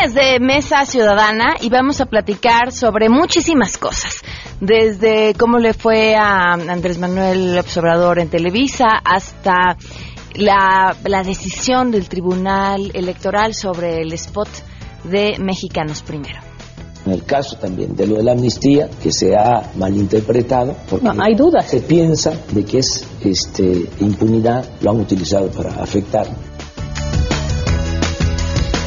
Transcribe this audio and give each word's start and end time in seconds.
Lunes 0.00 0.14
de 0.14 0.40
Mesa 0.40 0.84
Ciudadana 0.86 1.56
y 1.60 1.68
vamos 1.68 2.00
a 2.00 2.06
platicar 2.06 2.72
sobre 2.72 3.08
muchísimas 3.08 3.76
cosas. 3.76 4.22
Desde 4.60 5.34
cómo 5.34 5.58
le 5.58 5.74
fue 5.74 6.14
a 6.14 6.52
Andrés 6.52 6.98
Manuel 6.98 7.58
Observador 7.58 8.18
en 8.18 8.28
Televisa 8.28 8.86
hasta 9.04 9.76
la, 10.34 10.96
la 11.04 11.22
decisión 11.22 11.90
del 11.90 12.08
Tribunal 12.08 12.90
Electoral 12.94 13.54
sobre 13.54 14.00
el 14.00 14.12
spot 14.12 14.48
de 15.04 15.36
Mexicanos 15.38 16.02
Primero. 16.02 16.40
En 17.04 17.12
el 17.12 17.24
caso 17.24 17.56
también 17.56 17.94
de 17.96 18.06
lo 18.06 18.16
de 18.16 18.22
la 18.22 18.32
amnistía, 18.32 18.88
que 19.02 19.12
se 19.12 19.36
ha 19.36 19.70
malinterpretado, 19.76 20.76
porque 20.88 21.06
No, 21.06 21.22
hay 21.22 21.34
dudas. 21.34 21.68
se 21.68 21.80
piensa 21.80 22.32
de 22.52 22.64
que 22.64 22.78
es 22.78 23.06
este, 23.22 23.86
impunidad, 24.00 24.64
lo 24.80 24.90
han 24.92 25.00
utilizado 25.00 25.50
para 25.50 25.74
afectar. 25.82 26.26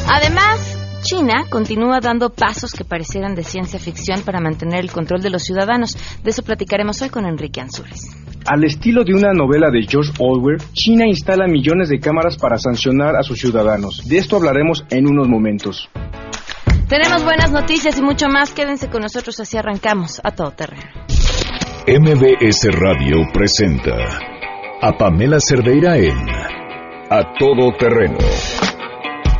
Además, 0.06 0.73
China 1.04 1.44
continúa 1.50 2.00
dando 2.00 2.30
pasos 2.30 2.72
que 2.72 2.84
parecieran 2.84 3.34
de 3.34 3.44
ciencia 3.44 3.78
ficción 3.78 4.22
para 4.22 4.40
mantener 4.40 4.80
el 4.80 4.90
control 4.90 5.20
de 5.20 5.28
los 5.28 5.42
ciudadanos. 5.42 5.96
De 6.24 6.30
eso 6.30 6.42
platicaremos 6.42 7.02
hoy 7.02 7.10
con 7.10 7.26
Enrique 7.26 7.60
Ansures. 7.60 8.00
Al 8.46 8.64
estilo 8.64 9.04
de 9.04 9.12
una 9.12 9.32
novela 9.32 9.70
de 9.70 9.86
George 9.86 10.12
Orwell, 10.18 10.62
China 10.72 11.06
instala 11.06 11.46
millones 11.46 11.90
de 11.90 12.00
cámaras 12.00 12.38
para 12.38 12.56
sancionar 12.56 13.16
a 13.16 13.22
sus 13.22 13.38
ciudadanos. 13.38 14.02
De 14.08 14.16
esto 14.16 14.36
hablaremos 14.36 14.84
en 14.90 15.06
unos 15.06 15.28
momentos. 15.28 15.90
Tenemos 16.88 17.22
buenas 17.22 17.52
noticias 17.52 17.98
y 17.98 18.02
mucho 18.02 18.28
más. 18.28 18.52
Quédense 18.52 18.88
con 18.88 19.02
nosotros, 19.02 19.38
así 19.40 19.56
arrancamos 19.58 20.20
a 20.24 20.30
todo 20.30 20.52
terreno. 20.52 20.84
MBS 21.86 22.68
Radio 22.72 23.26
presenta 23.32 23.94
a 24.80 24.92
Pamela 24.96 25.38
Cerdeira 25.38 25.98
en 25.98 26.16
A 27.10 27.34
Todo 27.38 27.76
Terreno, 27.78 28.18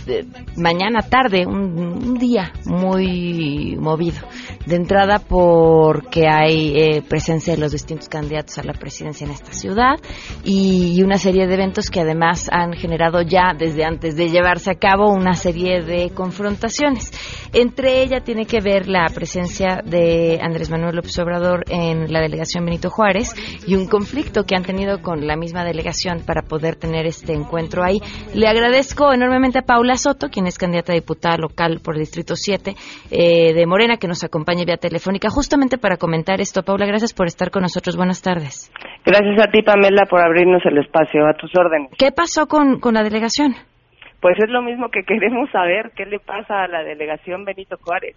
eh, 0.07 0.25
mañana 0.57 1.01
tarde, 1.01 1.45
un, 1.45 2.17
día 2.17 2.51
muy 2.65 3.75
movido. 3.79 4.19
De 4.65 4.75
entrada 4.75 5.19
porque 5.19 6.27
hay 6.27 6.73
eh, 6.75 7.01
presencia 7.07 7.55
de 7.55 7.59
los 7.59 7.71
distintos 7.71 8.09
candidatos 8.09 8.57
a 8.57 8.63
la 8.63 8.73
presidencia 8.73 9.25
en 9.25 9.31
esta 9.31 9.53
ciudad 9.53 9.95
y 10.43 11.01
una 11.01 11.17
serie 11.17 11.47
de 11.47 11.53
eventos 11.53 11.89
que 11.89 12.01
además 12.01 12.49
han 12.51 12.73
generado 12.73 13.21
ya 13.21 13.53
desde 13.57 13.85
antes 13.85 14.15
de 14.15 14.29
llevarse 14.29 14.71
a 14.71 14.75
cabo 14.75 15.11
una 15.11 15.33
serie 15.33 15.81
de 15.81 16.11
confrontaciones. 16.11 17.11
Entre 17.53 18.03
ella 18.03 18.21
tiene 18.21 18.45
que 18.45 18.61
ver 18.61 18.87
la 18.87 19.07
presencia 19.13 19.81
de 19.83 20.39
Andrés 20.41 20.69
Manuel 20.69 20.95
López 20.95 21.17
Obrador 21.19 21.63
en 21.69 22.11
la 22.11 22.21
delegación 22.21 22.65
Benito 22.65 22.89
Juárez 22.89 23.33
y 23.67 23.75
un 23.75 23.87
conflicto 23.87 24.43
que 24.43 24.55
han 24.55 24.63
tenido 24.63 25.01
con 25.01 25.27
la 25.27 25.35
misma 25.35 25.63
delegación 25.63 26.21
para 26.25 26.43
poder 26.43 26.75
tener 26.75 27.05
este 27.05 27.33
encuentro 27.33 27.83
ahí. 27.83 27.99
Le 28.33 28.47
agradezco 28.47 29.11
enormemente 29.11 29.59
a 29.59 29.63
Paula 29.63 29.90
Soto, 29.95 30.29
quien 30.29 30.47
es 30.47 30.57
candidata 30.57 30.93
a 30.93 30.95
diputada 30.95 31.37
local 31.37 31.79
por 31.83 31.95
el 31.95 32.01
Distrito 32.01 32.35
7 32.35 32.73
eh, 33.11 33.53
de 33.53 33.65
Morena, 33.65 33.97
que 33.97 34.07
nos 34.07 34.23
acompaña 34.23 34.63
vía 34.65 34.77
telefónica 34.77 35.29
justamente 35.29 35.77
para 35.77 35.97
comentar 35.97 36.41
esto. 36.41 36.63
Paula, 36.63 36.85
gracias 36.85 37.13
por 37.13 37.27
estar 37.27 37.51
con 37.51 37.61
nosotros. 37.63 37.95
Buenas 37.97 38.21
tardes. 38.21 38.71
Gracias 39.05 39.47
a 39.47 39.51
ti, 39.51 39.61
Pamela, 39.61 40.05
por 40.09 40.21
abrirnos 40.21 40.65
el 40.65 40.77
espacio. 40.77 41.25
A 41.27 41.33
tus 41.33 41.51
órdenes. 41.57 41.91
¿Qué 41.97 42.11
pasó 42.11 42.47
con, 42.47 42.79
con 42.79 42.93
la 42.93 43.03
delegación? 43.03 43.55
Pues 44.21 44.37
es 44.37 44.49
lo 44.49 44.61
mismo 44.61 44.89
que 44.89 45.03
queremos 45.03 45.49
saber 45.51 45.91
qué 45.95 46.05
le 46.05 46.19
pasa 46.19 46.63
a 46.63 46.67
la 46.67 46.83
delegación 46.83 47.43
Benito 47.43 47.77
Juárez. 47.77 48.15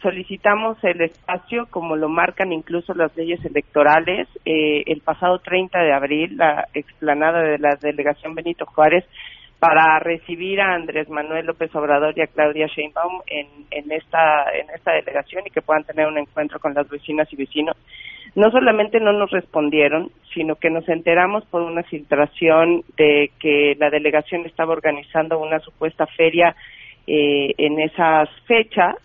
Solicitamos 0.00 0.82
el 0.82 1.02
espacio, 1.02 1.66
como 1.70 1.96
lo 1.96 2.08
marcan 2.08 2.52
incluso 2.52 2.94
las 2.94 3.14
leyes 3.16 3.44
electorales. 3.44 4.28
Eh, 4.46 4.84
el 4.86 5.00
pasado 5.02 5.40
30 5.40 5.78
de 5.78 5.92
abril, 5.92 6.36
la 6.36 6.68
explanada 6.72 7.42
de 7.42 7.58
la 7.58 7.76
delegación 7.80 8.34
Benito 8.34 8.64
Juárez 8.64 9.04
para 9.60 9.98
recibir 9.98 10.58
a 10.60 10.74
Andrés 10.74 11.08
Manuel 11.10 11.46
López 11.46 11.72
Obrador 11.76 12.14
y 12.16 12.22
a 12.22 12.26
Claudia 12.26 12.66
Sheinbaum 12.66 13.20
en, 13.26 13.92
esta 13.92 14.50
en 14.54 14.70
esta 14.74 14.92
delegación 14.92 15.46
y 15.46 15.50
que 15.50 15.60
puedan 15.60 15.84
tener 15.84 16.06
un 16.06 16.16
encuentro 16.16 16.58
con 16.58 16.72
las 16.72 16.88
vecinas 16.88 17.30
y 17.30 17.36
vecinos. 17.36 17.76
No 18.34 18.50
solamente 18.50 19.00
no 19.00 19.12
nos 19.12 19.30
respondieron, 19.30 20.10
sino 20.32 20.56
que 20.56 20.70
nos 20.70 20.88
enteramos 20.88 21.44
por 21.46 21.60
una 21.60 21.82
filtración 21.82 22.84
de 22.96 23.30
que 23.38 23.76
la 23.78 23.90
delegación 23.90 24.46
estaba 24.46 24.72
organizando 24.72 25.38
una 25.38 25.58
supuesta 25.60 26.06
feria 26.06 26.56
eh, 27.06 27.54
en 27.58 27.80
esas 27.80 28.30
fechas 28.46 28.96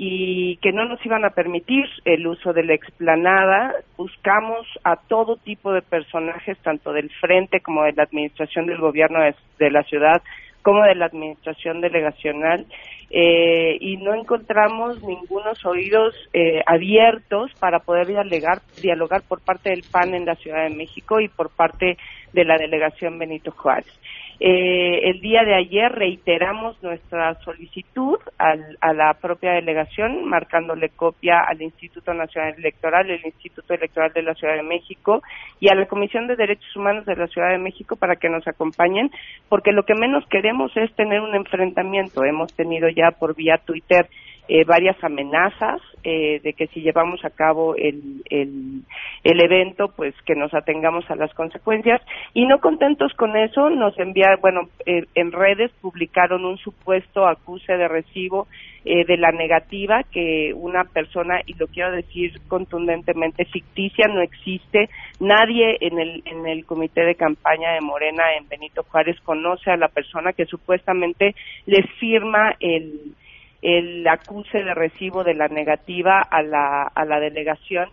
y 0.00 0.58
que 0.58 0.70
no 0.70 0.84
nos 0.84 1.04
iban 1.04 1.24
a 1.24 1.30
permitir 1.30 1.84
el 2.04 2.24
uso 2.28 2.52
de 2.52 2.62
la 2.62 2.72
explanada. 2.72 3.74
Buscamos 3.96 4.64
a 4.84 4.94
todo 4.94 5.36
tipo 5.36 5.72
de 5.72 5.82
personajes, 5.82 6.56
tanto 6.58 6.92
del 6.92 7.10
frente 7.10 7.60
como 7.60 7.82
de 7.82 7.94
la 7.94 8.04
administración 8.04 8.66
del 8.66 8.78
gobierno 8.78 9.18
de, 9.58 9.70
la 9.72 9.82
ciudad, 9.82 10.22
como 10.62 10.84
de 10.84 10.94
la 10.94 11.06
administración 11.06 11.80
delegacional, 11.80 12.64
eh, 13.10 13.76
y 13.80 13.96
no 13.96 14.14
encontramos 14.14 15.02
ningunos 15.02 15.66
oídos 15.66 16.14
eh, 16.32 16.62
abiertos 16.64 17.50
para 17.58 17.80
poder 17.80 18.06
dialogar, 18.06 18.60
dialogar 18.80 19.22
por 19.26 19.40
parte 19.40 19.70
del 19.70 19.82
PAN 19.90 20.14
en 20.14 20.26
la 20.26 20.36
Ciudad 20.36 20.62
de 20.62 20.76
México 20.76 21.18
y 21.18 21.26
por 21.26 21.50
parte 21.50 21.98
de 22.32 22.44
la 22.44 22.56
delegación 22.56 23.18
Benito 23.18 23.50
Juárez. 23.50 23.92
Eh, 24.40 25.10
el 25.10 25.20
día 25.20 25.42
de 25.42 25.54
ayer 25.54 25.90
reiteramos 25.90 26.80
nuestra 26.80 27.34
solicitud 27.40 28.18
al- 28.38 28.78
a 28.80 28.92
la 28.92 29.14
propia 29.14 29.52
delegación, 29.54 30.24
marcándole 30.26 30.90
copia 30.90 31.40
al 31.40 31.60
Instituto 31.60 32.14
Nacional 32.14 32.54
Electoral, 32.56 33.10
el 33.10 33.24
Instituto 33.26 33.74
Electoral 33.74 34.12
de 34.12 34.22
la 34.22 34.34
Ciudad 34.34 34.54
de 34.54 34.62
México 34.62 35.22
y 35.58 35.68
a 35.70 35.74
la 35.74 35.86
Comisión 35.86 36.28
de 36.28 36.36
Derechos 36.36 36.76
Humanos 36.76 37.04
de 37.04 37.16
la 37.16 37.26
Ciudad 37.26 37.50
de 37.50 37.58
México 37.58 37.96
para 37.96 38.14
que 38.14 38.28
nos 38.28 38.46
acompañen, 38.46 39.10
porque 39.48 39.72
lo 39.72 39.82
que 39.82 39.94
menos 39.94 40.24
queremos 40.28 40.70
es 40.76 40.94
tener 40.94 41.20
un 41.20 41.34
enfrentamiento. 41.34 42.22
Hemos 42.24 42.54
tenido 42.54 42.88
ya 42.88 43.10
por 43.10 43.34
vía 43.34 43.58
Twitter 43.58 44.06
eh, 44.46 44.64
varias 44.64 45.02
amenazas 45.02 45.80
eh, 46.04 46.40
de 46.42 46.52
que 46.52 46.66
si 46.68 46.80
llevamos 46.80 47.24
a 47.24 47.30
cabo 47.30 47.74
el, 47.76 48.22
el, 48.30 49.40
evento, 49.40 49.92
pues 49.96 50.14
que 50.26 50.34
nos 50.34 50.52
atengamos 50.54 51.10
a 51.10 51.16
las 51.16 51.32
consecuencias. 51.34 52.00
Y 52.34 52.46
no 52.46 52.58
contentos 52.58 53.12
con 53.14 53.36
eso, 53.36 53.70
nos 53.70 53.98
enviaron, 53.98 54.40
bueno, 54.40 54.60
eh, 54.86 55.04
en 55.14 55.32
redes 55.32 55.70
publicaron 55.80 56.44
un 56.44 56.58
supuesto 56.58 57.26
acuse 57.26 57.76
de 57.76 57.88
recibo 57.88 58.46
eh, 58.84 59.04
de 59.04 59.16
la 59.16 59.32
negativa 59.32 60.02
que 60.04 60.54
una 60.54 60.84
persona, 60.84 61.40
y 61.46 61.54
lo 61.54 61.66
quiero 61.66 61.92
decir 61.92 62.40
contundentemente, 62.48 63.44
ficticia, 63.44 64.06
no 64.08 64.20
existe. 64.20 64.88
Nadie 65.20 65.78
en 65.80 65.98
el, 65.98 66.22
en 66.24 66.46
el 66.46 66.64
comité 66.64 67.04
de 67.04 67.14
campaña 67.14 67.72
de 67.72 67.80
Morena 67.80 68.22
en 68.38 68.48
Benito 68.48 68.84
Juárez 68.84 69.20
conoce 69.20 69.70
a 69.70 69.76
la 69.76 69.88
persona 69.88 70.32
que 70.32 70.46
supuestamente 70.46 71.34
les 71.66 71.84
firma 71.98 72.54
el 72.60 73.14
el 73.62 74.06
acuse 74.06 74.62
de 74.62 74.74
recibo 74.74 75.24
de 75.24 75.34
la 75.34 75.48
negativa 75.48 76.20
a 76.20 76.42
la, 76.42 76.82
a 76.82 77.04
la 77.04 77.20
delegación 77.20 77.88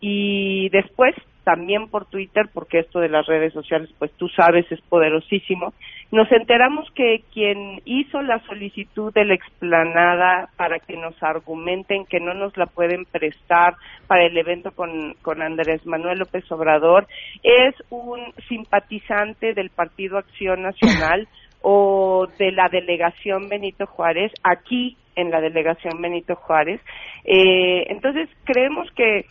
y 0.00 0.68
después 0.70 1.14
también 1.44 1.88
por 1.88 2.06
Twitter, 2.06 2.48
porque 2.52 2.80
esto 2.80 3.00
de 3.00 3.08
las 3.08 3.26
redes 3.26 3.52
sociales, 3.52 3.90
pues 3.98 4.12
tú 4.12 4.28
sabes, 4.28 4.70
es 4.70 4.80
poderosísimo. 4.82 5.72
Nos 6.10 6.30
enteramos 6.30 6.88
que 6.94 7.22
quien 7.32 7.80
hizo 7.84 8.22
la 8.22 8.38
solicitud 8.46 9.12
de 9.12 9.24
la 9.24 9.34
explanada 9.34 10.50
para 10.56 10.78
que 10.78 10.96
nos 10.96 11.20
argumenten 11.22 12.06
que 12.06 12.20
no 12.20 12.34
nos 12.34 12.56
la 12.56 12.66
pueden 12.66 13.04
prestar 13.06 13.74
para 14.06 14.24
el 14.24 14.36
evento 14.36 14.72
con, 14.72 15.14
con 15.22 15.42
Andrés 15.42 15.84
Manuel 15.86 16.18
López 16.18 16.50
Obrador 16.52 17.06
es 17.42 17.74
un 17.90 18.20
simpatizante 18.48 19.54
del 19.54 19.70
Partido 19.70 20.18
Acción 20.18 20.62
Nacional 20.62 21.28
o 21.62 22.26
de 22.38 22.52
la 22.52 22.68
delegación 22.68 23.48
Benito 23.48 23.86
Juárez, 23.86 24.32
aquí 24.42 24.96
en 25.16 25.30
la 25.30 25.40
delegación 25.40 26.00
Benito 26.00 26.36
Juárez. 26.36 26.80
Eh, 27.24 27.84
entonces, 27.88 28.28
creemos 28.44 28.90
que 28.92 29.26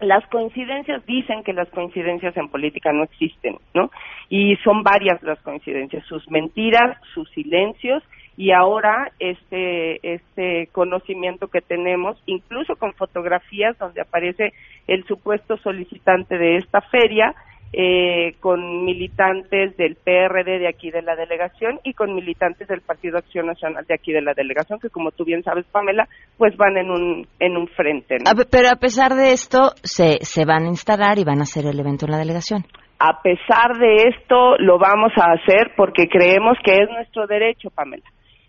las 0.00 0.24
coincidencias 0.28 1.04
dicen 1.06 1.42
que 1.42 1.52
las 1.52 1.68
coincidencias 1.70 2.36
en 2.36 2.48
política 2.48 2.92
no 2.92 3.04
existen, 3.04 3.56
¿no? 3.74 3.90
Y 4.28 4.56
son 4.56 4.82
varias 4.82 5.22
las 5.22 5.40
coincidencias, 5.40 6.04
sus 6.06 6.28
mentiras, 6.30 6.96
sus 7.14 7.28
silencios 7.30 8.02
y 8.36 8.52
ahora 8.52 9.10
este 9.18 10.14
este 10.14 10.68
conocimiento 10.70 11.48
que 11.48 11.60
tenemos, 11.60 12.16
incluso 12.26 12.76
con 12.76 12.92
fotografías 12.94 13.76
donde 13.78 14.00
aparece 14.00 14.52
el 14.86 15.04
supuesto 15.06 15.56
solicitante 15.58 16.38
de 16.38 16.56
esta 16.56 16.80
feria 16.82 17.34
eh, 17.72 18.34
con 18.40 18.84
militantes 18.84 19.76
del 19.76 19.96
PRD 19.96 20.58
de 20.58 20.68
aquí 20.68 20.90
de 20.90 21.02
la 21.02 21.16
delegación 21.16 21.80
y 21.84 21.92
con 21.92 22.14
militantes 22.14 22.66
del 22.68 22.80
Partido 22.80 23.18
Acción 23.18 23.46
Nacional 23.46 23.84
de 23.86 23.94
aquí 23.94 24.12
de 24.12 24.22
la 24.22 24.32
delegación, 24.34 24.80
que 24.80 24.90
como 24.90 25.10
tú 25.10 25.24
bien 25.24 25.42
sabes, 25.42 25.66
Pamela, 25.66 26.08
pues 26.36 26.56
van 26.56 26.76
en 26.78 26.90
un, 26.90 27.26
en 27.38 27.56
un 27.56 27.68
frente. 27.68 28.16
pero 28.50 28.68
a 28.70 28.76
pesar 28.76 29.14
de 29.14 29.32
esto, 29.32 29.72
se, 29.82 30.18
se 30.22 30.44
van 30.44 30.64
a 30.64 30.68
instalar 30.68 31.18
y 31.18 31.24
van 31.24 31.40
a 31.40 31.42
hacer 31.42 31.66
el 31.66 31.78
evento 31.78 32.06
en 32.06 32.12
la 32.12 32.18
delegación. 32.18 32.64
A 33.00 33.22
pesar 33.22 33.76
de 33.78 34.08
esto, 34.08 34.56
lo 34.58 34.78
vamos 34.78 35.12
a 35.16 35.32
hacer 35.32 35.72
porque 35.76 36.08
creemos 36.08 36.56
que 36.64 36.72
es 36.72 36.90
nuestro 36.90 37.26
derecho, 37.26 37.70
Pamela. 37.70 38.04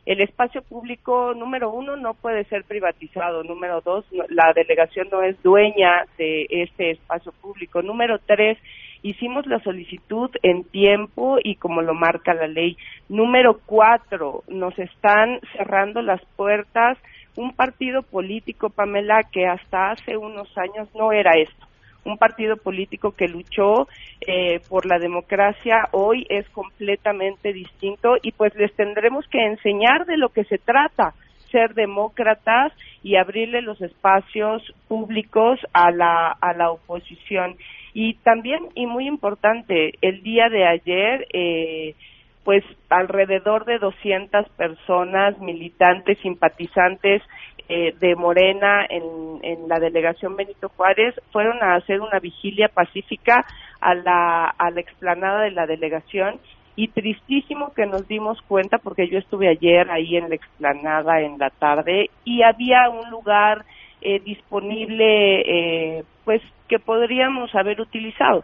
El 0.05 0.21
espacio 0.21 0.63
público, 0.63 1.35
número 1.35 1.69
uno, 1.69 1.95
no 1.95 2.15
puede 2.15 2.43
ser 2.45 2.63
privatizado. 2.63 3.43
Número 3.43 3.81
dos, 3.81 4.05
la 4.29 4.53
delegación 4.55 5.07
no 5.11 5.21
es 5.21 5.39
dueña 5.43 6.05
de 6.17 6.47
este 6.49 6.91
espacio 6.91 7.31
público. 7.41 7.83
Número 7.83 8.17
tres, 8.25 8.57
hicimos 9.03 9.45
la 9.47 9.59
solicitud 9.59 10.29
en 10.43 10.63
tiempo 10.63 11.37
y 11.43 11.55
como 11.55 11.81
lo 11.81 11.93
marca 11.93 12.33
la 12.33 12.47
ley. 12.47 12.77
Número 13.07 13.59
cuatro, 13.65 14.43
nos 14.47 14.77
están 14.77 15.39
cerrando 15.55 16.01
las 16.01 16.23
puertas 16.35 16.97
un 17.35 17.53
partido 17.53 18.03
político, 18.03 18.69
Pamela, 18.69 19.23
que 19.31 19.47
hasta 19.47 19.91
hace 19.91 20.17
unos 20.17 20.49
años 20.57 20.89
no 20.93 21.13
era 21.13 21.31
esto. 21.37 21.67
Un 22.03 22.17
partido 22.17 22.57
político 22.57 23.11
que 23.11 23.27
luchó 23.27 23.87
eh, 24.21 24.59
por 24.67 24.85
la 24.85 24.99
democracia 24.99 25.87
hoy 25.91 26.25
es 26.29 26.49
completamente 26.49 27.53
distinto 27.53 28.15
y 28.21 28.31
pues 28.31 28.53
les 28.55 28.73
tendremos 28.75 29.27
que 29.27 29.45
enseñar 29.45 30.05
de 30.05 30.17
lo 30.17 30.29
que 30.29 30.43
se 30.45 30.57
trata 30.57 31.13
ser 31.51 31.73
demócratas 31.73 32.73
y 33.01 33.15
abrirle 33.15 33.61
los 33.61 33.81
espacios 33.81 34.61
públicos 34.87 35.59
a 35.73 35.91
la, 35.91 36.31
a 36.39 36.53
la 36.53 36.71
oposición. 36.71 37.55
Y 37.93 38.15
también, 38.15 38.67
y 38.75 38.85
muy 38.85 39.07
importante, 39.07 39.93
el 40.01 40.21
día 40.21 40.49
de 40.49 40.65
ayer, 40.65 41.27
eh, 41.33 41.95
pues 42.43 42.63
alrededor 42.89 43.65
de 43.65 43.79
200 43.79 44.49
personas, 44.49 45.39
militantes, 45.39 46.17
simpatizantes 46.19 47.21
eh, 47.67 47.93
de 47.99 48.15
Morena 48.15 48.83
en, 48.89 49.03
en, 49.43 49.67
la 49.67 49.79
delegación 49.79 50.35
Benito 50.35 50.69
Juárez 50.69 51.13
fueron 51.31 51.61
a 51.61 51.75
hacer 51.75 52.01
una 52.01 52.19
vigilia 52.19 52.67
pacífica 52.67 53.45
a 53.79 53.93
la, 53.93 54.45
a 54.45 54.71
la 54.71 54.81
explanada 54.81 55.41
de 55.41 55.51
la 55.51 55.67
delegación. 55.67 56.39
Y 56.75 56.87
tristísimo 56.87 57.73
que 57.73 57.85
nos 57.85 58.07
dimos 58.07 58.41
cuenta 58.47 58.77
porque 58.77 59.07
yo 59.09 59.19
estuve 59.19 59.49
ayer 59.49 59.91
ahí 59.91 60.15
en 60.15 60.29
la 60.29 60.35
explanada 60.35 61.21
en 61.21 61.37
la 61.37 61.49
tarde 61.49 62.09
y 62.23 62.41
había 62.41 62.89
un 62.89 63.09
lugar 63.11 63.65
eh, 64.01 64.19
disponible 64.21 65.41
eh, 65.41 66.03
pues 66.29 66.43
que 66.67 66.77
podríamos 66.77 67.55
haber 67.55 67.81
utilizado. 67.81 68.43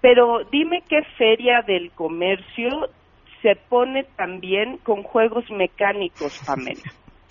Pero 0.00 0.44
dime 0.50 0.82
qué 0.88 1.02
feria 1.18 1.60
del 1.60 1.90
comercio 1.90 2.88
se 3.42 3.56
pone 3.56 4.04
también 4.16 4.78
con 4.78 5.02
juegos 5.02 5.44
mecánicos, 5.50 6.42
Pamela. 6.46 6.80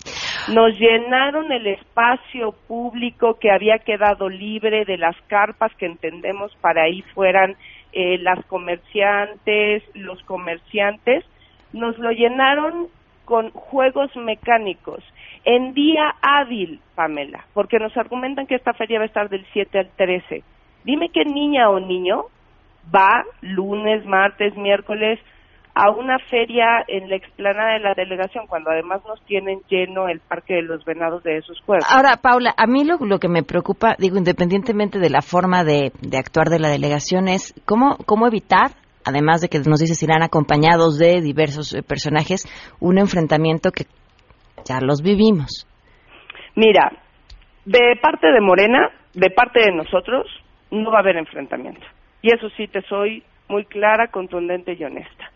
Nos 0.54 0.78
llenaron 0.78 1.50
el 1.50 1.66
espacio 1.66 2.52
público 2.68 3.36
que 3.40 3.50
había 3.50 3.80
quedado 3.80 4.28
libre 4.28 4.84
de 4.84 4.96
las 4.96 5.16
carpas 5.22 5.74
que 5.74 5.86
entendemos 5.86 6.54
para 6.60 6.84
ahí 6.84 7.02
fueran 7.12 7.56
eh, 7.92 8.18
las 8.18 8.46
comerciantes, 8.46 9.82
los 9.94 10.22
comerciantes, 10.22 11.24
nos 11.72 11.98
lo 11.98 12.12
llenaron 12.12 12.86
con 13.24 13.50
juegos 13.50 14.14
mecánicos 14.14 15.02
en 15.46 15.72
día 15.74 16.12
hábil, 16.20 16.80
Pamela, 16.96 17.46
porque 17.54 17.78
nos 17.78 17.96
argumentan 17.96 18.46
que 18.46 18.56
esta 18.56 18.74
feria 18.74 18.98
va 18.98 19.04
a 19.04 19.06
estar 19.06 19.28
del 19.28 19.46
7 19.52 19.78
al 19.78 19.90
13. 19.96 20.42
Dime 20.84 21.08
qué 21.14 21.24
niña 21.24 21.70
o 21.70 21.78
niño 21.78 22.24
va 22.94 23.24
lunes, 23.40 24.04
martes, 24.04 24.56
miércoles 24.56 25.20
a 25.74 25.90
una 25.90 26.18
feria 26.30 26.82
en 26.88 27.10
la 27.10 27.16
explanada 27.16 27.74
de 27.74 27.80
la 27.80 27.94
delegación, 27.94 28.46
cuando 28.46 28.70
además 28.70 29.02
nos 29.06 29.22
tienen 29.26 29.60
lleno 29.68 30.08
el 30.08 30.20
Parque 30.20 30.54
de 30.54 30.62
los 30.62 30.84
Venados 30.84 31.22
de 31.22 31.36
esos 31.36 31.60
juegos. 31.60 31.84
Ahora, 31.90 32.16
Paula, 32.16 32.54
a 32.56 32.66
mí 32.66 32.82
lo, 32.82 32.96
lo 32.96 33.18
que 33.18 33.28
me 33.28 33.42
preocupa, 33.42 33.94
digo, 33.98 34.16
independientemente 34.16 34.98
de 34.98 35.10
la 35.10 35.20
forma 35.20 35.64
de, 35.64 35.92
de 36.00 36.18
actuar 36.18 36.48
de 36.48 36.58
la 36.58 36.70
delegación, 36.70 37.28
es 37.28 37.54
cómo, 37.66 37.98
cómo 38.06 38.26
evitar 38.26 38.70
además 39.04 39.40
de 39.40 39.48
que 39.48 39.60
nos 39.60 39.78
dices 39.78 40.02
irán 40.02 40.22
acompañados 40.22 40.98
de 40.98 41.20
diversos 41.20 41.72
eh, 41.74 41.82
personajes, 41.82 42.44
un 42.80 42.98
enfrentamiento 42.98 43.70
que 43.70 43.86
ya 44.64 44.80
los 44.80 45.02
vivimos. 45.02 45.66
Mira, 46.54 46.90
de 47.64 47.96
parte 48.00 48.30
de 48.32 48.40
Morena, 48.40 48.90
de 49.14 49.30
parte 49.30 49.60
de 49.60 49.72
nosotros, 49.72 50.26
no 50.70 50.90
va 50.90 50.98
a 50.98 51.00
haber 51.00 51.16
enfrentamiento. 51.16 51.84
Y 52.22 52.34
eso 52.34 52.48
sí 52.56 52.66
te 52.68 52.82
soy 52.82 53.22
muy 53.48 53.64
clara, 53.64 54.08
contundente 54.08 54.74
y 54.74 54.84
honesta. 54.84 55.30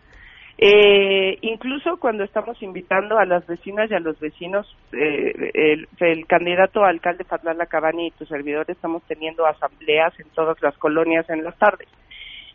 Eh, 0.63 1.39
incluso 1.41 1.97
cuando 1.99 2.23
estamos 2.23 2.63
invitando 2.63 3.19
a 3.19 3.25
las 3.25 3.47
vecinas 3.47 3.91
y 3.91 3.95
a 3.95 4.01
los 4.01 4.21
vecinos, 4.21 4.67
eh, 4.93 5.87
el, 6.01 6.27
candidato 6.27 6.85
alcalde 6.85 7.25
Fadlala 7.25 7.65
Cabani 7.65 8.09
y 8.09 8.11
tu 8.11 8.27
servidor 8.27 8.67
estamos 8.69 9.03
teniendo 9.05 9.47
asambleas 9.47 10.13
en 10.21 10.29
todas 10.35 10.61
las 10.61 10.77
colonias 10.77 11.31
en 11.31 11.45
las 11.45 11.57
tardes 11.57 11.89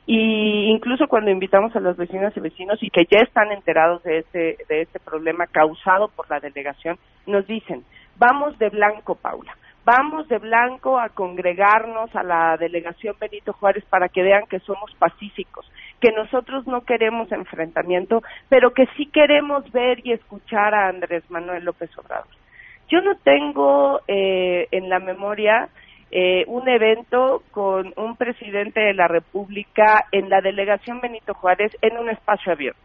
y 0.08 0.70
incluso 0.70 1.08
cuando 1.08 1.32
invitamos 1.32 1.76
a 1.76 1.80
los 1.80 1.98
vecinos 1.98 2.36
y 2.38 2.40
vecinos 2.40 2.82
y 2.82 2.90
que 2.90 3.06
ya 3.10 3.22
están 3.22 3.52
enterados 3.52 4.04
de 4.04 4.20
este 4.20 4.58
de 4.70 4.82
este 4.82 5.00
problema 5.00 5.48
causado 5.48 6.10
por 6.10 6.30
la 6.30 6.40
delegación 6.40 6.98
nos 7.26 7.48
dicen 7.48 7.84
vamos 8.18 8.58
de 8.60 8.70
blanco 8.70 9.16
Paula. 9.16 9.56
Vamos 9.84 10.28
de 10.30 10.40
blanco 10.40 10.98
a 11.00 11.10
congregarnos 11.10 12.16
a 12.16 12.24
la 12.24 12.58
delegación 12.58 13.16
Benito 13.20 13.54
Juárez 13.54 13.86
para 13.86 14.10
que 14.10 14.24
vean 14.24 14.48
que 14.48 14.60
somos 14.60 14.94
pacíficos 14.98 15.72
que 16.00 16.12
nosotros 16.12 16.66
no 16.68 16.82
queremos 16.82 17.32
enfrentamiento 17.32 18.22
pero 18.50 18.72
que 18.74 18.88
sí 18.98 19.08
queremos 19.08 19.72
ver 19.72 20.06
y 20.06 20.12
escuchar 20.12 20.74
a 20.74 20.88
Andrés 20.90 21.24
Manuel 21.30 21.66
López 21.66 21.90
Obrador 21.98 22.28
yo 22.90 23.02
no 23.02 23.16
tengo 23.18 24.02
eh, 24.08 24.68
en 24.72 24.90
la 24.90 25.00
memoria 25.00 25.70
eh, 26.12 26.46
un 26.48 26.68
evento 26.70 27.44
con 27.52 27.94
un 27.98 28.16
presidente 28.16 28.80
de 28.80 28.94
la 28.94 29.08
República 29.08 30.06
en 30.12 30.30
la 30.30 30.42
delegación 30.42 31.02
Benito 31.02 31.34
Juárez 31.34 31.76
en 31.82 31.98
un 31.98 32.10
espacio 32.10 32.54
abierto. 32.54 32.80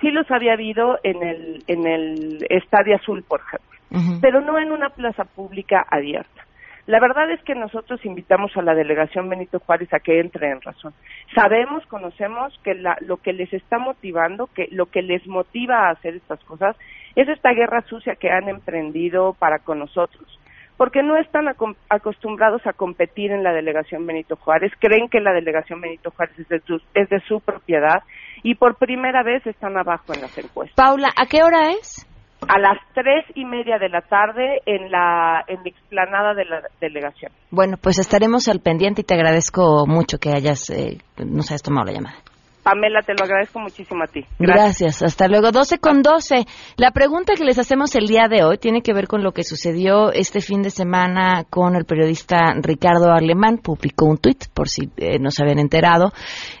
Sí 0.00 0.10
los 0.10 0.30
había 0.30 0.54
habido 0.54 0.98
en 1.02 1.22
el, 1.22 1.64
en 1.66 1.86
el 1.86 2.46
Estadio 2.50 2.96
Azul, 2.96 3.22
por 3.22 3.40
ejemplo, 3.40 4.18
pero 4.20 4.40
no 4.40 4.58
en 4.58 4.72
una 4.72 4.90
plaza 4.90 5.24
pública 5.24 5.86
abierta. 5.88 6.44
La 6.86 7.00
verdad 7.00 7.30
es 7.30 7.42
que 7.44 7.54
nosotros 7.54 8.04
invitamos 8.04 8.54
a 8.56 8.62
la 8.62 8.74
delegación 8.74 9.30
Benito 9.30 9.60
Juárez 9.60 9.90
a 9.94 10.00
que 10.00 10.20
entre 10.20 10.50
en 10.50 10.60
razón. 10.60 10.92
Sabemos, 11.34 11.86
conocemos 11.86 12.58
que 12.62 12.74
la, 12.74 12.98
lo 13.00 13.16
que 13.16 13.32
les 13.32 13.50
está 13.54 13.78
motivando, 13.78 14.48
que 14.48 14.68
lo 14.70 14.86
que 14.86 15.00
les 15.00 15.26
motiva 15.26 15.86
a 15.86 15.90
hacer 15.92 16.16
estas 16.16 16.44
cosas, 16.44 16.76
es 17.16 17.26
esta 17.28 17.52
guerra 17.54 17.80
sucia 17.82 18.16
que 18.16 18.30
han 18.30 18.48
emprendido 18.50 19.34
para 19.38 19.60
con 19.60 19.78
nosotros 19.78 20.38
porque 20.76 21.02
no 21.02 21.16
están 21.16 21.46
acostumbrados 21.88 22.66
a 22.66 22.72
competir 22.72 23.30
en 23.30 23.42
la 23.42 23.52
delegación 23.52 24.06
Benito 24.06 24.36
Juárez, 24.36 24.72
creen 24.78 25.08
que 25.08 25.20
la 25.20 25.32
delegación 25.32 25.80
Benito 25.80 26.10
Juárez 26.10 26.38
es 26.38 26.48
de, 26.48 26.60
su, 26.60 26.76
es 26.94 27.08
de 27.08 27.20
su 27.28 27.40
propiedad 27.40 28.02
y 28.42 28.56
por 28.56 28.76
primera 28.76 29.22
vez 29.22 29.46
están 29.46 29.76
abajo 29.76 30.12
en 30.14 30.22
las 30.22 30.36
encuestas. 30.36 30.76
Paula, 30.76 31.10
¿a 31.16 31.26
qué 31.26 31.42
hora 31.42 31.70
es? 31.70 32.06
A 32.46 32.58
las 32.58 32.78
tres 32.92 33.24
y 33.34 33.44
media 33.44 33.78
de 33.78 33.88
la 33.88 34.02
tarde 34.02 34.60
en 34.66 34.90
la, 34.90 35.44
en 35.46 35.56
la 35.62 35.68
explanada 35.68 36.34
de 36.34 36.44
la 36.44 36.60
delegación. 36.80 37.32
Bueno, 37.50 37.76
pues 37.80 37.98
estaremos 37.98 38.48
al 38.48 38.60
pendiente 38.60 39.00
y 39.00 39.04
te 39.04 39.14
agradezco 39.14 39.86
mucho 39.86 40.18
que 40.18 40.30
hayas, 40.30 40.68
eh, 40.70 40.98
nos 41.24 41.50
hayas 41.50 41.62
tomado 41.62 41.86
la 41.86 41.92
llamada. 41.92 42.16
Pamela, 42.64 43.02
te 43.02 43.12
lo 43.12 43.24
agradezco 43.24 43.60
muchísimo 43.60 44.04
a 44.04 44.06
ti. 44.06 44.24
Gracias. 44.38 45.02
Hasta 45.02 45.28
luego. 45.28 45.52
12 45.52 45.78
con 45.78 46.00
12. 46.00 46.46
La 46.76 46.92
pregunta 46.92 47.34
que 47.36 47.44
les 47.44 47.58
hacemos 47.58 47.94
el 47.94 48.06
día 48.06 48.26
de 48.26 48.42
hoy 48.42 48.56
tiene 48.56 48.80
que 48.80 48.94
ver 48.94 49.06
con 49.06 49.22
lo 49.22 49.32
que 49.32 49.44
sucedió 49.44 50.10
este 50.10 50.40
fin 50.40 50.62
de 50.62 50.70
semana 50.70 51.44
con 51.50 51.76
el 51.76 51.84
periodista 51.84 52.54
Ricardo 52.56 53.12
Alemán. 53.12 53.58
Publicó 53.58 54.06
un 54.06 54.16
tuit, 54.16 54.46
por 54.54 54.70
si 54.70 54.90
eh, 54.96 55.18
no 55.18 55.30
se 55.30 55.42
habían 55.42 55.58
enterado, 55.58 56.12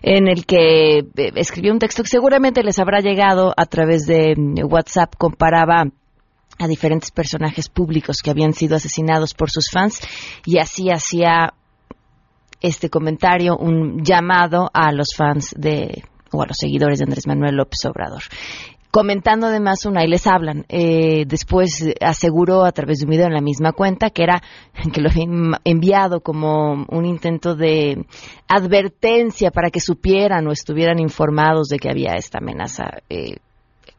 en 0.02 0.28
el 0.28 0.44
que 0.44 0.98
eh, 0.98 1.32
escribió 1.36 1.72
un 1.72 1.78
texto 1.78 2.02
que 2.02 2.10
seguramente 2.10 2.62
les 2.62 2.78
habrá 2.78 3.00
llegado 3.00 3.54
a 3.56 3.64
través 3.64 4.06
de 4.06 4.34
mm, 4.36 4.70
WhatsApp. 4.70 5.14
Comparaba 5.16 5.84
a 6.58 6.68
diferentes 6.68 7.10
personajes 7.10 7.70
públicos 7.70 8.18
que 8.22 8.30
habían 8.30 8.52
sido 8.52 8.76
asesinados 8.76 9.32
por 9.32 9.50
sus 9.50 9.70
fans 9.72 10.00
y 10.44 10.58
así 10.58 10.90
hacía 10.90 11.54
este 12.64 12.88
comentario 12.88 13.58
un 13.58 14.02
llamado 14.02 14.70
a 14.72 14.90
los 14.90 15.08
fans 15.14 15.54
de 15.56 16.02
o 16.32 16.42
a 16.42 16.46
los 16.46 16.56
seguidores 16.56 16.98
de 16.98 17.04
Andrés 17.04 17.26
Manuel 17.26 17.56
López 17.56 17.84
Obrador. 17.84 18.22
Comentando 18.90 19.48
además 19.48 19.84
una 19.86 20.02
y 20.02 20.08
les 20.08 20.26
hablan. 20.26 20.64
Eh, 20.68 21.24
después 21.26 21.84
aseguró 22.00 22.64
a 22.64 22.72
través 22.72 22.98
de 22.98 23.04
un 23.04 23.10
video 23.10 23.26
en 23.26 23.34
la 23.34 23.42
misma 23.42 23.72
cuenta 23.72 24.08
que 24.08 24.22
era 24.22 24.40
que 24.92 25.00
lo 25.02 25.10
había 25.10 25.26
enviado 25.64 26.20
como 26.20 26.86
un 26.88 27.04
intento 27.04 27.54
de 27.54 28.06
advertencia 28.48 29.50
para 29.50 29.70
que 29.70 29.80
supieran 29.80 30.46
o 30.46 30.52
estuvieran 30.52 30.98
informados 31.00 31.68
de 31.68 31.78
que 31.78 31.90
había 31.90 32.14
esta 32.14 32.38
amenaza 32.38 32.84
eh, 33.10 33.36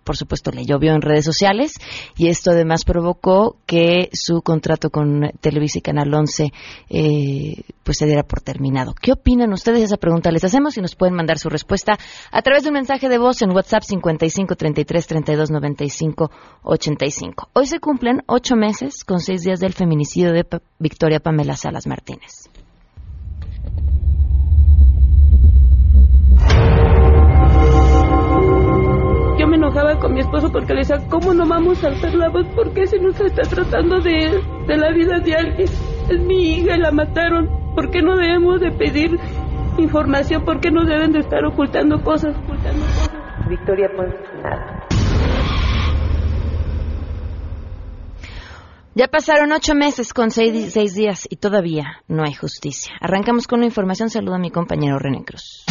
por 0.05 0.15
supuesto, 0.15 0.51
le 0.51 0.65
llovió 0.65 0.93
en 0.93 1.01
redes 1.01 1.25
sociales 1.25 1.74
y 2.15 2.27
esto 2.27 2.51
además 2.51 2.85
provocó 2.85 3.57
que 3.65 4.09
su 4.13 4.41
contrato 4.41 4.91
con 4.91 5.31
Televisa 5.41 5.79
y 5.79 5.81
Canal 5.81 6.13
11 6.13 6.53
eh, 6.89 7.63
pues 7.83 7.97
se 7.97 8.05
diera 8.05 8.24
por 8.24 8.41
terminado. 8.41 8.93
¿Qué 8.93 9.12
opinan 9.12 9.51
ustedes? 9.51 9.81
Esa 9.81 9.97
pregunta 9.97 10.31
les 10.31 10.43
hacemos 10.43 10.77
y 10.77 10.81
nos 10.81 10.95
pueden 10.95 11.15
mandar 11.15 11.39
su 11.39 11.50
respuesta 11.50 11.97
a 12.31 12.41
través 12.43 12.63
de 12.63 12.69
un 12.69 12.75
mensaje 12.75 13.09
de 13.09 13.17
voz 13.17 13.41
en 13.41 13.50
WhatsApp 13.50 13.81
55 13.81 14.55
33 14.55 15.07
32 15.07 15.51
95 15.51 16.31
85. 16.62 17.50
Hoy 17.53 17.65
se 17.65 17.79
cumplen 17.79 18.21
ocho 18.27 18.55
meses 18.55 19.03
con 19.03 19.19
seis 19.19 19.41
días 19.41 19.59
del 19.59 19.74
feminicidio 19.74 20.31
de 20.31 20.45
Victoria 20.77 21.19
Pamela 21.19 21.55
Salas 21.55 21.88
Martínez. 21.88 22.50
Enojaba 29.86 30.00
con 30.00 30.13
mi 30.13 30.20
esposo 30.22 30.51
porque 30.51 30.74
le 30.74 30.80
decía, 30.80 31.01
¿cómo 31.10 31.34
no 31.34 31.48
vamos 31.48 31.84
a 31.84 31.88
alzar 31.88 32.13
la 32.15 32.30
voz? 32.30 32.46
¿Por 32.56 32.74
qué 32.74 32.88
se 32.88 33.00
nos 33.00 33.20
está 33.20 33.44
tratando 33.44 34.00
de, 34.00 34.42
de 34.68 34.77
la 34.77 34.92
vida 34.92 35.20
de 35.20 35.36
alguien? 35.36 35.70
Es 36.10 36.20
mi 36.22 36.58
hija 36.58 36.75
y 36.75 36.80
la 36.80 36.92
mataron. 36.92 37.50
¿Por 37.75 37.92
qué 37.92 38.01
no 38.01 38.15
debemos 38.15 38.62
de 38.62 38.72
pedir 38.72 39.12
información? 39.77 40.44
¿Por 40.46 40.60
qué 40.60 40.72
no 40.72 40.86
deben 40.86 41.12
de 41.12 41.20
estar 41.20 41.44
ocultando 41.46 42.01
cosas? 42.04 42.36
Ocultando 42.38 42.86
cosas? 42.86 43.12
Victoria 43.50 43.89
Ponce, 43.96 44.18
nada. 44.42 44.88
Ya 48.98 49.10
pasaron 49.10 49.51
ocho 49.51 49.75
meses 49.75 50.13
con 50.13 50.32
seis, 50.32 50.72
seis, 50.72 50.96
días 50.96 51.27
y 51.30 51.36
todavía 51.36 52.01
no 52.08 52.24
hay 52.24 52.34
justicia. 52.34 52.94
Arrancamos 53.01 53.46
con 53.46 53.60
una 53.60 53.65
información. 53.65 54.10
Saludo 54.10 54.36
a 54.36 54.39
mi 54.39 54.51
compañero 54.51 54.98
René 55.00 55.25
Cruz. 55.25 55.65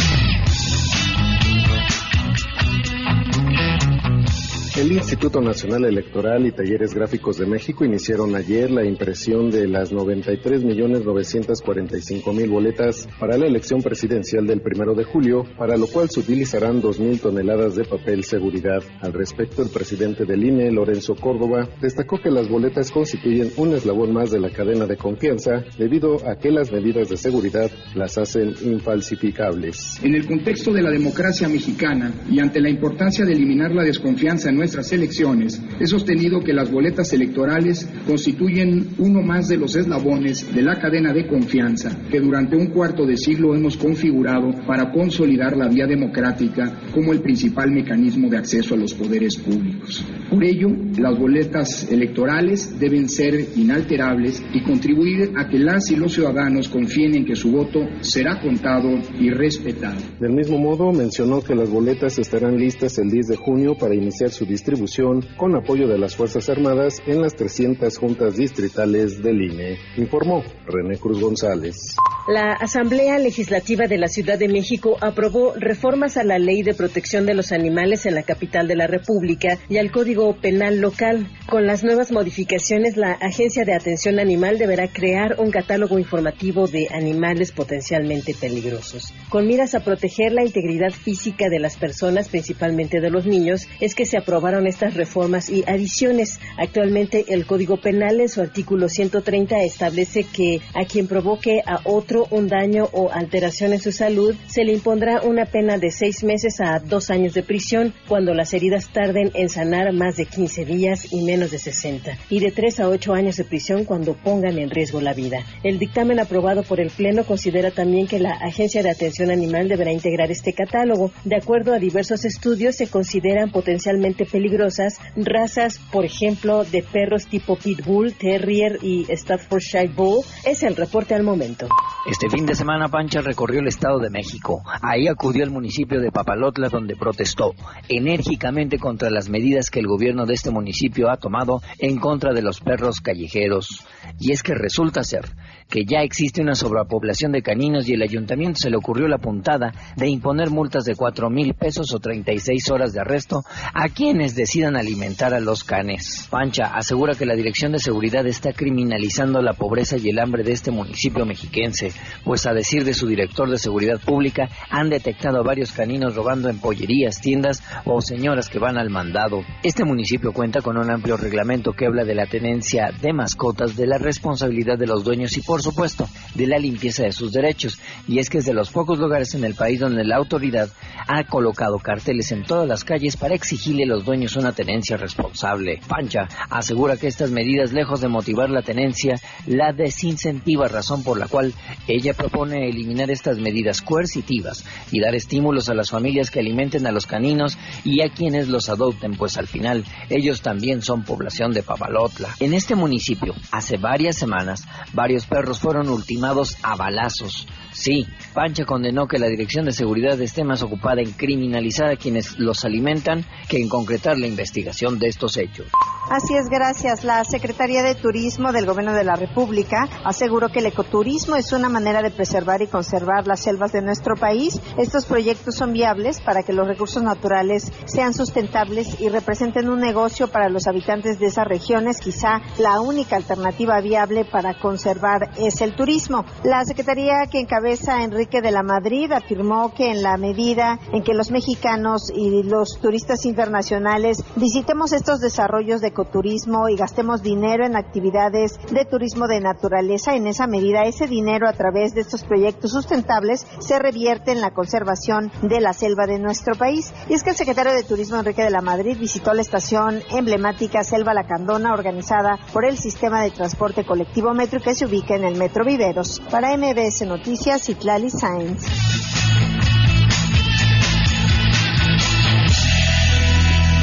El 4.77 4.91
Instituto 4.91 5.39
Nacional 5.39 5.85
Electoral 5.85 6.45
y 6.45 6.51
Talleres 6.51 6.93
Gráficos 6.93 7.37
de 7.37 7.45
México 7.45 7.85
iniciaron 7.85 8.35
ayer 8.35 8.69
la 8.69 8.83
impresión 8.83 9.49
de 9.49 9.69
las 9.69 9.93
93.945.000 9.93 12.49
boletas 12.49 13.07
para 13.17 13.37
la 13.37 13.47
elección 13.47 13.81
presidencial 13.81 14.45
del 14.45 14.59
primero 14.59 14.93
de 14.93 15.05
julio, 15.05 15.45
para 15.57 15.77
lo 15.77 15.87
cual 15.87 16.09
se 16.09 16.19
utilizarán 16.19 16.81
2.000 16.81 17.21
toneladas 17.21 17.75
de 17.75 17.85
papel 17.85 18.25
seguridad. 18.25 18.83
Al 18.99 19.13
respecto, 19.13 19.61
el 19.61 19.69
presidente 19.69 20.25
del 20.25 20.43
INE, 20.43 20.69
Lorenzo 20.73 21.15
Córdoba, 21.15 21.69
destacó 21.81 22.19
que 22.19 22.29
las 22.29 22.49
boletas 22.49 22.91
constituyen 22.91 23.51
un 23.55 23.75
eslabón 23.75 24.11
más 24.11 24.31
de 24.31 24.41
la 24.41 24.49
cadena 24.49 24.85
de 24.85 24.97
confianza 24.97 25.63
debido 25.77 26.17
a 26.29 26.35
que 26.35 26.51
las 26.51 26.73
medidas 26.73 27.07
de 27.07 27.15
seguridad 27.15 27.71
las 27.95 28.17
hacen 28.17 28.53
infalsificables. 28.61 30.03
En 30.03 30.15
el 30.15 30.27
contexto 30.27 30.73
de 30.73 30.81
la 30.81 30.91
democracia 30.91 31.47
mexicana 31.47 32.11
y 32.29 32.41
ante 32.41 32.59
la 32.59 32.69
importancia 32.69 33.23
de 33.23 33.31
eliminar 33.31 33.71
la 33.71 33.83
desconfianza 33.83 34.49
en 34.49 34.64
nuestras 34.65 34.91
elecciones, 34.93 35.61
he 35.79 35.85
sostenido 35.85 36.39
que 36.39 36.51
las 36.51 36.71
boletas 36.71 37.13
electorales 37.13 37.87
constituyen 38.07 38.95
uno 38.97 39.21
más 39.21 39.47
de 39.47 39.57
los 39.57 39.75
eslabones 39.75 40.51
de 40.55 40.63
la 40.63 40.79
cadena 40.79 41.13
de 41.13 41.27
confianza 41.27 41.95
que 42.09 42.19
durante 42.19 42.55
un 42.55 42.67
cuarto 42.71 43.05
de 43.05 43.15
siglo 43.15 43.53
hemos 43.53 43.77
configurado 43.77 44.49
para 44.65 44.91
consolidar 44.91 45.55
la 45.55 45.67
vía 45.67 45.85
democrática 45.85 46.79
como 46.91 47.13
el 47.13 47.21
principal 47.21 47.69
mecanismo 47.69 48.27
de 48.27 48.37
acceso 48.37 48.73
a 48.73 48.77
los 48.77 48.95
poderes 48.95 49.35
públicos. 49.37 50.03
Por 50.31 50.43
ello, 50.43 50.69
las 50.97 51.19
boletas 51.19 51.87
electorales 51.91 52.79
deben 52.79 53.07
ser 53.07 53.35
inalterables 53.55 54.43
y 54.51 54.63
contribuir 54.63 55.31
a 55.37 55.47
que 55.47 55.59
las 55.59 55.91
y 55.91 55.95
los 55.95 56.13
ciudadanos 56.13 56.69
confíen 56.69 57.15
en 57.15 57.25
que 57.25 57.35
su 57.35 57.51
voto 57.51 57.81
será 58.01 58.41
contado 58.41 58.89
y 59.19 59.29
respetado. 59.29 60.01
Del 60.19 60.33
mismo 60.33 60.57
modo, 60.57 60.91
mencionó 60.91 61.41
que 61.41 61.53
las 61.53 61.69
boletas 61.69 62.17
estarán 62.17 62.57
listas 62.57 62.97
el 62.97 63.11
10 63.11 63.27
de 63.27 63.35
junio 63.35 63.75
para 63.77 63.93
iniciar 63.93 64.31
su 64.31 64.45
distribución 64.55 65.21
con 65.35 65.53
apoyo 65.53 65.85
de 65.85 65.97
las 65.97 66.15
Fuerzas 66.15 66.47
Armadas 66.47 67.01
en 67.05 67.21
las 67.21 67.35
300 67.35 67.97
juntas 67.97 68.37
distritales 68.37 69.21
del 69.21 69.41
INE, 69.41 69.77
informó 69.97 70.43
René 70.65 70.97
Cruz 70.97 71.19
González. 71.19 71.97
La 72.27 72.53
Asamblea 72.53 73.19
Legislativa 73.19 73.85
de 73.85 73.97
la 73.97 74.07
Ciudad 74.07 74.39
de 74.39 74.47
México 74.47 74.97
aprobó 75.01 75.53
reformas 75.57 76.15
a 76.17 76.23
la 76.23 76.39
Ley 76.39 76.63
de 76.63 76.73
Protección 76.73 77.25
de 77.25 77.35
los 77.35 77.51
Animales 77.51 78.05
en 78.05 78.15
la 78.15 78.23
capital 78.23 78.67
de 78.67 78.75
la 78.75 78.87
República 78.87 79.59
y 79.69 79.77
al 79.77 79.91
Código 79.91 80.35
Penal 80.37 80.79
local. 80.79 81.27
Con 81.47 81.67
las 81.67 81.83
nuevas 81.83 82.11
modificaciones, 82.11 82.97
la 82.97 83.11
Agencia 83.11 83.65
de 83.65 83.75
Atención 83.75 84.19
Animal 84.19 84.57
deberá 84.57 84.87
crear 84.87 85.35
un 85.37 85.51
catálogo 85.51 85.99
informativo 85.99 86.67
de 86.67 86.87
animales 86.91 87.51
potencialmente 87.51 88.33
peligrosos. 88.33 89.13
Con 89.29 89.45
miras 89.45 89.75
a 89.75 89.81
proteger 89.81 90.31
la 90.31 90.43
integridad 90.43 90.91
física 90.91 91.49
de 91.49 91.59
las 91.59 91.77
personas, 91.77 92.29
principalmente 92.29 93.01
de 93.01 93.11
los 93.11 93.25
niños, 93.25 93.67
es 93.81 93.93
que 93.93 94.05
se 94.05 94.17
aprobaron 94.45 94.67
estas 94.67 94.93
reformas 94.93 95.49
y 95.49 95.63
adiciones. 95.65 96.39
Actualmente 96.59 97.25
el 97.29 97.47
Código 97.47 97.77
Penal 97.77 98.21
en 98.21 98.29
su 98.29 98.41
artículo 98.41 98.89
130 98.89 99.63
establece 99.63 100.23
que 100.23 100.61
a 100.75 100.85
quien 100.85 101.07
provoque 101.07 101.63
a 101.65 101.79
otro 101.85 102.27
un 102.29 102.47
daño 102.47 102.87
o 102.91 103.09
alteración 103.11 103.73
en 103.73 103.79
su 103.79 103.91
salud 103.91 104.35
se 104.45 104.63
le 104.63 104.73
impondrá 104.73 105.21
una 105.23 105.47
pena 105.47 105.79
de 105.79 105.89
seis 105.89 106.23
meses 106.23 106.61
a 106.61 106.77
dos 106.77 107.09
años 107.09 107.33
de 107.33 107.41
prisión 107.41 107.91
cuando 108.07 108.35
las 108.35 108.53
heridas 108.53 108.89
tarden 108.93 109.31
en 109.33 109.49
sanar 109.49 109.91
más 109.93 110.15
de 110.15 110.27
15 110.27 110.63
días 110.63 111.11
y 111.11 111.23
menos 111.23 111.49
de 111.49 111.57
60 111.57 112.15
y 112.29 112.39
de 112.39 112.51
tres 112.51 112.79
a 112.79 112.87
ocho 112.87 113.15
años 113.15 113.37
de 113.37 113.45
prisión 113.45 113.83
cuando 113.83 114.13
pongan 114.13 114.59
en 114.59 114.69
riesgo 114.69 115.01
la 115.01 115.13
vida. 115.13 115.39
El 115.63 115.79
dictamen 115.79 116.19
aprobado 116.19 116.61
por 116.61 116.79
el 116.79 116.91
Pleno 116.91 117.23
considera 117.23 117.71
también 117.71 118.05
que 118.05 118.19
la 118.19 118.33
Agencia 118.33 118.83
de 118.83 118.91
Atención 118.91 119.31
Animal 119.31 119.69
deberá 119.69 119.91
integrar 119.91 120.29
este 120.29 120.53
catálogo. 120.53 121.11
De 121.23 121.35
acuerdo 121.35 121.73
a 121.73 121.79
diversos 121.79 122.25
estudios, 122.25 122.75
se 122.75 122.87
consideran 122.87 123.49
potencialmente 123.49 124.25
peligrosas 124.35 124.99
razas, 125.15 125.79
por 125.93 126.03
ejemplo, 126.03 126.65
de 126.65 126.83
perros 126.83 127.25
tipo 127.25 127.55
Pitbull, 127.55 128.11
Terrier 128.15 128.79
y 128.81 129.05
Staffordshire 129.05 129.87
Bull. 129.87 130.25
Es 130.45 130.61
el 130.61 130.75
reporte 130.75 131.15
al 131.15 131.23
momento. 131.23 131.69
Este 132.05 132.29
fin 132.29 132.45
de 132.45 132.53
semana 132.53 132.89
Pancha 132.89 133.21
recorrió 133.21 133.61
el 133.61 133.67
Estado 133.69 133.97
de 133.99 134.09
México. 134.09 134.61
Ahí 134.81 135.07
acudió 135.07 135.45
al 135.45 135.51
municipio 135.51 136.01
de 136.01 136.11
Papalotla 136.11 136.67
donde 136.67 136.97
protestó 136.97 137.53
enérgicamente 137.87 138.77
contra 138.77 139.09
las 139.09 139.29
medidas 139.29 139.69
que 139.69 139.79
el 139.79 139.87
gobierno 139.87 140.25
de 140.25 140.33
este 140.33 140.51
municipio 140.51 141.09
ha 141.09 141.15
tomado 141.15 141.61
en 141.79 141.97
contra 141.97 142.33
de 142.33 142.41
los 142.41 142.59
perros 142.59 142.99
callejeros. 142.99 143.85
Y 144.19 144.33
es 144.33 144.43
que 144.43 144.53
resulta 144.53 145.05
ser 145.05 145.29
que 145.69 145.85
ya 145.85 146.01
existe 146.01 146.41
una 146.41 146.55
sobrepoblación 146.55 147.31
de 147.31 147.41
caninos 147.41 147.87
y 147.87 147.93
el 147.93 148.01
ayuntamiento 148.01 148.59
se 148.61 148.69
le 148.69 148.77
ocurrió 148.77 149.07
la 149.07 149.17
puntada 149.17 149.73
de 149.95 150.07
imponer 150.07 150.49
multas 150.49 150.85
de 150.85 150.95
cuatro 150.95 151.29
mil 151.29 151.53
pesos 151.53 151.93
o 151.93 151.99
36 151.99 152.69
horas 152.71 152.93
de 152.93 153.01
arresto 153.01 153.43
a 153.73 153.89
quienes 153.89 154.35
decidan 154.35 154.75
alimentar 154.75 155.33
a 155.33 155.39
los 155.39 155.63
canes. 155.63 156.27
Pancha 156.29 156.65
asegura 156.65 157.15
que 157.15 157.25
la 157.25 157.35
Dirección 157.35 157.71
de 157.71 157.79
Seguridad 157.79 158.25
está 158.27 158.53
criminalizando 158.53 159.41
la 159.41 159.53
pobreza 159.53 159.97
y 159.97 160.09
el 160.09 160.19
hambre 160.19 160.43
de 160.43 160.51
este 160.51 160.71
municipio 160.71 161.25
mexiquense, 161.25 161.91
pues 162.23 162.45
a 162.45 162.53
decir 162.53 162.83
de 162.83 162.93
su 162.93 163.07
director 163.07 163.49
de 163.49 163.57
Seguridad 163.57 163.99
Pública 163.99 164.49
han 164.69 164.89
detectado 164.89 165.39
a 165.39 165.43
varios 165.43 165.71
caninos 165.71 166.15
robando 166.15 166.49
en 166.49 166.59
pollerías, 166.59 167.21
tiendas 167.21 167.63
o 167.85 168.01
señoras 168.01 168.49
que 168.49 168.59
van 168.59 168.77
al 168.77 168.89
mandado. 168.89 169.43
Este 169.63 169.83
municipio 169.83 170.31
cuenta 170.31 170.61
con 170.61 170.77
un 170.77 170.89
amplio 170.89 171.17
reglamento 171.17 171.73
que 171.73 171.85
habla 171.85 172.03
de 172.03 172.15
la 172.15 172.27
tenencia 172.27 172.91
de 173.01 173.13
mascotas, 173.13 173.75
de 173.75 173.87
la 173.87 173.97
responsabilidad 173.97 174.77
de 174.77 174.87
los 174.87 175.03
dueños 175.03 175.35
y 175.37 175.41
por 175.41 175.54
por 175.55 175.63
supuesto, 175.63 176.09
de 176.33 176.47
la 176.47 176.57
limpieza 176.57 177.03
de 177.03 177.13
sus 177.13 177.31
derechos. 177.31 177.79
Y 178.09 178.19
es 178.19 178.29
que 178.29 178.39
es 178.39 178.45
de 178.45 178.53
los 178.53 178.71
pocos 178.71 178.99
lugares 178.99 179.35
en 179.35 179.45
el 179.45 179.55
país 179.55 179.79
donde 179.79 180.03
la 180.03 180.17
autoridad 180.17 180.67
ha 181.07 181.23
colocado 181.23 181.79
carteles 181.79 182.33
en 182.33 182.43
todas 182.43 182.67
las 182.67 182.83
calles 182.83 183.15
para 183.15 183.35
exigirle 183.35 183.83
a 183.85 183.87
los 183.87 184.03
dueños 184.03 184.35
una 184.35 184.51
tenencia 184.51 184.97
responsable. 184.97 185.79
Pancha 185.87 186.27
asegura 186.49 186.97
que 186.97 187.07
estas 187.07 187.31
medidas, 187.31 187.71
lejos 187.71 188.01
de 188.01 188.09
motivar 188.09 188.49
la 188.49 188.63
tenencia, 188.63 189.15
la 189.47 189.71
desincentiva, 189.71 190.67
razón 190.67 191.03
por 191.03 191.17
la 191.17 191.29
cual 191.29 191.53
ella 191.87 192.13
propone 192.13 192.67
eliminar 192.67 193.09
estas 193.09 193.37
medidas 193.37 193.81
coercitivas 193.81 194.65
y 194.91 194.99
dar 194.99 195.15
estímulos 195.15 195.69
a 195.69 195.73
las 195.73 195.89
familias 195.89 196.31
que 196.31 196.41
alimenten 196.41 196.85
a 196.85 196.91
los 196.91 197.05
caninos 197.05 197.57
y 197.85 198.01
a 198.01 198.09
quienes 198.09 198.49
los 198.49 198.67
adopten, 198.67 199.15
pues 199.15 199.37
al 199.37 199.47
final 199.47 199.85
ellos 200.09 200.41
también 200.41 200.81
son 200.81 201.05
población 201.05 201.53
de 201.53 201.63
Papalotla. 201.63 202.35
En 202.41 202.53
este 202.53 202.75
municipio, 202.75 203.33
hace 203.51 203.77
varias 203.77 204.17
semanas, 204.17 204.65
varios 204.91 205.25
perros 205.25 205.44
fueron 205.53 205.89
ultimados 205.89 206.57
a 206.63 206.75
balazos. 206.75 207.47
Sí, 207.71 208.07
Pancha 208.33 208.65
condenó 208.65 209.07
que 209.07 209.19
la 209.19 209.27
Dirección 209.27 209.65
de 209.65 209.71
Seguridad 209.71 210.19
esté 210.21 210.43
más 210.43 210.63
ocupada 210.63 211.01
en 211.01 211.11
criminalizar 211.11 211.89
a 211.91 211.97
quienes 211.97 212.39
los 212.39 212.65
alimentan 212.65 213.25
que 213.47 213.61
en 213.61 213.69
concretar 213.69 214.17
la 214.17 214.27
investigación 214.27 214.97
de 214.97 215.07
estos 215.07 215.37
hechos. 215.37 215.67
Así 216.07 216.35
es, 216.35 216.49
gracias. 216.49 217.03
La 217.03 217.23
Secretaría 217.23 217.81
de 217.81 217.95
Turismo 217.95 218.51
del 218.51 218.67
Gobierno 218.67 218.93
de 218.93 219.03
la 219.03 219.15
República 219.15 219.89
aseguró 220.03 220.49
que 220.49 220.59
el 220.59 220.67
ecoturismo 220.67 221.35
es 221.35 221.51
una 221.51 221.67
manera 221.67 222.03
de 222.03 222.11
preservar 222.11 222.61
y 222.61 222.67
conservar 222.67 223.25
las 223.25 223.39
selvas 223.39 223.71
de 223.71 223.81
nuestro 223.81 224.15
país. 224.15 224.61
Estos 224.77 225.07
proyectos 225.07 225.55
son 225.55 225.73
viables 225.73 226.21
para 226.21 226.43
que 226.43 226.53
los 226.53 226.67
recursos 226.67 227.01
naturales 227.01 227.71
sean 227.85 228.13
sustentables 228.13 229.01
y 229.01 229.09
representen 229.09 229.67
un 229.67 229.79
negocio 229.79 230.27
para 230.27 230.47
los 230.47 230.67
habitantes 230.67 231.17
de 231.17 231.25
esas 231.25 231.47
regiones. 231.47 231.99
Quizá 231.99 232.39
la 232.59 232.81
única 232.81 233.15
alternativa 233.15 233.81
viable 233.81 234.25
para 234.25 234.59
conservar 234.59 235.31
es 235.39 235.59
el 235.61 235.75
turismo. 235.75 236.23
La 236.43 236.63
Secretaría 236.65 237.25
que 237.31 237.39
encabeza 237.39 238.03
Enrique 238.03 238.41
de 238.41 238.51
la 238.51 238.61
Madrid 238.61 239.11
afirmó 239.11 239.73
que 239.73 239.89
en 239.89 240.03
la 240.03 240.17
medida 240.17 240.79
en 240.93 241.01
que 241.01 241.15
los 241.15 241.31
mexicanos 241.31 242.11
y 242.13 242.43
los 242.43 242.79
turistas 242.79 243.25
internacionales 243.25 244.23
visitemos 244.35 244.93
estos 244.93 245.19
desarrollos 245.19 245.81
de 245.81 245.94
ecoturismo 245.95 246.67
y 246.67 246.75
gastemos 246.75 247.23
dinero 247.23 247.65
en 247.65 247.77
actividades 247.77 248.59
de 248.69 248.83
turismo 248.83 249.27
de 249.27 249.39
naturaleza, 249.39 250.13
en 250.13 250.27
esa 250.27 250.45
medida 250.45 250.83
ese 250.83 251.07
dinero 251.07 251.47
a 251.47 251.53
través 251.53 251.95
de 251.95 252.01
estos 252.01 252.25
proyectos 252.25 252.71
sustentables 252.71 253.47
se 253.59 253.79
revierte 253.79 254.33
en 254.33 254.41
la 254.41 254.51
conservación 254.51 255.31
de 255.41 255.61
la 255.61 255.71
selva 255.71 256.05
de 256.05 256.19
nuestro 256.19 256.55
país. 256.55 256.93
Y 257.07 257.13
es 257.13 257.23
que 257.23 257.29
el 257.29 257.37
secretario 257.37 257.71
de 257.71 257.83
Turismo 257.83 258.17
Enrique 258.17 258.43
de 258.43 258.49
la 258.49 258.61
Madrid 258.61 258.97
visitó 258.99 259.33
la 259.33 259.41
estación 259.41 260.01
emblemática 260.11 260.83
Selva 260.83 261.13
Lacandona 261.13 261.73
organizada 261.73 262.37
por 262.51 262.65
el 262.65 262.77
sistema 262.77 263.21
de 263.21 263.31
transporte 263.31 263.85
colectivo 263.85 264.33
Metro 264.33 264.59
que 264.59 264.75
se 264.75 264.85
ubica 264.85 265.15
en 265.15 265.23
el 265.23 265.37
Metro 265.37 265.63
Viveros. 265.63 266.21
Para 266.29 266.55
MBS 266.57 267.05
Noticias, 267.07 267.69
Itlali 267.69 268.09
Sainz. 268.09 268.65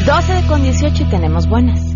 12 0.04 0.46
con 0.48 0.62
18 0.62 1.04
y 1.04 1.06
tenemos 1.06 1.48
buenas. 1.48 1.91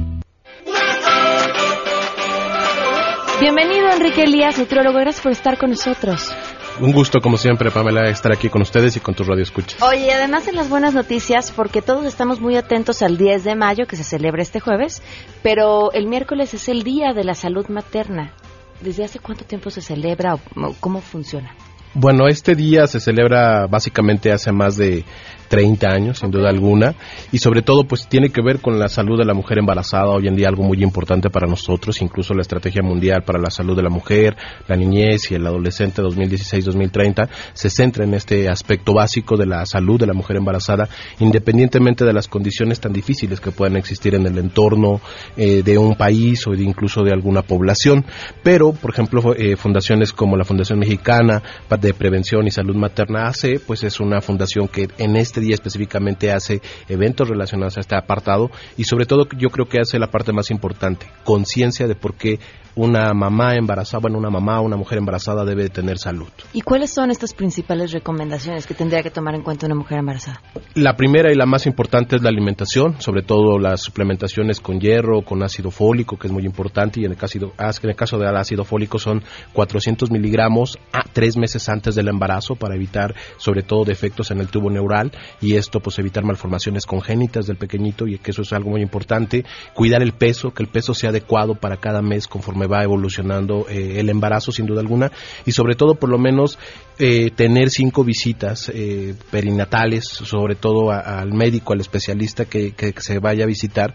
Bienvenido 3.39 3.91
Enrique 3.91 4.23
Elías, 4.23 4.59
nutriólogo. 4.59 4.99
Gracias 4.99 5.23
por 5.23 5.31
estar 5.31 5.59
con 5.59 5.69
nosotros. 5.69 6.35
Un 6.81 6.91
gusto, 6.91 7.21
como 7.21 7.37
siempre, 7.37 7.71
Pamela, 7.71 8.09
estar 8.09 8.33
aquí 8.33 8.49
con 8.49 8.63
ustedes 8.63 8.97
y 8.97 9.01
con 9.01 9.15
tu 9.15 9.25
radio 9.25 9.43
escucha. 9.43 9.77
Oye, 9.85 10.11
además 10.11 10.49
en 10.49 10.57
las 10.57 10.71
buenas 10.71 10.95
noticias, 10.95 11.53
porque 11.53 11.83
todos 11.83 12.07
estamos 12.07 12.41
muy 12.41 12.57
atentos 12.57 13.03
al 13.03 13.19
10 13.19 13.45
de 13.45 13.55
mayo, 13.55 13.87
que 13.87 13.97
se 13.97 14.05
celebra 14.05 14.41
este 14.41 14.59
jueves, 14.59 15.03
pero 15.43 15.93
el 15.93 16.07
miércoles 16.07 16.55
es 16.55 16.67
el 16.71 16.83
Día 16.83 17.13
de 17.13 17.25
la 17.25 17.35
Salud 17.35 17.67
Materna. 17.69 18.33
¿Desde 18.81 19.05
hace 19.05 19.19
cuánto 19.19 19.45
tiempo 19.45 19.69
se 19.69 19.83
celebra 19.83 20.35
o 20.35 20.41
cómo 20.81 21.03
funciona? 21.03 21.55
Bueno, 21.93 22.29
este 22.29 22.55
día 22.55 22.87
se 22.87 23.01
celebra 23.01 23.67
básicamente 23.67 24.31
hace 24.31 24.53
más 24.53 24.77
de 24.77 25.05
30 25.49 25.89
años, 25.89 26.19
sin 26.19 26.31
duda 26.31 26.51
alguna, 26.51 26.95
y 27.33 27.39
sobre 27.39 27.63
todo 27.63 27.85
pues 27.85 28.09
tiene 28.09 28.31
que 28.31 28.43
ver 28.43 28.61
con 28.61 28.79
la 28.79 28.89
salud 28.89 29.19
de 29.19 29.25
la 29.25 29.35
mujer 29.35 29.59
embarazada, 29.59 30.09
hoy 30.09 30.29
en 30.29 30.37
día 30.37 30.49
algo 30.49 30.63
muy 30.63 30.83
importante 30.83 31.31
para 31.31 31.47
nosotros, 31.47 32.01
incluso 32.03 32.35
la 32.35 32.43
Estrategia 32.43 32.83
Mundial 32.83 33.23
para 33.23 33.39
la 33.39 33.51
Salud 33.51 33.77
de 33.77 33.83
la 33.83 33.91
Mujer, 33.91 34.37
la 34.69 34.77
Niñez 34.77 35.31
y 35.31 35.35
el 35.35 35.47
Adolescente 35.47 36.03
2016-2030 36.03 37.29
se 37.53 37.71
centra 37.71 38.05
en 38.05 38.15
este 38.15 38.49
aspecto 38.49 38.95
básico 38.95 39.37
de 39.37 39.47
la 39.47 39.65
salud 39.67 39.99
de 39.99 40.07
la 40.07 40.15
mujer 40.15 40.37
embarazada, 40.37 40.89
independientemente 41.21 42.05
de 42.05 42.13
las 42.13 42.29
condiciones 42.29 42.81
tan 42.81 42.93
difíciles 42.93 43.41
que 43.41 43.51
puedan 43.51 43.77
existir 43.77 44.15
en 44.15 44.27
el 44.27 44.39
entorno 44.39 45.01
eh, 45.37 45.63
de 45.63 45.79
un 45.79 45.95
país 45.95 46.47
o 46.47 46.53
de 46.53 46.63
incluso 46.63 47.03
de 47.03 47.13
alguna 47.13 47.43
población. 47.43 48.05
Pero, 48.43 48.73
por 48.73 48.91
ejemplo, 48.91 49.35
eh, 49.37 49.57
fundaciones 49.57 50.13
como 50.13 50.37
la 50.37 50.45
Fundación 50.45 50.79
Mexicana 50.79 51.43
de 51.81 51.95
Prevención 51.95 52.47
y 52.47 52.51
Salud 52.51 52.77
Materna 52.77 53.27
ACE, 53.29 53.61
pues 53.61 53.85
es 53.85 54.01
una 54.01 54.21
fundación 54.21 54.69
que 54.69 54.89
en 54.99 55.17
este 55.17 55.36
día 55.41 55.55
específicamente 55.55 56.33
hace 56.33 56.61
eventos 56.89 57.29
relacionados 57.29 57.77
a 57.77 57.81
este 57.81 57.97
apartado 57.97 58.51
y 58.77 58.85
sobre 58.85 59.07
todo 59.07 59.27
yo 59.37 59.51
creo 59.51 59.69
que 59.69 59.81
hace 59.81 59.99
la 59.99 60.11
parte 60.11 60.33
más 60.33 60.51
importante, 60.51 61.07
conciencia 61.25 61.87
de 61.87 61.95
por 61.95 62.15
qué 62.15 62.39
una 62.77 63.15
mamá 63.15 63.57
embarazada, 63.57 64.03
bueno, 64.03 64.19
una 64.19 64.31
mamá 64.31 64.61
o 64.61 64.65
una 64.65 64.77
mujer 64.77 64.99
embarazada 64.99 65.45
debe 65.45 65.65
de 65.65 65.71
tener 65.71 65.99
salud. 65.99 66.29
¿Y 66.53 66.61
cuáles 66.61 66.93
son 66.93 67.11
estas 67.11 67.33
principales 67.33 67.91
recomendaciones 67.93 68.67
que 68.67 68.75
tendría 68.75 69.03
que 69.03 69.11
tomar 69.11 69.35
en 69.35 69.43
cuenta 69.43 69.67
una 69.67 69.75
mujer 69.75 69.99
embarazada? 69.99 70.43
La 70.75 70.95
primera 70.95 71.33
y 71.33 71.35
la 71.35 71.47
más 71.47 71.67
importante 71.67 72.17
es 72.17 72.23
la 72.23 72.29
alimentación, 72.29 73.01
sobre 73.01 73.23
todo 73.23 73.59
las 73.59 73.81
suplementaciones 73.81 74.61
con 74.61 74.79
hierro, 74.79 75.23
con 75.23 75.43
ácido 75.43 75.71
fólico, 75.71 76.19
que 76.19 76.27
es 76.27 76.33
muy 76.33 76.45
importante, 76.45 77.01
y 77.01 77.07
en 77.07 77.13
el 77.13 77.17
caso, 77.17 77.39
en 77.39 77.91
el 77.91 77.97
caso 77.97 78.19
del 78.19 78.37
ácido 78.37 78.63
fólico 78.65 78.99
son 78.99 79.23
400 79.55 80.11
miligramos 80.11 80.79
a 80.93 81.03
tres 81.11 81.39
meses 81.39 81.69
antes 81.71 81.95
del 81.95 82.09
embarazo 82.09 82.57
para 82.57 82.75
evitar 82.75 83.15
sobre 83.39 83.63
todo 83.63 83.85
defectos 83.85 84.31
en 84.31 84.39
el 84.39 84.49
tubo 84.49 84.71
neural 84.71 85.13
y 85.41 85.55
esto 85.55 85.81
pues 85.81 85.99
evitar 85.99 86.25
malformaciones 86.25 86.85
congénitas 86.85 87.47
del 87.47 87.57
pequeñito 87.57 88.07
y 88.07 88.19
que 88.19 88.33
eso 88.33 88.43
es 88.43 88.53
algo 88.53 88.71
muy 88.71 88.83
importante. 88.83 89.45
Cuidar 89.73 90.03
el 90.03 90.13
peso, 90.13 90.53
que 90.53 90.63
el 90.63 90.69
peso 90.69 90.93
sea 90.93 91.11
adecuado 91.11 91.55
para 91.55 91.79
cada 91.79 92.03
mes 92.03 92.29
conforme 92.29 92.66
va 92.67 92.83
evolucionando 92.83 93.67
eh, 93.69 94.01
el 94.01 94.09
embarazo 94.09 94.53
sin 94.53 94.67
duda 94.67 94.81
alguna 94.81 95.13
y 95.45 95.53
sobre 95.53 95.75
todo 95.75 95.95
por 95.95 96.11
lo 96.11 96.19
menos 96.19 96.59
eh, 96.99 97.31
tener 97.35 97.71
cinco 97.71 98.05
visitas 98.05 98.71
eh, 98.75 99.15
perinatales, 99.31 100.05
sobre 100.05 100.55
todo 100.55 100.91
al 100.91 101.33
médico, 101.33 101.73
al 101.73 101.81
especialista 101.81 102.45
que, 102.47 102.73
que 102.73 102.95
se 102.99 103.19
vaya 103.19 103.45
a 103.45 103.47
visitar 103.47 103.95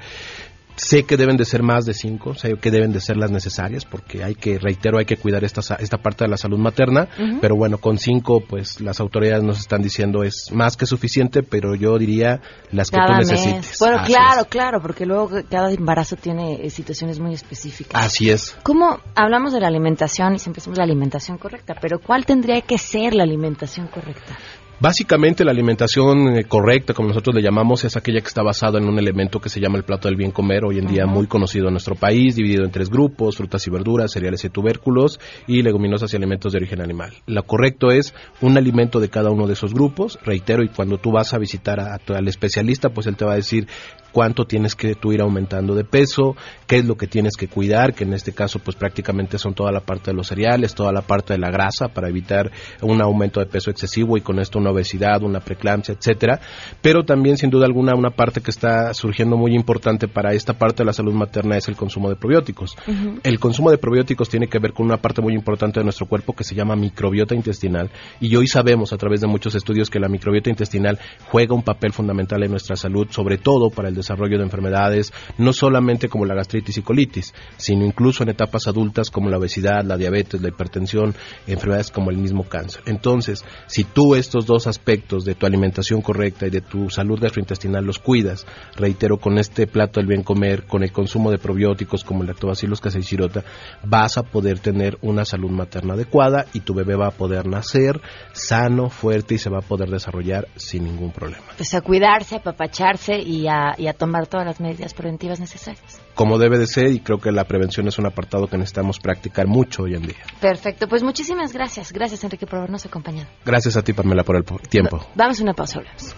Sé 0.76 1.04
que 1.04 1.18
deben 1.18 1.38
de 1.38 1.46
ser 1.46 1.64
más 1.64 1.86
de 1.86 1.94
cinco, 1.94 2.34
sé 2.34 2.56
que 2.56 2.72
deben 2.72 2.92
de 2.92 3.00
ser 3.00 3.18
las 3.18 3.32
necesarias, 3.32 3.86
porque 3.86 4.24
hay 4.24 4.36
que, 4.36 4.58
reitero, 4.58 4.98
hay 4.98 5.06
que 5.06 5.18
cuidar 5.18 5.44
esta, 5.44 5.76
esta 5.76 5.98
parte 5.98 6.24
de 6.24 6.30
la 6.30 6.38
salud 6.38 6.58
materna, 6.58 7.08
pero 7.40 7.56
bueno, 7.56 7.78
con 7.78 7.98
cinco, 7.98 8.42
pues 8.42 8.82
las 8.82 9.00
autoridades 9.00 9.44
nos 9.44 9.60
están 9.60 9.82
diciendo 9.82 10.24
es 10.24 10.52
más 10.52 10.78
que 10.78 10.86
suficiente, 10.86 11.44
pero 11.44 11.76
yo 11.76 11.98
diría 11.98 12.42
las 12.72 12.90
que 12.90 12.98
tú 12.98 13.14
necesites. 13.14 13.78
Bueno, 13.80 14.04
claro, 14.06 14.46
claro, 14.46 14.82
porque 14.82 15.06
luego 15.06 15.30
cada 15.50 15.72
embarazo 15.72 16.16
tiene 16.16 16.66
eh, 16.66 16.70
situaciones 16.70 17.20
muy 17.20 17.34
específicas. 17.34 18.04
Así 18.04 18.30
es. 18.30 18.56
¿Cómo 18.64 19.00
hablamos 19.16 19.54
de 19.54 19.60
la 19.60 19.68
alimentación 19.68 20.36
y 20.36 20.40
siempre 20.40 20.60
decimos 20.60 20.78
la 20.78 20.84
alimentación 20.84 21.38
correcta, 21.38 21.76
pero 21.80 22.00
cuál 22.00 22.26
tendría 22.26 22.62
que 22.62 22.78
ser 22.78 23.14
la 23.14 23.24
alimentación 23.24 23.88
correcta? 23.88 24.38
Básicamente 24.82 25.46
la 25.46 25.52
alimentación 25.52 26.36
eh, 26.36 26.46
correcta, 26.46 26.96
como 26.96 27.10
nosotros 27.10 27.36
le 27.36 27.44
llamamos, 27.44 27.84
es 27.84 27.96
aquella 27.96 28.20
que 28.20 28.28
está 28.28 28.42
basada 28.42 28.80
en 28.80 28.86
un 28.86 28.98
elemento 28.98 29.40
que 29.40 29.48
se 29.48 29.60
llama 29.60 29.78
el 29.78 29.84
plato 29.84 30.08
del 30.08 30.18
bien 30.18 30.32
comer, 30.32 30.66
hoy 30.66 30.80
en 30.80 30.88
día 30.88 31.06
muy 31.06 31.28
conocido 31.28 31.68
en 31.68 31.74
nuestro 31.74 31.94
país, 31.94 32.36
dividido 32.36 32.66
en 32.66 32.72
tres 32.72 32.90
grupos, 32.90 33.38
frutas 33.38 33.68
y 33.68 33.70
verduras, 33.70 34.12
cereales 34.12 34.44
y 34.44 34.50
tubérculos, 34.50 35.20
y 35.46 35.62
leguminosas 35.62 36.12
y 36.12 36.18
alimentos 36.18 36.52
de 36.52 36.58
origen 36.58 36.82
animal. 36.82 37.14
Lo 37.28 37.44
correcto 37.44 37.92
es 37.92 38.16
un 38.42 38.58
alimento 38.58 39.00
de 39.00 39.10
cada 39.10 39.30
uno 39.30 39.46
de 39.46 39.54
esos 39.54 39.72
grupos, 39.72 40.18
reitero, 40.26 40.64
y 40.64 40.70
cuando 40.70 40.98
tú 40.98 41.12
vas 41.12 41.36
a 41.36 41.38
visitar 41.38 41.80
a, 41.80 42.00
al 42.16 42.28
especialista, 42.28 42.90
pues 42.90 43.06
él 43.06 43.16
te 43.16 43.26
va 43.26 43.34
a 43.34 43.36
decir 43.36 43.68
cuánto 44.12 44.46
tienes 44.46 44.76
que 44.76 44.96
tú 44.96 45.12
ir 45.12 45.22
aumentando 45.22 45.76
de 45.76 45.84
peso, 45.84 46.36
qué 46.68 46.78
es 46.78 46.86
lo 46.86 46.96
que 46.96 47.08
tienes 47.08 47.36
que 47.36 47.48
cuidar, 47.48 47.94
que 47.94 48.04
en 48.04 48.14
este 48.14 48.34
caso 48.34 48.60
pues 48.60 48.76
prácticamente 48.76 49.38
son 49.38 49.54
toda 49.54 49.72
la 49.72 49.82
parte 49.82 50.12
de 50.12 50.18
los 50.18 50.28
cereales, 50.28 50.76
toda 50.76 50.92
la 50.92 51.02
parte 51.02 51.34
de 51.34 51.40
la 51.40 51.50
grasa 51.50 51.90
para 51.90 52.10
evitar 52.10 52.52
un 52.82 53.02
aumento 53.02 53.40
de 53.40 53.46
peso 53.46 53.72
excesivo 53.72 54.18
y 54.18 54.22
con 54.22 54.40
esto 54.40 54.60
una 54.60 54.72
obesidad, 54.72 55.24
una 55.24 55.40
preeclampsia, 55.40 55.96
etcétera, 55.96 56.40
pero 56.82 57.04
también 57.04 57.38
sin 57.38 57.50
duda 57.50 57.66
alguna 57.66 57.96
una 57.96 58.12
parte 58.12 58.42
que 58.42 58.52
está 58.52 58.94
surgiendo 58.94 59.38
muy 59.38 59.56
importante 59.56 60.08
para 60.08 60.34
esta 60.34 60.54
parte 60.54 60.84
de 60.84 60.86
la 60.86 60.94
salud 60.94 61.14
materna 61.14 61.58
es 61.58 61.68
el 61.68 61.76
consumo 61.76 62.10
de 62.10 62.16
probióticos. 62.16 62.76
El 63.24 63.40
consumo 63.40 63.72
de 63.72 63.78
probióticos 63.78 64.30
tiene 64.30 64.48
que 64.48 64.60
ver 64.60 64.74
con 64.74 64.86
una 64.86 64.98
parte 64.98 65.22
muy 65.22 65.34
importante 65.34 65.80
de 65.80 65.84
nuestro 65.84 66.06
cuerpo 66.06 66.34
que 66.34 66.44
se 66.44 66.56
llama 66.56 66.76
microbiota 66.76 67.36
intestinal. 67.36 67.90
Y 68.20 68.36
hoy 68.36 68.48
sabemos 68.48 68.94
a 68.94 68.98
través 68.98 69.22
de 69.22 69.28
muchos 69.28 69.56
estudios 69.56 69.90
que 69.90 70.00
la 70.00 70.08
microbiota 70.08 70.50
intestinal 70.50 71.00
juega 71.30 71.54
un 71.54 71.64
papel 71.64 71.94
fundamental 71.94 72.44
en 72.44 72.52
nuestra 72.52 72.76
salud, 72.76 73.08
sobre 73.10 73.38
todo 73.38 73.70
para 73.70 73.90
el 73.90 73.96
desarrollo 74.02 74.38
de 74.38 74.44
enfermedades, 74.44 75.14
no 75.38 75.54
solamente 75.54 76.10
como 76.10 76.26
la 76.26 76.36
gastritis 76.36 76.78
y 76.78 76.82
colitis, 76.82 77.34
sino 77.58 77.86
incluso 77.86 78.24
en 78.24 78.30
etapas 78.30 78.68
adultas 78.68 79.10
como 79.10 79.30
la 79.30 79.38
obesidad, 79.38 79.84
la 79.84 79.98
diabetes, 79.98 80.42
la 80.42 80.50
hipertensión, 80.50 81.16
enfermedades 81.48 81.92
como 81.92 82.12
el 82.12 82.18
mismo 82.18 82.44
cáncer. 82.44 82.82
Entonces, 82.86 83.44
si 83.68 83.84
tú 83.84 84.16
estos 84.16 84.46
dos 84.46 84.68
aspectos 84.68 85.26
de 85.26 85.36
tu 85.36 85.46
alimentación 85.46 86.02
correcta 86.02 86.48
y 86.48 86.50
de 86.50 86.62
tu 86.62 86.90
salud 86.90 87.20
gastrointestinal 87.20 87.86
los 87.86 88.00
cuidas, 88.00 88.46
reitero, 88.76 89.18
con 89.18 89.38
este 89.38 89.68
plato 89.68 90.00
del 90.00 90.08
bien 90.08 90.24
comer, 90.24 90.66
con 90.66 90.84
el 90.84 90.92
consumo 90.92 91.32
de 91.32 91.38
probióticos 91.38 92.04
como 92.04 92.22
el 92.22 92.28
lactobacillus 92.28 92.82
casei 92.82 93.02
shirota, 93.02 93.44
vas 93.84 94.18
a 94.18 94.24
poder 94.24 94.60
tener 94.60 94.98
una 95.02 95.26
salud 95.26 95.52
materna 95.52 95.94
adecuada 95.94 96.46
y 96.54 96.62
tu 96.62 96.74
bebé 96.74 96.96
va 96.96 97.08
a 97.08 97.12
poder 97.12 97.48
nacer 97.48 98.02
sano, 98.34 98.90
fuerte 98.90 99.36
y 99.36 99.38
se 99.38 99.50
va 99.50 99.60
a 99.60 99.62
poder 99.62 99.90
desarrollar 99.90 100.48
sin 100.56 100.86
ningún 100.86 101.12
problema. 101.12 101.44
Pues 101.58 101.74
a 101.74 101.82
cuidarse, 101.82 102.38
a 102.38 102.42
papacharse 102.42 103.20
y 103.20 103.48
a, 103.48 103.74
y 103.78 103.88
a 103.88 103.91
tomar 103.94 104.28
todas 104.28 104.46
las 104.46 104.60
medidas 104.60 104.94
preventivas 104.94 105.40
necesarias. 105.40 106.00
Como 106.16 106.38
debe 106.38 106.58
de 106.58 106.68
ser 106.68 106.88
y 106.92 107.00
creo 107.00 107.20
que 107.20 107.32
la 107.32 107.46
prevención 107.46 107.88
es 107.88 107.98
un 108.00 108.06
apartado 108.06 108.48
que 108.48 108.58
necesitamos 108.58 109.00
practicar 109.00 109.48
mucho 109.48 109.84
hoy 109.84 109.96
en 109.96 110.04
día. 110.04 110.18
Perfecto, 110.40 110.88
pues 110.88 111.04
muchísimas 111.04 111.54
gracias. 111.54 111.92
Gracias 111.92 112.24
Enrique 112.24 112.46
por 112.48 112.60
habernos 112.60 112.86
acompañado. 112.86 113.28
Gracias 113.46 113.76
a 113.78 113.82
ti 113.82 113.94
Pamela 113.94 114.24
por 114.24 114.36
el 114.38 114.44
po- 114.44 114.60
tiempo. 114.70 115.06
Vamos 115.16 115.40
a 115.40 115.44
una 115.44 115.54
pausa, 115.54 115.80
hablamos. 115.80 116.16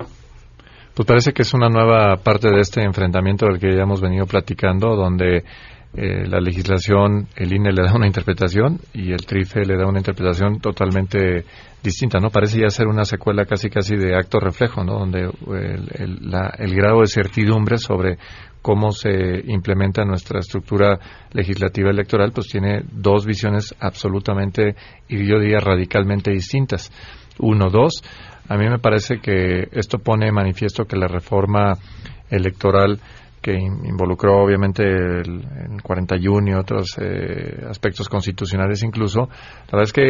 Pues 0.94 1.06
parece 1.06 1.32
que 1.32 1.44
es 1.44 1.54
una 1.54 1.70
nueva 1.70 2.18
parte 2.18 2.50
de 2.50 2.60
este 2.60 2.82
enfrentamiento 2.82 3.46
del 3.46 3.60
que 3.60 3.76
ya 3.76 3.84
hemos 3.84 4.02
venido 4.02 4.26
platicando, 4.26 4.96
donde 4.96 5.44
eh, 5.96 6.28
la 6.28 6.40
legislación, 6.40 7.28
el 7.36 7.54
INE 7.54 7.72
le 7.72 7.84
da 7.84 7.94
una 7.96 8.08
interpretación 8.08 8.80
y 8.94 9.12
el 9.12 9.26
TRIFE 9.26 9.66
le 9.66 9.78
da 9.78 9.88
una 9.88 10.00
interpretación 10.00 10.60
totalmente 10.60 11.46
distinta, 11.82 12.20
¿no? 12.20 12.30
Parece 12.30 12.60
ya 12.62 12.70
ser 12.70 12.88
una 12.88 13.06
secuela 13.06 13.46
casi 13.46 13.70
casi 13.70 13.96
de 13.96 14.16
acto 14.16 14.40
reflejo, 14.40 14.84
¿no? 14.84 15.00
Donde 15.00 15.22
el, 15.22 15.90
el- 15.96 16.30
la- 16.30 16.54
el 16.60 16.76
grado 16.76 17.02
de 17.02 17.08
certidumbre 17.08 17.78
sobre 17.78 18.18
cómo 18.62 18.92
se 18.92 19.10
implementa 19.48 20.04
nuestra 20.04 20.40
estructura 20.40 21.00
legislativa 21.32 21.90
electoral, 21.90 22.32
pues 22.34 22.48
tiene 22.48 22.84
dos 22.92 23.26
visiones 23.26 23.74
absolutamente, 23.80 24.76
y 25.08 25.26
yo 25.26 25.40
diría 25.40 25.60
radicalmente 25.60 26.32
distintas. 26.32 26.92
Uno, 27.40 27.70
dos, 27.70 28.04
a 28.50 28.58
mí 28.58 28.68
me 28.68 28.80
parece 28.80 29.20
que 29.20 29.68
esto 29.72 30.00
pone 30.00 30.32
manifiesto 30.32 30.84
que 30.86 30.98
la 30.98 31.08
reforma 31.08 31.74
electoral 32.30 33.00
que 33.48 33.54
in- 33.58 33.86
involucró 33.86 34.44
obviamente 34.44 34.84
el, 34.84 35.42
el 35.72 35.82
41 35.82 36.50
y 36.50 36.54
otros 36.54 36.98
eh, 37.00 37.64
aspectos 37.70 38.10
constitucionales 38.10 38.84
incluso, 38.84 39.30
la 39.72 39.78
verdad 39.78 39.84
es 39.84 39.94
que 39.94 40.10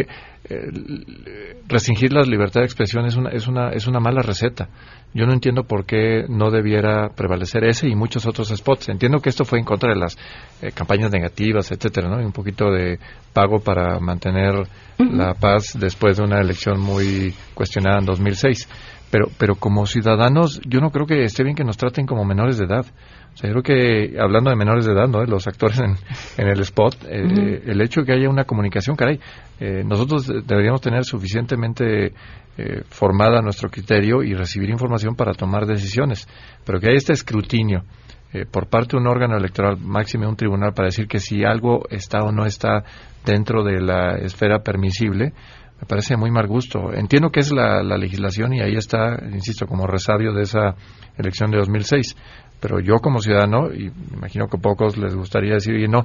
eh, 0.50 1.62
restringir 1.68 2.12
la 2.12 2.22
libertad 2.22 2.62
de 2.62 2.66
expresión 2.66 3.06
es 3.06 3.14
una, 3.16 3.30
es 3.30 3.46
una, 3.46 3.70
es 3.70 3.86
una 3.86 4.00
mala 4.00 4.22
receta. 4.22 4.68
Yo 5.14 5.26
no 5.26 5.32
entiendo 5.32 5.64
por 5.64 5.84
qué 5.86 6.24
no 6.28 6.50
debiera 6.50 7.08
prevalecer 7.08 7.64
ese 7.64 7.88
y 7.88 7.94
muchos 7.94 8.26
otros 8.26 8.48
spots. 8.48 8.88
Entiendo 8.90 9.18
que 9.20 9.30
esto 9.30 9.44
fue 9.44 9.58
en 9.58 9.64
contra 9.64 9.92
de 9.92 9.98
las 9.98 10.16
eh, 10.60 10.70
campañas 10.72 11.10
negativas, 11.10 11.70
etcétera, 11.72 12.08
¿no? 12.08 12.20
Y 12.20 12.24
un 12.24 12.32
poquito 12.32 12.70
de 12.70 12.98
pago 13.32 13.58
para 13.60 13.98
mantener 14.00 14.54
la 14.98 15.34
paz 15.34 15.76
después 15.78 16.18
de 16.18 16.24
una 16.24 16.40
elección 16.40 16.78
muy 16.80 17.34
cuestionada 17.54 17.98
en 18.00 18.04
2006. 18.04 18.68
Pero, 19.10 19.28
pero 19.38 19.54
como 19.54 19.86
ciudadanos, 19.86 20.60
yo 20.66 20.80
no 20.80 20.90
creo 20.90 21.06
que 21.06 21.22
esté 21.22 21.42
bien 21.42 21.56
que 21.56 21.64
nos 21.64 21.78
traten 21.78 22.04
como 22.04 22.26
menores 22.26 22.58
de 22.58 22.66
edad. 22.66 22.84
O 23.32 23.36
sea, 23.38 23.48
yo 23.50 23.60
creo 23.60 23.62
que, 23.62 24.20
hablando 24.20 24.50
de 24.50 24.56
menores 24.56 24.84
de 24.84 24.92
edad, 24.92 25.08
¿no? 25.08 25.24
Los 25.24 25.46
actores 25.46 25.78
en, 25.80 25.94
en 26.36 26.48
el 26.48 26.60
spot, 26.60 26.96
eh, 27.08 27.62
el 27.64 27.80
hecho 27.80 28.00
de 28.00 28.06
que 28.06 28.12
haya 28.12 28.28
una 28.28 28.44
comunicación, 28.44 28.96
caray, 28.96 29.18
eh, 29.60 29.82
nosotros 29.86 30.26
de- 30.26 30.42
deberíamos 30.42 30.82
tener 30.82 31.04
suficientemente 31.04 32.12
eh, 32.60 32.82
formada 32.90 33.40
nuestro 33.40 33.70
criterio 33.70 34.22
y 34.24 34.34
recibir 34.34 34.68
información 34.68 34.97
para 35.16 35.32
tomar 35.34 35.66
decisiones. 35.66 36.26
Pero 36.64 36.80
que 36.80 36.88
haya 36.88 36.96
este 36.96 37.12
escrutinio 37.12 37.84
eh, 38.32 38.44
por 38.44 38.68
parte 38.68 38.96
de 38.96 39.00
un 39.00 39.06
órgano 39.06 39.36
electoral, 39.36 39.78
máxime 39.78 40.26
un 40.26 40.36
tribunal, 40.36 40.74
para 40.74 40.86
decir 40.86 41.06
que 41.06 41.18
si 41.18 41.44
algo 41.44 41.84
está 41.90 42.20
o 42.20 42.32
no 42.32 42.44
está 42.44 42.84
dentro 43.24 43.64
de 43.64 43.80
la 43.80 44.16
esfera 44.16 44.60
permisible, 44.60 45.32
me 45.80 45.86
parece 45.86 46.16
muy 46.16 46.30
mal 46.30 46.46
gusto. 46.46 46.92
Entiendo 46.92 47.30
que 47.30 47.40
es 47.40 47.52
la, 47.52 47.82
la 47.82 47.96
legislación 47.96 48.52
y 48.52 48.60
ahí 48.60 48.74
está, 48.74 49.18
insisto, 49.32 49.66
como 49.66 49.86
resabio 49.86 50.32
de 50.34 50.42
esa 50.42 50.74
elección 51.16 51.50
de 51.50 51.58
2006. 51.58 52.16
Pero 52.60 52.80
yo 52.80 52.96
como 52.96 53.20
ciudadano, 53.20 53.72
y 53.72 53.92
imagino 54.12 54.48
que 54.48 54.58
pocos 54.58 54.98
les 54.98 55.14
gustaría 55.14 55.54
decir, 55.54 55.74
"Oye, 55.74 55.86
no, 55.88 56.04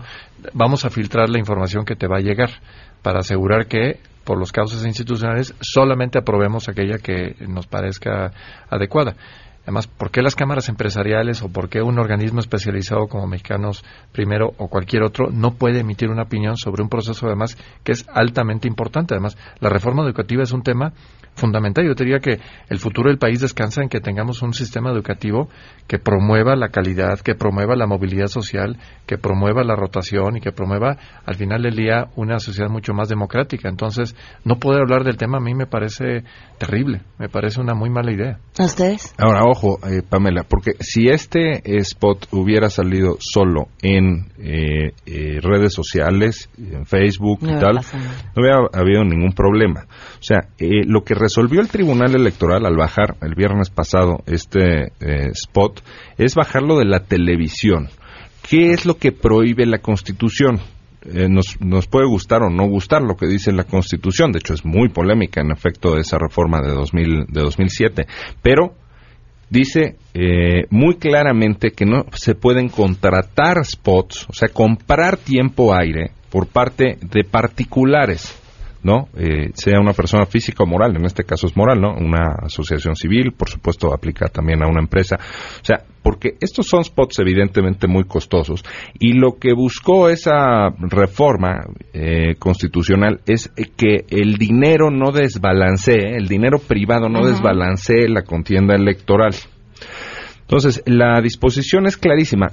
vamos 0.53 0.85
a 0.85 0.91
filtrar 0.91 1.29
la 1.29 1.39
información 1.39 1.83
que 1.83 1.95
te 1.95 2.07
va 2.07 2.17
a 2.17 2.21
llegar 2.21 2.51
para 3.01 3.19
asegurar 3.19 3.65
que 3.65 3.99
por 4.23 4.37
los 4.37 4.51
causas 4.51 4.85
institucionales 4.85 5.53
solamente 5.61 6.17
aprobemos 6.17 6.69
aquella 6.69 6.97
que 6.97 7.35
nos 7.47 7.67
parezca 7.67 8.31
adecuada. 8.69 9.15
Además, 9.63 9.87
¿por 9.87 10.11
qué 10.11 10.21
las 10.21 10.35
cámaras 10.35 10.67
empresariales 10.67 11.41
o 11.41 11.49
por 11.49 11.69
qué 11.69 11.81
un 11.81 11.97
organismo 11.97 12.39
especializado 12.39 13.07
como 13.07 13.27
Mexicanos 13.27 13.83
Primero 14.11 14.51
o 14.57 14.67
cualquier 14.67 15.03
otro 15.03 15.29
no 15.31 15.51
puede 15.51 15.79
emitir 15.79 16.09
una 16.09 16.23
opinión 16.23 16.57
sobre 16.57 16.83
un 16.83 16.89
proceso 16.89 17.27
además 17.27 17.57
que 17.83 17.93
es 17.93 18.05
altamente 18.13 18.67
importante? 18.67 19.13
Además, 19.13 19.37
la 19.59 19.69
reforma 19.69 20.03
educativa 20.03 20.43
es 20.43 20.51
un 20.51 20.63
tema 20.63 20.93
fundamental. 21.35 21.85
Yo 21.85 21.95
te 21.95 22.03
diría 22.03 22.19
que 22.19 22.39
el 22.69 22.79
futuro 22.79 23.09
del 23.09 23.17
país 23.17 23.39
descansa 23.39 23.81
en 23.81 23.89
que 23.89 23.99
tengamos 23.99 24.41
un 24.41 24.53
sistema 24.53 24.91
educativo 24.91 25.49
que 25.87 25.97
promueva 25.97 26.55
la 26.55 26.69
calidad, 26.69 27.19
que 27.19 27.35
promueva 27.35 27.75
la 27.75 27.87
movilidad 27.87 28.27
social, 28.27 28.77
que 29.05 29.17
promueva 29.17 29.63
la 29.63 29.75
rotación 29.75 30.37
y 30.37 30.41
que 30.41 30.51
promueva 30.51 30.97
al 31.25 31.35
final 31.35 31.63
del 31.63 31.75
día 31.75 32.07
una 32.15 32.39
sociedad 32.39 32.69
mucho 32.69 32.93
más 32.93 33.09
democrática. 33.09 33.69
Entonces, 33.69 34.15
no 34.43 34.55
poder 34.55 34.81
hablar 34.81 35.03
del 35.03 35.17
tema 35.17 35.37
a 35.37 35.41
mí 35.41 35.55
me 35.55 35.65
parece 35.65 36.23
terrible, 36.57 37.01
me 37.17 37.29
parece 37.29 37.61
una 37.61 37.73
muy 37.73 37.89
mala 37.89 38.11
idea. 38.11 38.39
¿A 38.59 38.63
ustedes? 38.63 39.13
Ahora, 39.17 39.45
ojo, 39.53 39.79
eh, 39.87 40.01
Pamela, 40.07 40.43
porque 40.43 40.71
si 40.79 41.07
este 41.09 41.61
spot 41.77 42.27
hubiera 42.31 42.69
salido 42.69 43.17
solo 43.19 43.67
en 43.81 44.25
eh, 44.39 44.93
eh, 45.05 45.39
redes 45.41 45.73
sociales, 45.73 46.49
en 46.57 46.85
Facebook 46.85 47.39
No 47.41 47.57
y 47.57 47.59
tal, 47.59 47.75
pasado 47.75 48.03
no 48.35 48.41
hubiera 48.41 48.57
habido 48.73 49.03
ningún 49.03 49.33
problema. 49.33 49.85
O 50.19 50.23
sea, 50.23 50.47
eh, 50.57 50.85
lo 50.85 51.03
que 51.03 51.13
resolvió 51.13 51.61
el 51.61 51.69
Tribunal 51.69 52.15
Electoral 52.15 52.65
al 52.65 52.75
bajar 52.75 53.15
el 53.21 53.35
viernes 53.35 53.69
pasado 53.69 54.23
este 54.25 54.91
eh, 54.99 55.29
spot 55.31 55.83
es 56.17 56.35
bajarlo 56.35 56.79
de 56.79 56.85
la 56.85 57.01
televisión. 57.01 57.89
¿Qué 58.49 58.71
es 58.71 58.85
lo 58.85 58.97
que 58.97 59.11
prohíbe 59.11 59.65
la 59.65 59.79
Constitución? 59.79 60.59
Eh, 61.05 61.27
nos, 61.29 61.59
nos 61.59 61.87
puede 61.87 62.07
gustar 62.07 62.43
o 62.43 62.49
no 62.49 62.65
gustar 62.67 63.01
lo 63.01 63.15
que 63.15 63.27
dice 63.27 63.51
la 63.51 63.65
Constitución. 63.65 64.31
De 64.31 64.39
hecho, 64.39 64.53
es 64.53 64.63
muy 64.65 64.89
polémica, 64.89 65.41
en 65.41 65.51
efecto, 65.51 65.95
de 65.95 66.01
esa 66.01 66.17
reforma 66.17 66.61
de, 66.61 66.73
2000, 66.73 67.25
de 67.27 67.41
2007. 67.41 68.07
Pero 68.41 68.75
dice 69.49 69.95
eh, 70.13 70.65
muy 70.69 70.95
claramente 70.95 71.71
que 71.71 71.85
no 71.85 72.05
se 72.13 72.35
pueden 72.35 72.69
contratar 72.69 73.63
spots, 73.65 74.27
o 74.29 74.33
sea, 74.33 74.49
comprar 74.49 75.17
tiempo 75.17 75.73
aire 75.75 76.11
por 76.29 76.47
parte 76.47 76.97
de 77.01 77.23
particulares. 77.23 78.39
¿No? 78.83 79.07
Eh, 79.17 79.51
sea 79.53 79.79
una 79.79 79.93
persona 79.93 80.25
física 80.25 80.63
o 80.63 80.67
moral, 80.67 80.95
en 80.95 81.05
este 81.05 81.23
caso 81.23 81.47
es 81.47 81.55
moral, 81.55 81.79
¿no? 81.79 81.93
Una 81.93 82.35
asociación 82.43 82.95
civil, 82.95 83.31
por 83.31 83.49
supuesto, 83.49 83.93
aplica 83.93 84.27
también 84.27 84.63
a 84.63 84.67
una 84.67 84.81
empresa. 84.81 85.17
O 85.17 85.65
sea, 85.65 85.83
porque 86.03 86.35
estos 86.41 86.67
son 86.67 86.83
spots 86.83 87.19
evidentemente 87.19 87.87
muy 87.87 88.03
costosos 88.03 88.63
y 88.99 89.13
lo 89.13 89.37
que 89.39 89.53
buscó 89.53 90.09
esa 90.09 90.69
reforma 90.79 91.61
eh, 91.93 92.35
constitucional 92.37 93.21
es 93.25 93.49
que 93.77 94.05
el 94.09 94.35
dinero 94.35 94.91
no 94.91 95.11
desbalancee, 95.11 96.17
el 96.17 96.27
dinero 96.27 96.59
privado 96.59 97.07
no 97.07 97.19
Ujú. 97.19 97.29
desbalancee 97.29 98.09
la 98.09 98.23
contienda 98.23 98.75
electoral. 98.75 99.33
Entonces, 100.41 100.83
la 100.85 101.21
disposición 101.21 101.87
es 101.87 101.95
clarísima. 101.95 102.51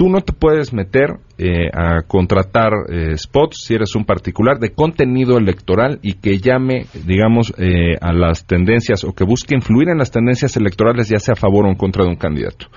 Tú 0.00 0.08
no 0.08 0.22
te 0.22 0.32
puedes 0.32 0.72
meter 0.72 1.18
eh, 1.36 1.68
a 1.74 2.00
contratar 2.08 2.72
eh, 2.88 3.18
spots 3.18 3.64
si 3.66 3.74
eres 3.74 3.94
un 3.94 4.06
particular 4.06 4.58
de 4.58 4.72
contenido 4.72 5.36
electoral 5.36 5.98
y 6.00 6.14
que 6.14 6.38
llame, 6.38 6.86
digamos, 7.04 7.52
eh, 7.58 7.98
a 8.00 8.10
las 8.14 8.46
tendencias 8.46 9.04
o 9.04 9.12
que 9.12 9.24
busque 9.24 9.54
influir 9.54 9.90
en 9.90 9.98
las 9.98 10.10
tendencias 10.10 10.56
electorales, 10.56 11.10
ya 11.10 11.18
sea 11.18 11.34
a 11.34 11.36
favor 11.36 11.66
o 11.66 11.68
en 11.68 11.74
contra 11.74 12.04
de 12.04 12.08
un 12.08 12.16
candidato. 12.16 12.68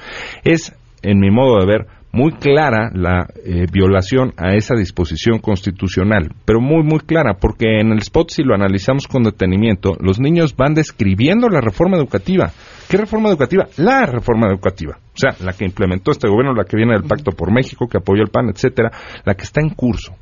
Es, 0.43 0.75
en 1.01 1.21
mi 1.21 1.31
modo 1.31 1.59
de 1.61 1.65
ver, 1.65 1.87
muy 2.13 2.31
clara 2.33 2.91
la 2.93 3.27
eh, 3.43 3.65
violación 3.71 4.33
a 4.37 4.53
esa 4.53 4.75
disposición 4.75 5.39
constitucional, 5.39 6.29
pero 6.45 6.61
muy, 6.61 6.83
muy 6.83 6.99
clara, 6.99 7.37
porque 7.41 7.79
en 7.79 7.91
el 7.91 7.97
spot, 7.99 8.29
si 8.29 8.43
lo 8.43 8.53
analizamos 8.53 9.07
con 9.07 9.23
detenimiento, 9.23 9.97
los 9.99 10.19
niños 10.19 10.55
van 10.55 10.75
describiendo 10.75 11.49
la 11.49 11.59
reforma 11.59 11.97
educativa. 11.97 12.51
¿Qué 12.87 12.97
reforma 12.97 13.29
educativa? 13.29 13.65
La 13.77 14.05
reforma 14.05 14.47
educativa. 14.47 14.99
O 14.99 15.17
sea, 15.17 15.31
la 15.43 15.53
que 15.53 15.65
implementó 15.65 16.11
este 16.11 16.27
gobierno, 16.27 16.53
la 16.53 16.65
que 16.65 16.77
viene 16.77 16.93
del 16.93 17.07
Pacto 17.07 17.31
por 17.31 17.51
México, 17.51 17.87
que 17.87 17.97
apoyó 17.97 18.21
el 18.21 18.29
PAN, 18.29 18.49
etcétera, 18.49 18.91
la 19.25 19.33
que 19.33 19.43
está 19.43 19.61
en 19.61 19.69
curso. 19.69 20.13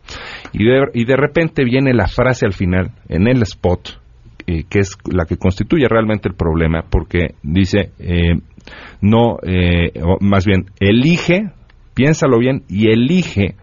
Y 0.53 0.63
de, 0.63 0.79
y 0.93 1.03
de 1.03 1.17
repente 1.17 1.65
viene 1.65 1.93
la 1.93 2.07
frase 2.07 2.45
al 2.45 2.53
final, 2.53 2.91
en 3.09 3.27
el 3.27 3.41
spot, 3.41 3.99
eh, 4.47 4.63
que 4.69 4.79
es 4.79 4.97
la 5.11 5.25
que 5.25 5.35
constituye 5.35 5.89
realmente 5.89 6.29
el 6.29 6.35
problema, 6.35 6.85
porque 6.89 7.35
dice, 7.43 7.91
eh, 7.99 8.35
no, 9.01 9.37
eh, 9.43 9.91
más 10.21 10.45
bien, 10.45 10.67
elige 10.79 11.51
piénsalo 11.93 12.39
bien 12.39 12.63
y 12.67 12.91
elige 12.91 13.55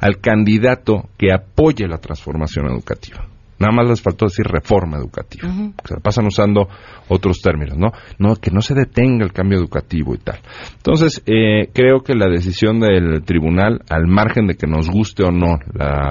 al 0.00 0.20
candidato 0.20 1.08
que 1.18 1.32
apoye 1.32 1.86
la 1.86 1.98
transformación 1.98 2.66
educativa. 2.66 3.28
Nada 3.58 3.72
más 3.72 3.88
les 3.88 4.02
faltó 4.02 4.26
decir 4.26 4.46
reforma 4.46 4.98
educativa. 4.98 5.48
Se 5.84 6.00
pasan 6.00 6.26
usando 6.26 6.68
otros 7.08 7.40
términos, 7.40 7.76
¿no? 7.76 7.92
No, 8.18 8.36
que 8.36 8.50
no 8.50 8.60
se 8.60 8.74
detenga 8.74 9.24
el 9.24 9.32
cambio 9.32 9.58
educativo 9.58 10.14
y 10.14 10.18
tal. 10.18 10.40
Entonces, 10.76 11.22
eh, 11.26 11.68
creo 11.72 12.00
que 12.00 12.14
la 12.14 12.28
decisión 12.28 12.80
del 12.80 13.22
tribunal, 13.24 13.82
al 13.88 14.06
margen 14.06 14.46
de 14.46 14.54
que 14.54 14.66
nos 14.66 14.90
guste 14.90 15.24
o 15.24 15.30
no 15.30 15.58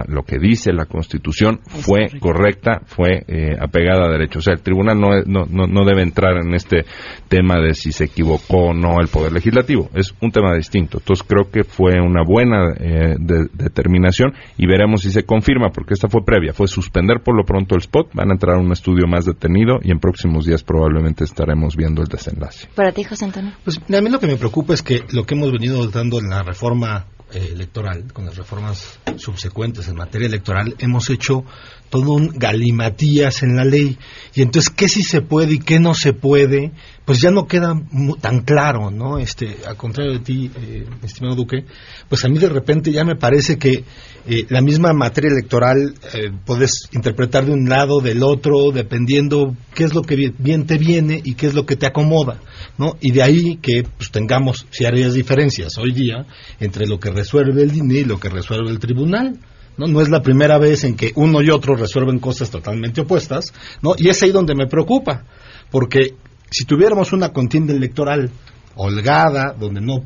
lo 0.07 0.23
que 0.23 0.37
dice 0.39 0.73
la 0.73 0.85
Constitución, 0.85 1.59
fue 1.63 2.07
correcta, 2.19 2.81
fue 2.85 3.23
eh, 3.27 3.57
apegada 3.59 4.05
a 4.05 4.11
derecho. 4.11 4.39
O 4.39 4.41
sea, 4.41 4.53
el 4.53 4.61
tribunal 4.61 4.99
no, 4.99 5.09
no, 5.25 5.45
no, 5.45 5.85
debe 5.85 6.03
entrar 6.03 6.37
en 6.37 6.53
este 6.53 6.85
tema 7.27 7.59
de 7.59 7.73
si 7.73 7.91
se 7.91 8.05
equivocó 8.05 8.69
o 8.69 8.73
no 8.73 8.99
el 9.01 9.07
Poder 9.07 9.31
Legislativo. 9.31 9.89
Es 9.93 10.13
un 10.21 10.31
tema 10.31 10.55
distinto. 10.55 10.99
Entonces, 10.99 11.25
creo 11.27 11.49
que 11.51 11.63
fue 11.63 11.99
una 11.99 12.23
buena 12.23 12.73
eh, 12.79 13.15
determinación 13.19 14.33
y 14.57 14.67
veremos 14.67 15.01
si 15.01 15.11
se 15.11 15.23
confirma, 15.23 15.69
porque 15.69 15.93
esta 15.93 16.07
fue 16.07 16.23
previa, 16.25 16.53
fue 16.53 16.67
suspender 16.67 17.21
por 17.23 17.32
lo 17.33 17.45
pronto 17.45 17.75
el 17.75 17.81
spot, 17.81 18.13
van 18.13 18.29
a 18.29 18.33
entrar 18.33 18.55
a 18.55 18.59
un 18.59 18.71
estudio 18.71 19.07
más 19.07 19.25
detenido 19.25 19.79
y 19.81 19.91
en 19.91 19.99
próximos 19.99 20.45
días 20.45 20.63
probablemente 20.63 21.23
estaremos 21.23 21.75
viendo 21.75 22.01
el 22.01 22.07
desenlace. 22.07 22.67
Para 22.75 22.91
ti, 22.91 23.03
José 23.03 23.25
Antonio. 23.25 23.53
Pues 23.63 23.77
a 23.77 24.01
mí 24.01 24.09
lo 24.09 24.19
que 24.19 24.27
me 24.27 24.37
preocupa 24.37 24.73
es 24.73 24.81
que 24.81 25.03
lo 25.11 25.25
que 25.25 25.35
hemos 25.35 25.51
venido 25.51 25.87
dando 25.87 26.19
en 26.19 26.29
la 26.29 26.43
reforma 26.43 27.05
eh, 27.33 27.49
electoral, 27.51 28.13
con 28.13 28.25
las 28.25 28.37
reformas 28.37 28.99
subsecuentes 29.17 29.87
en 29.87 29.95
materia 29.95 30.27
electoral, 30.27 30.75
hemos 30.77 31.09
hecho 31.09 31.43
todo 31.89 32.13
un 32.13 32.29
galimatías 32.35 33.41
en 33.41 33.55
la 33.55 33.65
ley. 33.65 33.97
Y 34.35 34.43
entonces, 34.43 34.69
¿qué 34.69 34.87
sí 34.87 35.01
se 35.01 35.21
puede 35.21 35.55
y 35.55 35.59
qué 35.59 35.79
no 35.79 35.95
se 35.95 36.13
puede? 36.13 36.71
Pues 37.05 37.19
ya 37.19 37.31
no 37.31 37.47
queda 37.47 37.75
tan 38.21 38.41
claro, 38.41 38.89
¿no? 38.89 39.17
Este, 39.17 39.57
a 39.67 39.75
contrario 39.75 40.13
de 40.13 40.19
ti, 40.19 40.49
eh, 40.55 40.85
estimado 41.03 41.35
Duque, 41.35 41.65
pues 42.07 42.23
a 42.23 42.29
mí 42.29 42.37
de 42.37 42.47
repente 42.47 42.93
ya 42.93 43.03
me 43.03 43.17
parece 43.17 43.57
que 43.57 43.83
eh, 44.25 44.45
la 44.47 44.61
misma 44.61 44.93
materia 44.93 45.29
electoral 45.29 45.95
eh, 46.13 46.31
puedes 46.45 46.87
interpretar 46.93 47.45
de 47.45 47.51
un 47.51 47.67
lado, 47.67 47.99
del 47.99 48.23
otro, 48.23 48.71
dependiendo 48.71 49.53
qué 49.75 49.83
es 49.83 49.93
lo 49.93 50.01
que 50.01 50.33
bien 50.37 50.65
te 50.65 50.77
viene 50.77 51.19
y 51.21 51.33
qué 51.33 51.47
es 51.47 51.53
lo 51.53 51.65
que 51.65 51.75
te 51.75 51.85
acomoda, 51.85 52.39
¿no? 52.77 52.95
Y 53.01 53.11
de 53.11 53.21
ahí 53.21 53.57
que 53.57 53.83
pues, 53.83 54.09
tengamos 54.09 54.65
ciertas 54.71 55.13
diferencias 55.13 55.77
hoy 55.77 55.91
día 55.91 56.25
entre 56.61 56.87
lo 56.87 57.01
que 57.01 57.11
resuelve 57.11 57.63
el 57.63 57.71
DINE 57.71 57.95
y 57.95 58.05
lo 58.05 58.17
que 58.17 58.29
resuelve 58.29 58.69
el 58.69 58.79
tribunal. 58.79 59.39
¿no? 59.75 59.87
No 59.87 60.01
es 60.01 60.09
la 60.09 60.21
primera 60.21 60.57
vez 60.57 60.83
en 60.83 60.95
que 60.95 61.11
uno 61.15 61.41
y 61.41 61.49
otro 61.49 61.75
resuelven 61.75 62.19
cosas 62.19 62.49
totalmente 62.49 63.01
opuestas, 63.01 63.53
¿no? 63.81 63.95
Y 63.97 64.07
es 64.09 64.21
ahí 64.21 64.31
donde 64.31 64.55
me 64.55 64.67
preocupa, 64.67 65.25
porque 65.71 66.15
si 66.53 66.65
tuviéramos 66.65 67.11
una 67.13 67.29
contienda 67.29 67.73
electoral 67.73 68.29
holgada, 68.75 69.55
donde 69.59 69.81
no 69.81 70.03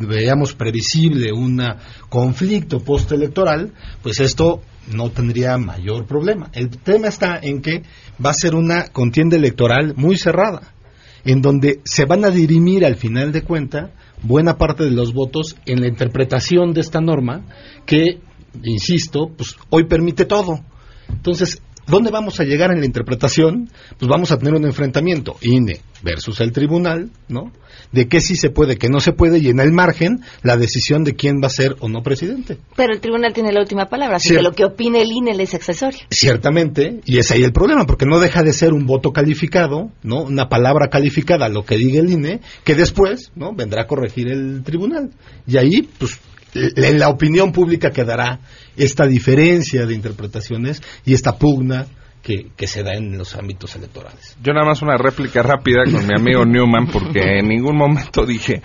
veamos 0.00 0.54
previsible 0.54 1.30
un 1.30 1.62
conflicto 2.08 2.80
postelectoral, 2.80 3.72
pues 4.02 4.20
esto 4.20 4.62
no 4.94 5.10
tendría 5.10 5.58
mayor 5.58 6.06
problema. 6.06 6.48
El 6.54 6.70
tema 6.70 7.08
está 7.08 7.38
en 7.42 7.60
que 7.60 7.82
va 8.24 8.30
a 8.30 8.34
ser 8.34 8.54
una 8.54 8.88
contienda 8.88 9.36
electoral 9.36 9.92
muy 9.94 10.16
cerrada, 10.16 10.72
en 11.26 11.42
donde 11.42 11.80
se 11.84 12.06
van 12.06 12.24
a 12.24 12.30
dirimir 12.30 12.86
al 12.86 12.96
final 12.96 13.30
de 13.30 13.42
cuenta 13.42 13.90
buena 14.22 14.56
parte 14.56 14.84
de 14.84 14.90
los 14.90 15.12
votos 15.12 15.54
en 15.66 15.82
la 15.82 15.88
interpretación 15.88 16.72
de 16.72 16.80
esta 16.80 17.02
norma 17.02 17.44
que 17.84 18.20
insisto, 18.62 19.28
pues 19.36 19.54
hoy 19.68 19.84
permite 19.84 20.24
todo. 20.24 20.60
Entonces, 21.10 21.60
¿dónde 21.86 22.10
vamos 22.10 22.40
a 22.40 22.44
llegar 22.44 22.70
en 22.70 22.80
la 22.80 22.86
interpretación? 22.86 23.70
Pues 23.98 24.08
vamos 24.08 24.30
a 24.32 24.38
tener 24.38 24.54
un 24.54 24.64
enfrentamiento 24.64 25.36
INE 25.40 25.80
versus 26.02 26.40
el 26.40 26.52
tribunal, 26.52 27.10
¿no? 27.28 27.52
De 27.92 28.08
qué 28.08 28.20
sí 28.20 28.36
se 28.36 28.50
puede, 28.50 28.76
qué 28.76 28.88
no 28.88 29.00
se 29.00 29.12
puede, 29.12 29.38
y 29.38 29.48
en 29.48 29.60
el 29.60 29.72
margen 29.72 30.20
la 30.42 30.56
decisión 30.56 31.04
de 31.04 31.14
quién 31.14 31.40
va 31.42 31.46
a 31.46 31.50
ser 31.50 31.76
o 31.80 31.88
no 31.88 32.02
presidente. 32.02 32.58
Pero 32.76 32.92
el 32.92 33.00
tribunal 33.00 33.32
tiene 33.32 33.52
la 33.52 33.60
última 33.60 33.86
palabra, 33.86 34.16
así 34.16 34.34
que 34.34 34.42
lo 34.42 34.52
que 34.52 34.64
opine 34.64 35.02
el 35.02 35.10
INE 35.10 35.42
es 35.42 35.54
accesorio. 35.54 36.00
Ciertamente, 36.10 37.00
y 37.04 37.18
es 37.18 37.30
ahí 37.30 37.42
el 37.42 37.52
problema, 37.52 37.86
porque 37.86 38.06
no 38.06 38.18
deja 38.18 38.42
de 38.42 38.52
ser 38.52 38.72
un 38.72 38.86
voto 38.86 39.12
calificado, 39.12 39.90
¿no? 40.02 40.22
Una 40.22 40.48
palabra 40.48 40.88
calificada, 40.88 41.48
lo 41.48 41.64
que 41.64 41.76
diga 41.76 42.00
el 42.00 42.10
INE, 42.10 42.40
que 42.64 42.74
después, 42.74 43.32
¿no? 43.34 43.54
Vendrá 43.54 43.82
a 43.82 43.86
corregir 43.86 44.28
el 44.28 44.62
tribunal. 44.64 45.10
Y 45.46 45.56
ahí, 45.56 45.88
pues, 45.98 46.18
en 46.76 46.98
la 46.98 47.08
opinión 47.08 47.52
pública 47.52 47.90
quedará 47.90 48.40
esta 48.76 49.06
diferencia 49.06 49.86
de 49.86 49.94
interpretaciones 49.94 50.82
y 51.04 51.14
esta 51.14 51.36
pugna 51.36 51.86
que, 52.22 52.48
que, 52.56 52.66
se 52.66 52.82
da 52.82 52.94
en 52.94 53.16
los 53.16 53.36
ámbitos 53.36 53.76
electorales. 53.76 54.36
Yo 54.42 54.52
nada 54.52 54.66
más 54.66 54.82
una 54.82 54.96
réplica 54.96 55.42
rápida 55.42 55.84
con 55.84 56.04
mi 56.06 56.12
amigo 56.12 56.44
Newman, 56.44 56.88
porque 56.88 57.20
en 57.38 57.48
ningún 57.48 57.76
momento 57.76 58.26
dije 58.26 58.62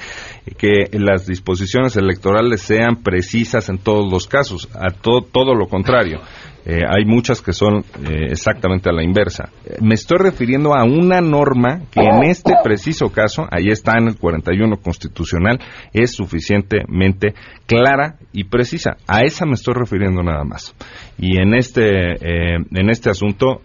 que 0.58 0.90
las 0.94 1.28
disposiciones 1.28 1.96
electorales 1.96 2.62
sean 2.62 3.04
precisas 3.04 3.70
en 3.70 3.78
todos 3.78 4.12
los 4.12 4.26
casos, 4.26 4.68
a 4.74 4.90
todo 4.92 5.54
lo 5.54 5.68
contrario. 5.68 6.22
Eh, 6.66 6.82
hay 6.88 7.06
muchas 7.06 7.42
que 7.42 7.54
son 7.54 7.80
eh, 7.80 8.28
exactamente 8.30 8.90
a 8.90 8.94
la 8.94 9.04
inversa. 9.04 9.50
Me 9.82 9.96
estoy 9.96 10.20
refiriendo 10.20 10.76
a 10.76 10.84
una 10.84 11.20
norma 11.20 11.82
que 11.92 12.02
en 12.02 12.24
este 12.24 12.54
preciso 12.64 13.10
caso, 13.12 13.48
ahí 13.50 13.70
está 13.70 13.98
en 13.98 14.10
el 14.10 14.18
41 14.18 14.78
constitucional, 14.78 15.60
es 15.92 16.14
suficientemente 16.14 17.34
clara 17.66 18.18
y 18.32 18.44
precisa. 18.44 18.98
A 19.08 19.22
esa 19.22 19.46
me 19.46 19.54
estoy 19.54 19.74
refiriendo 19.74 20.22
nada 20.22 20.44
más. 20.44 20.76
Y 21.18 21.40
en 21.40 21.56
este, 21.56 22.14
eh, 22.14 22.58
en 22.72 22.90
este 22.90 23.10
asunto, 23.10 23.62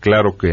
claro 0.00 0.36
que 0.38 0.50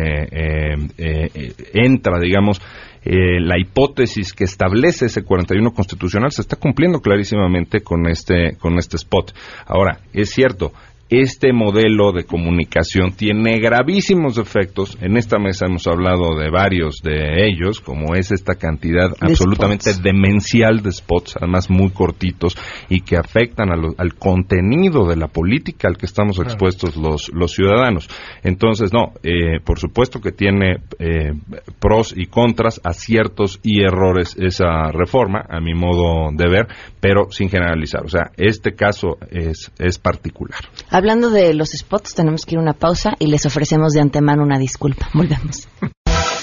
entra, 1.74 2.20
digamos, 2.20 2.62
la 3.04 3.60
hipótesis 3.60 4.34
que 4.34 4.44
establece 4.44 5.08
ese 5.08 5.24
41 5.24 5.72
constitucional 5.72 6.32
se 6.32 6.42
está 6.42 6.56
cumpliendo 6.56 7.00
clarísimamente 7.00 7.82
con 7.82 8.08
este 8.08 8.58
con 8.60 8.78
este 8.78 8.98
spot. 8.98 9.34
Ahora, 9.66 10.02
es 10.14 10.30
cierto, 10.30 10.72
este 11.12 11.52
modelo 11.52 12.14
de 12.14 12.24
comunicación 12.24 13.12
tiene 13.12 13.60
gravísimos 13.60 14.38
efectos. 14.38 14.98
En 15.02 15.18
esta 15.18 15.40
mesa 15.40 15.66
hemos 15.66 15.86
hablado 15.86 16.38
de 16.38 16.50
varios 16.50 17.02
de 17.04 17.46
ellos, 17.48 17.82
como 17.82 18.16
es 18.16 18.32
esta 18.32 18.56
cantidad 18.56 19.12
absolutamente 19.20 19.92
demencial 20.02 20.82
de 20.82 20.92
spots, 20.94 21.36
además 21.36 21.70
muy 21.70 21.90
cortitos, 21.90 22.56
y 22.88 23.02
que 23.02 23.18
afectan 23.18 23.70
al 23.72 24.16
contenido 24.16 25.06
de 25.06 25.18
la 25.18 25.28
política 25.28 25.90
al 25.90 25.98
que 25.98 26.06
estamos 26.06 26.40
expuestos 26.40 26.96
los, 26.96 27.30
los 27.34 27.52
ciudadanos. 27.52 28.08
Entonces, 28.44 28.94
no, 28.94 29.12
eh, 29.22 29.60
por 29.66 29.80
supuesto 29.80 30.22
que 30.22 30.32
tiene 30.32 30.78
eh, 30.98 31.34
pros 31.80 32.14
y 32.16 32.28
contras, 32.28 32.80
aciertos 32.86 33.60
y 33.64 33.84
errores 33.84 34.38
esa 34.40 34.92
reforma, 34.94 35.46
a 35.50 35.60
mi 35.60 35.74
modo 35.74 36.32
de 36.34 36.50
ver, 36.50 36.68
pero 37.02 37.32
sin 37.32 37.50
generalizar. 37.50 38.06
O 38.06 38.10
sea, 38.10 38.32
este 38.38 38.76
caso 38.76 39.18
es, 39.30 39.74
es 39.78 40.00
particular. 40.00 40.62
Hablando 41.02 41.32
de 41.32 41.56
los 41.56 41.72
spots, 41.72 42.14
tenemos 42.14 42.46
que 42.46 42.54
ir 42.54 42.60
a 42.60 42.62
una 42.62 42.74
pausa 42.74 43.16
y 43.18 43.26
les 43.26 43.44
ofrecemos 43.48 43.92
de 43.94 44.02
antemano 44.02 44.44
una 44.44 44.60
disculpa. 44.60 45.10
Volvemos. 45.16 45.68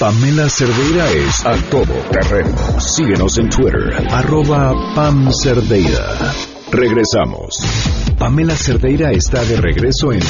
Pamela 0.01 0.49
Cerdeira 0.49 1.09
es 1.13 1.47
a 1.47 1.55
todo 1.71 1.95
terreno. 2.11 2.57
Síguenos 2.81 3.39
en 3.39 3.51
Twitter, 3.51 4.05
arroba 4.11 4.75
Pam 4.97 5.31
Cerdeira. 5.33 6.35
Regresamos. 6.73 7.55
Pamela 8.19 8.57
Cerdeira 8.57 9.13
está 9.13 9.45
de 9.45 9.59
regreso 9.59 10.13
en 10.13 10.23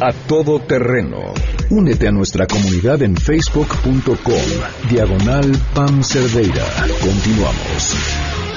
A 0.00 0.12
Todo 0.26 0.58
Terreno. 0.58 1.32
Únete 1.70 2.08
a 2.08 2.10
nuestra 2.10 2.48
comunidad 2.48 3.00
en 3.02 3.16
facebook.com, 3.16 4.90
diagonal 4.90 5.52
Pam 5.72 6.02
Cerdeira. 6.02 6.66
Continuamos. 7.00 8.47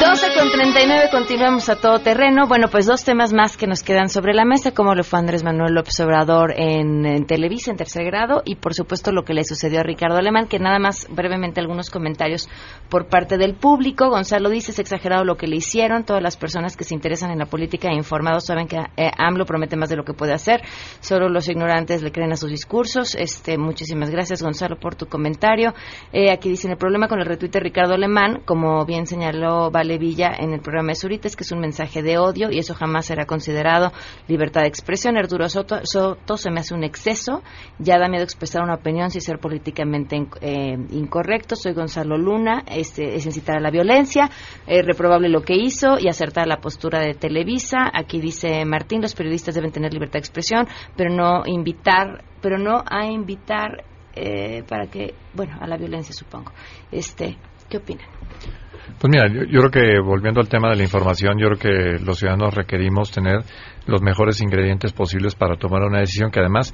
12 0.00 0.28
con 0.34 0.50
39 0.50 1.10
continuamos 1.10 1.68
a 1.68 1.76
todo 1.76 1.98
terreno. 1.98 2.46
Bueno, 2.46 2.68
pues 2.68 2.86
dos 2.86 3.04
temas 3.04 3.34
más 3.34 3.58
que 3.58 3.66
nos 3.66 3.82
quedan 3.82 4.08
sobre 4.08 4.32
la 4.32 4.46
mesa, 4.46 4.72
como 4.72 4.94
lo 4.94 5.04
fue 5.04 5.18
Andrés 5.18 5.44
Manuel 5.44 5.74
López 5.74 6.00
Obrador 6.00 6.54
en, 6.56 7.26
Televisa, 7.26 7.70
en 7.70 7.76
tercer 7.76 8.06
grado, 8.06 8.40
y 8.46 8.54
por 8.54 8.72
supuesto 8.72 9.12
lo 9.12 9.24
que 9.24 9.34
le 9.34 9.44
sucedió 9.44 9.80
a 9.80 9.82
Ricardo 9.82 10.16
Alemán, 10.16 10.48
que 10.48 10.58
nada 10.58 10.78
más 10.78 11.06
brevemente 11.10 11.60
algunos 11.60 11.90
comentarios 11.90 12.48
por 12.88 13.08
parte 13.08 13.36
del 13.36 13.54
público. 13.56 14.08
Gonzalo 14.08 14.48
dice, 14.48 14.70
es 14.72 14.78
exagerado 14.78 15.22
lo 15.24 15.36
que 15.36 15.46
le 15.46 15.56
hicieron. 15.56 16.04
Todas 16.04 16.22
las 16.22 16.38
personas 16.38 16.78
que 16.78 16.84
se 16.84 16.94
interesan 16.94 17.30
en 17.30 17.38
la 17.38 17.46
política 17.46 17.90
e 17.90 17.94
informados 17.94 18.46
saben 18.46 18.68
que 18.68 18.78
eh, 18.96 19.10
AMLO 19.18 19.44
promete 19.44 19.76
más 19.76 19.90
de 19.90 19.96
lo 19.96 20.04
que 20.04 20.14
puede 20.14 20.32
hacer. 20.32 20.62
Solo 21.00 21.28
los 21.28 21.46
ignorantes 21.46 22.02
le 22.02 22.10
creen 22.10 22.32
a 22.32 22.36
sus 22.36 22.48
discursos. 22.48 23.14
Este, 23.16 23.58
muchísimas 23.58 24.08
gracias, 24.08 24.42
Gonzalo, 24.42 24.80
por 24.80 24.94
tu 24.94 25.08
comentario. 25.08 25.74
Eh, 26.10 26.30
aquí 26.30 26.48
dicen, 26.48 26.70
el 26.70 26.78
problema 26.78 27.06
con 27.06 27.20
el 27.20 27.26
retuite 27.26 27.58
de 27.58 27.64
Ricardo 27.64 27.92
Alemán, 27.92 28.40
como 28.46 28.86
bien 28.86 29.06
señaló 29.06 29.70
Vale 29.70 29.89
Villa 29.98 30.32
en 30.38 30.52
el 30.52 30.60
programa 30.60 30.88
de 30.88 30.96
Zurita, 30.96 31.28
es 31.28 31.36
que 31.36 31.44
es 31.44 31.52
un 31.52 31.60
mensaje 31.60 32.02
de 32.02 32.18
odio 32.18 32.50
y 32.50 32.58
eso 32.58 32.74
jamás 32.74 33.06
será 33.06 33.26
considerado 33.26 33.92
libertad 34.28 34.62
de 34.62 34.68
expresión. 34.68 35.16
Arturo 35.16 35.48
Soto, 35.48 35.80
Soto 35.84 36.36
se 36.36 36.50
me 36.50 36.60
hace 36.60 36.74
un 36.74 36.84
exceso, 36.84 37.42
ya 37.78 37.98
da 37.98 38.08
miedo 38.08 38.24
expresar 38.24 38.62
una 38.62 38.74
opinión 38.74 39.10
sin 39.10 39.20
ser 39.20 39.38
políticamente 39.38 40.16
eh, 40.40 40.76
incorrecto. 40.90 41.56
Soy 41.56 41.72
Gonzalo 41.72 42.16
Luna, 42.16 42.64
este, 42.66 43.14
es 43.14 43.26
incitar 43.26 43.56
a 43.56 43.60
la 43.60 43.70
violencia, 43.70 44.30
eh, 44.66 44.82
reprobable 44.82 45.28
lo 45.28 45.42
que 45.42 45.54
hizo 45.54 45.98
y 45.98 46.08
acertar 46.08 46.46
la 46.46 46.60
postura 46.60 47.00
de 47.00 47.14
Televisa. 47.14 47.90
Aquí 47.92 48.20
dice 48.20 48.64
Martín, 48.64 49.02
los 49.02 49.14
periodistas 49.14 49.54
deben 49.54 49.72
tener 49.72 49.92
libertad 49.92 50.14
de 50.14 50.20
expresión, 50.20 50.66
pero 50.96 51.10
no 51.10 51.42
invitar, 51.46 52.24
pero 52.40 52.58
no 52.58 52.82
a 52.86 53.06
invitar 53.06 53.84
eh, 54.14 54.64
para 54.68 54.86
que, 54.86 55.14
bueno, 55.34 55.56
a 55.60 55.66
la 55.66 55.76
violencia 55.76 56.12
supongo. 56.12 56.52
Este, 56.90 57.36
¿qué 57.68 57.78
opinan? 57.78 58.06
Pues 58.98 59.10
mira, 59.10 59.28
yo, 59.28 59.42
yo, 59.44 59.60
creo 59.60 59.70
que 59.70 60.00
volviendo 60.00 60.40
al 60.40 60.48
tema 60.48 60.70
de 60.70 60.76
la 60.76 60.82
información, 60.82 61.38
yo 61.38 61.48
creo 61.48 61.58
que 61.58 62.04
los 62.04 62.18
ciudadanos 62.18 62.54
requerimos 62.54 63.10
tener 63.10 63.44
los 63.86 64.02
mejores 64.02 64.40
ingredientes 64.40 64.92
posibles 64.92 65.34
para 65.34 65.56
tomar 65.56 65.82
una 65.82 66.00
decisión 66.00 66.30
que 66.30 66.40
además, 66.40 66.72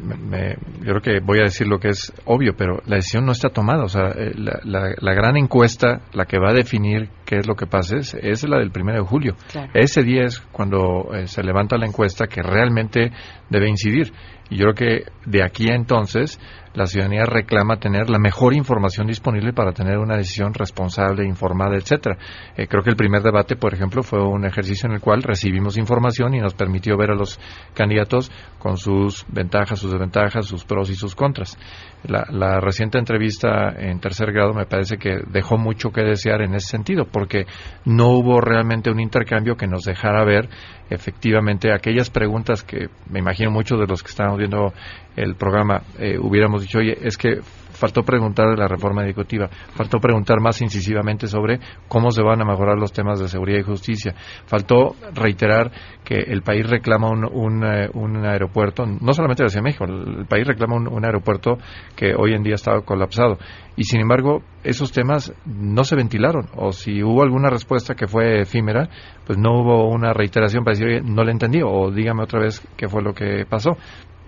me, 0.00 0.56
yo 0.80 0.94
creo 0.94 1.00
que 1.00 1.20
voy 1.20 1.40
a 1.40 1.44
decir 1.44 1.66
lo 1.66 1.78
que 1.78 1.88
es 1.88 2.12
obvio, 2.24 2.54
pero 2.56 2.80
la 2.86 2.96
decisión 2.96 3.26
no 3.26 3.32
está 3.32 3.50
tomada. 3.50 3.84
O 3.84 3.88
sea, 3.88 4.08
eh, 4.16 4.32
la, 4.34 4.60
la, 4.64 4.94
la 4.98 5.14
gran 5.14 5.36
encuesta, 5.36 6.00
la 6.12 6.24
que 6.24 6.38
va 6.38 6.50
a 6.50 6.54
definir 6.54 7.08
qué 7.24 7.38
es 7.38 7.46
lo 7.46 7.54
que 7.54 7.66
pasa, 7.66 7.96
es, 7.96 8.14
es 8.14 8.48
la 8.48 8.58
del 8.58 8.70
primero 8.70 9.02
de 9.02 9.06
julio. 9.06 9.34
Claro. 9.50 9.70
Ese 9.74 10.02
día 10.02 10.24
es 10.24 10.40
cuando 10.40 11.14
eh, 11.14 11.26
se 11.26 11.42
levanta 11.42 11.76
la 11.76 11.86
encuesta 11.86 12.26
que 12.26 12.42
realmente 12.42 13.12
debe 13.50 13.68
incidir. 13.68 14.12
Y 14.48 14.56
yo 14.56 14.66
creo 14.66 14.74
que 14.74 15.04
de 15.26 15.42
aquí 15.42 15.68
a 15.70 15.74
entonces 15.74 16.40
la 16.76 16.86
ciudadanía 16.86 17.24
reclama 17.24 17.78
tener 17.78 18.10
la 18.10 18.18
mejor 18.18 18.54
información 18.54 19.06
disponible 19.06 19.54
para 19.54 19.72
tener 19.72 19.96
una 19.96 20.16
decisión 20.16 20.52
responsable, 20.52 21.24
informada, 21.24 21.74
etcétera. 21.74 22.18
Eh, 22.54 22.66
creo 22.68 22.82
que 22.82 22.90
el 22.90 22.96
primer 22.96 23.22
debate, 23.22 23.56
por 23.56 23.72
ejemplo, 23.72 24.02
fue 24.02 24.22
un 24.22 24.44
ejercicio 24.44 24.86
en 24.86 24.94
el 24.94 25.00
cual 25.00 25.22
recibimos 25.22 25.78
información 25.78 26.34
y 26.34 26.38
nos 26.38 26.52
permitió 26.52 26.96
ver 26.98 27.12
a 27.12 27.14
los 27.14 27.40
candidatos 27.72 28.30
con 28.58 28.76
sus 28.76 29.24
ventajas, 29.28 29.80
sus 29.80 29.90
desventajas, 29.90 30.44
sus 30.44 30.64
pros 30.64 30.90
y 30.90 30.94
sus 30.94 31.14
contras. 31.14 31.56
La, 32.04 32.26
la 32.30 32.60
reciente 32.60 32.98
entrevista 32.98 33.70
en 33.76 33.98
tercer 33.98 34.30
grado 34.32 34.52
me 34.52 34.66
parece 34.66 34.98
que 34.98 35.20
dejó 35.28 35.56
mucho 35.56 35.90
que 35.90 36.02
desear 36.02 36.42
en 36.42 36.54
ese 36.54 36.68
sentido, 36.68 37.06
porque 37.10 37.46
no 37.86 38.10
hubo 38.10 38.40
realmente 38.42 38.90
un 38.90 39.00
intercambio 39.00 39.56
que 39.56 39.66
nos 39.66 39.84
dejara 39.84 40.24
ver 40.24 40.50
efectivamente 40.90 41.72
aquellas 41.72 42.10
preguntas 42.10 42.62
que 42.62 42.88
me 43.10 43.18
imagino 43.18 43.50
muchos 43.50 43.78
de 43.80 43.86
los 43.86 44.02
que 44.02 44.10
estábamos 44.10 44.38
viendo 44.38 44.72
el 45.16 45.34
programa 45.34 45.82
eh, 45.98 46.18
hubiéramos 46.18 46.62
dicho, 46.62 46.78
oye, 46.78 46.96
es 47.02 47.16
que 47.16 47.40
faltó 47.76 48.02
preguntar 48.02 48.48
de 48.48 48.56
la 48.56 48.68
reforma 48.68 49.04
ejecutiva, 49.04 49.48
faltó 49.74 49.98
preguntar 49.98 50.40
más 50.40 50.60
incisivamente 50.62 51.26
sobre 51.26 51.60
cómo 51.88 52.10
se 52.10 52.22
van 52.22 52.40
a 52.40 52.44
mejorar 52.44 52.78
los 52.78 52.92
temas 52.92 53.20
de 53.20 53.28
seguridad 53.28 53.60
y 53.60 53.62
justicia, 53.62 54.14
faltó 54.46 54.96
reiterar 55.14 55.70
que 56.04 56.16
el 56.16 56.42
país 56.42 56.68
reclama 56.68 57.10
un, 57.10 57.24
un, 57.24 57.64
eh, 57.64 57.88
un 57.94 58.24
aeropuerto, 58.24 58.84
no 58.86 59.12
solamente 59.12 59.44
de 59.44 59.62
México, 59.62 59.84
el 59.84 60.26
país 60.26 60.46
reclama 60.46 60.76
un, 60.76 60.88
un, 60.88 61.04
aeropuerto 61.04 61.58
que 61.94 62.14
hoy 62.16 62.32
en 62.34 62.42
día 62.42 62.54
está 62.54 62.80
colapsado. 62.80 63.38
Y 63.78 63.84
sin 63.84 64.00
embargo, 64.00 64.42
esos 64.64 64.90
temas 64.90 65.34
no 65.44 65.84
se 65.84 65.96
ventilaron, 65.96 66.46
o 66.56 66.72
si 66.72 67.02
hubo 67.02 67.22
alguna 67.22 67.50
respuesta 67.50 67.94
que 67.94 68.06
fue 68.06 68.40
efímera, 68.40 68.88
pues 69.26 69.38
no 69.38 69.60
hubo 69.60 69.88
una 69.90 70.14
reiteración 70.14 70.64
para 70.64 70.78
decir, 70.78 70.88
oye, 70.88 71.02
no 71.02 71.24
le 71.24 71.32
entendí, 71.32 71.60
o 71.62 71.90
dígame 71.90 72.22
otra 72.22 72.40
vez 72.40 72.66
qué 72.76 72.88
fue 72.88 73.02
lo 73.02 73.12
que 73.12 73.44
pasó 73.48 73.76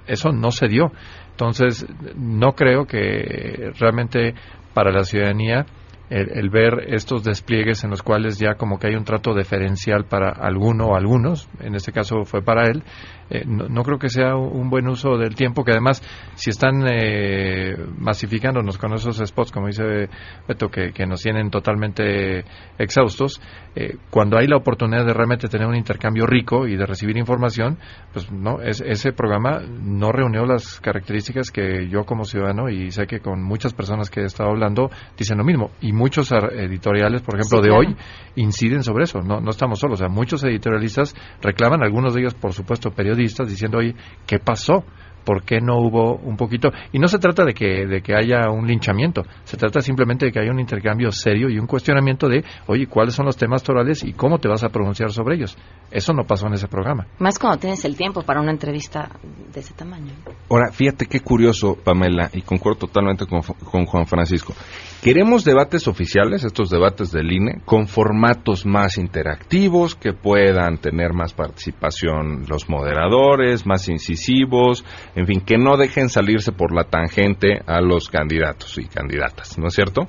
eso 0.09 0.33
no 0.33 0.51
se 0.51 0.69
dio. 0.69 0.91
Entonces, 1.31 1.87
no 2.17 2.53
creo 2.53 2.87
que 2.87 3.71
realmente 3.79 4.35
para 4.75 4.91
la 4.91 5.05
ciudadanía 5.05 5.67
el, 6.11 6.51
ver 6.51 6.85
estos 6.89 7.23
despliegues 7.23 7.85
en 7.85 7.91
los 7.91 8.03
cuales 8.03 8.39
ya 8.39 8.55
como 8.55 8.79
que 8.79 8.89
hay 8.89 8.95
un 8.95 9.05
trato 9.05 9.35
diferencial 9.35 10.05
para 10.05 10.31
alguno 10.31 10.89
o 10.89 10.97
algunos, 10.97 11.49
en 11.61 11.75
este 11.75 11.93
caso 11.93 12.25
fue 12.25 12.43
para 12.43 12.69
él, 12.69 12.83
eh, 13.31 13.45
no, 13.47 13.83
creo 13.83 13.99
que 13.99 14.09
sea 14.09 14.37
un 14.37 14.71
buen 14.71 14.89
uso 14.89 15.19
del 15.19 15.35
tiempo, 15.35 15.63
que 15.63 15.73
además 15.73 16.03
si 16.35 16.51
están 16.51 16.87
eh, 16.89 17.77
masificándonos 17.99 18.79
con 18.79 18.95
esos 18.95 19.19
spots, 19.19 19.53
como 19.53 19.67
dice 19.67 20.09
Beto, 20.47 20.71
que, 20.71 20.93
que 20.93 21.07
nos 21.07 21.21
tienen 21.21 21.51
totalmente 21.51 22.45
exhaustos, 22.79 23.41
eh, 23.77 23.97
cuando 24.11 24.39
hay 24.39 24.47
la 24.47 24.57
oportunidad 24.57 25.05
de 25.05 25.13
realmente 25.13 25.49
tener 25.49 25.67
un 25.67 25.77
intercambio 25.77 26.27
rico 26.27 26.67
y 26.67 26.77
de 26.77 26.87
recibir 26.87 27.19
información, 27.19 27.79
pues 28.13 28.33
no, 28.33 28.63
es, 28.63 28.81
ese 28.81 29.13
programa 29.13 29.61
no 29.61 30.11
reunió 30.11 30.47
las 30.47 30.81
características 30.81 31.51
que 31.51 31.89
yo 31.89 32.05
como 32.05 32.25
ciudadano 32.25 32.71
y 32.71 32.91
sé 32.91 33.07
que 33.07 33.21
con 33.21 33.43
muchas 33.43 33.75
personas 33.75 34.09
que 34.11 34.21
he 34.21 34.25
estado 34.25 34.51
hablando 34.51 34.91
dicen 35.17 35.37
lo 35.37 35.45
mismo 35.45 35.71
muchos 35.99 36.31
editoriales, 36.33 37.23
por 37.23 37.35
ejemplo, 37.35 37.59
sí, 37.59 37.65
de 37.65 37.69
claro. 37.69 37.81
hoy 37.81 37.97
inciden 38.37 38.83
sobre 38.83 39.05
eso, 39.05 39.21
no, 39.21 39.41
no 39.41 39.51
estamos 39.51 39.79
solos, 39.79 40.01
o 40.01 40.03
sea, 40.05 40.09
muchos 40.09 40.43
editorialistas 40.45 41.15
reclaman, 41.43 41.83
algunos 41.83 42.15
de 42.15 42.21
ellos, 42.21 42.35
por 42.35 42.53
supuesto, 42.53 42.91
periodistas, 42.91 43.49
diciendo, 43.49 43.79
oye, 43.79 43.95
¿qué 44.27 44.39
pasó? 44.39 44.85
¿Por 45.29 45.43
qué 45.43 45.61
no 45.61 45.77
hubo 45.77 46.17
un 46.17 46.39
poquito? 46.39 46.71
Y 46.91 46.99
no 46.99 47.07
se 47.07 47.19
trata 47.19 47.45
de 47.45 47.53
que, 47.53 47.87
de 47.87 48.01
que 48.01 48.15
haya 48.15 48.49
un 48.51 48.67
linchamiento, 48.67 49.25
se 49.45 49.59
trata 49.59 49.83
simplemente 49.83 50.25
de 50.25 50.33
que 50.33 50.41
haya 50.41 50.51
un 50.51 50.59
intercambio 50.59 51.13
serio 51.13 51.51
y 51.51 51.59
un 51.59 51.67
cuestionamiento 51.67 52.31
de, 52.31 52.43
oye, 52.67 52.87
¿cuáles 52.87 53.13
son 53.13 53.27
los 53.27 53.37
temas 53.37 53.63
torales 53.63 54.03
y 54.05 54.15
cómo 54.15 54.39
te 54.39 54.49
vas 54.49 54.65
a 54.65 54.71
pronunciar 54.71 55.13
sobre 55.13 55.37
ellos? 55.37 55.55
Eso 55.91 56.15
no 56.15 56.25
pasó 56.25 56.47
en 56.47 56.55
ese 56.55 56.67
programa. 56.67 57.09
Más 57.19 57.39
cuando 57.39 57.59
tienes 57.59 57.85
el 57.85 57.95
tiempo 57.95 58.23
para 58.23 58.41
una 58.41 58.53
entrevista 58.53 59.11
de 59.53 59.61
ese 59.61 59.75
tamaño. 59.75 60.15
Ahora, 60.49 60.73
fíjate 60.73 61.05
qué 61.05 61.21
curioso, 61.21 61.77
Pamela, 61.77 62.31
y 62.33 62.41
concuerdo 62.41 62.87
totalmente 62.87 63.27
con, 63.27 63.43
con 63.43 63.85
Juan 63.85 64.07
Francisco. 64.07 64.55
Queremos 65.03 65.45
debates 65.45 65.87
oficiales, 65.87 66.43
estos 66.43 66.71
debates 66.71 67.13
del 67.13 67.31
INE, 67.31 67.61
con 67.65 67.87
formatos 67.87 68.67
más 68.67 68.99
interactivos, 68.99 69.95
que 69.95 70.13
puedan 70.13 70.79
tener 70.79 71.13
más 71.13 71.35
participación 71.35 72.47
los 72.49 72.69
moderadores, 72.69 73.65
más 73.65 73.89
incisivos, 73.89 74.85
en 75.19 75.27
fin, 75.27 75.41
que 75.41 75.59
no 75.59 75.77
dejen 75.77 76.09
salirse 76.09 76.53
por 76.53 76.73
la 76.73 76.85
tangente 76.85 77.61
a 77.67 77.81
los 77.81 78.09
candidatos 78.09 78.79
y 78.79 78.85
candidatas, 78.85 79.59
¿no 79.59 79.67
es 79.67 79.75
cierto? 79.75 80.07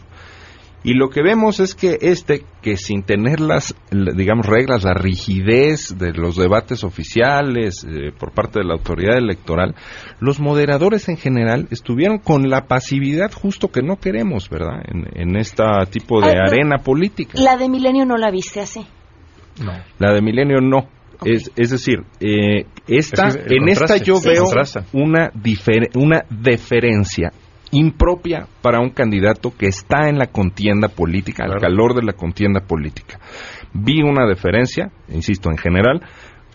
Y 0.83 0.93
lo 0.93 1.09
que 1.09 1.23
vemos 1.23 1.59
es 1.59 1.73
que 1.73 1.97
este, 2.01 2.45
que 2.61 2.77
sin 2.77 3.01
tener 3.01 3.39
las, 3.39 3.75
digamos, 3.91 4.45
reglas, 4.45 4.83
la 4.83 4.93
rigidez 4.93 5.97
de 5.97 6.13
los 6.13 6.35
debates 6.35 6.83
oficiales 6.83 7.83
eh, 7.85 8.11
por 8.17 8.33
parte 8.33 8.59
de 8.59 8.65
la 8.65 8.75
autoridad 8.75 9.17
electoral, 9.17 9.73
los 10.19 10.39
moderadores 10.39 11.09
en 11.09 11.17
general 11.17 11.67
estuvieron 11.71 12.19
con 12.19 12.47
la 12.47 12.67
pasividad 12.67 13.31
justo 13.33 13.69
que 13.71 13.81
no 13.81 13.97
queremos, 13.97 14.47
¿verdad? 14.47 14.83
En, 14.85 15.07
en 15.19 15.35
este 15.37 15.63
tipo 15.89 16.21
de 16.21 16.33
Ay, 16.33 16.37
arena 16.47 16.77
política. 16.77 17.33
La 17.41 17.57
de 17.57 17.67
Milenio 17.67 18.05
no 18.05 18.15
la 18.15 18.29
viste 18.29 18.61
así. 18.61 18.85
No. 19.59 19.73
La 19.97 20.13
de 20.13 20.21
Milenio 20.21 20.61
no. 20.61 20.98
Okay. 21.19 21.33
Es, 21.33 21.51
es, 21.55 21.69
decir, 21.71 21.99
eh, 22.19 22.65
esta, 22.87 23.27
es 23.27 23.37
que 23.37 23.55
en 23.55 23.67
esta 23.67 23.97
yo 23.97 24.21
veo 24.21 24.45
una, 24.93 25.31
una 25.95 26.25
deferencia 26.29 27.31
impropia 27.71 28.47
para 28.61 28.79
un 28.79 28.89
candidato 28.89 29.51
que 29.55 29.67
está 29.67 30.09
en 30.09 30.17
la 30.17 30.27
contienda 30.27 30.87
política, 30.87 31.43
claro. 31.43 31.53
al 31.55 31.61
calor 31.61 31.95
de 31.95 32.03
la 32.03 32.13
contienda 32.13 32.61
política. 32.61 33.19
Vi 33.73 34.01
una 34.01 34.25
deferencia, 34.27 34.91
insisto, 35.09 35.49
en 35.51 35.57
general, 35.57 36.01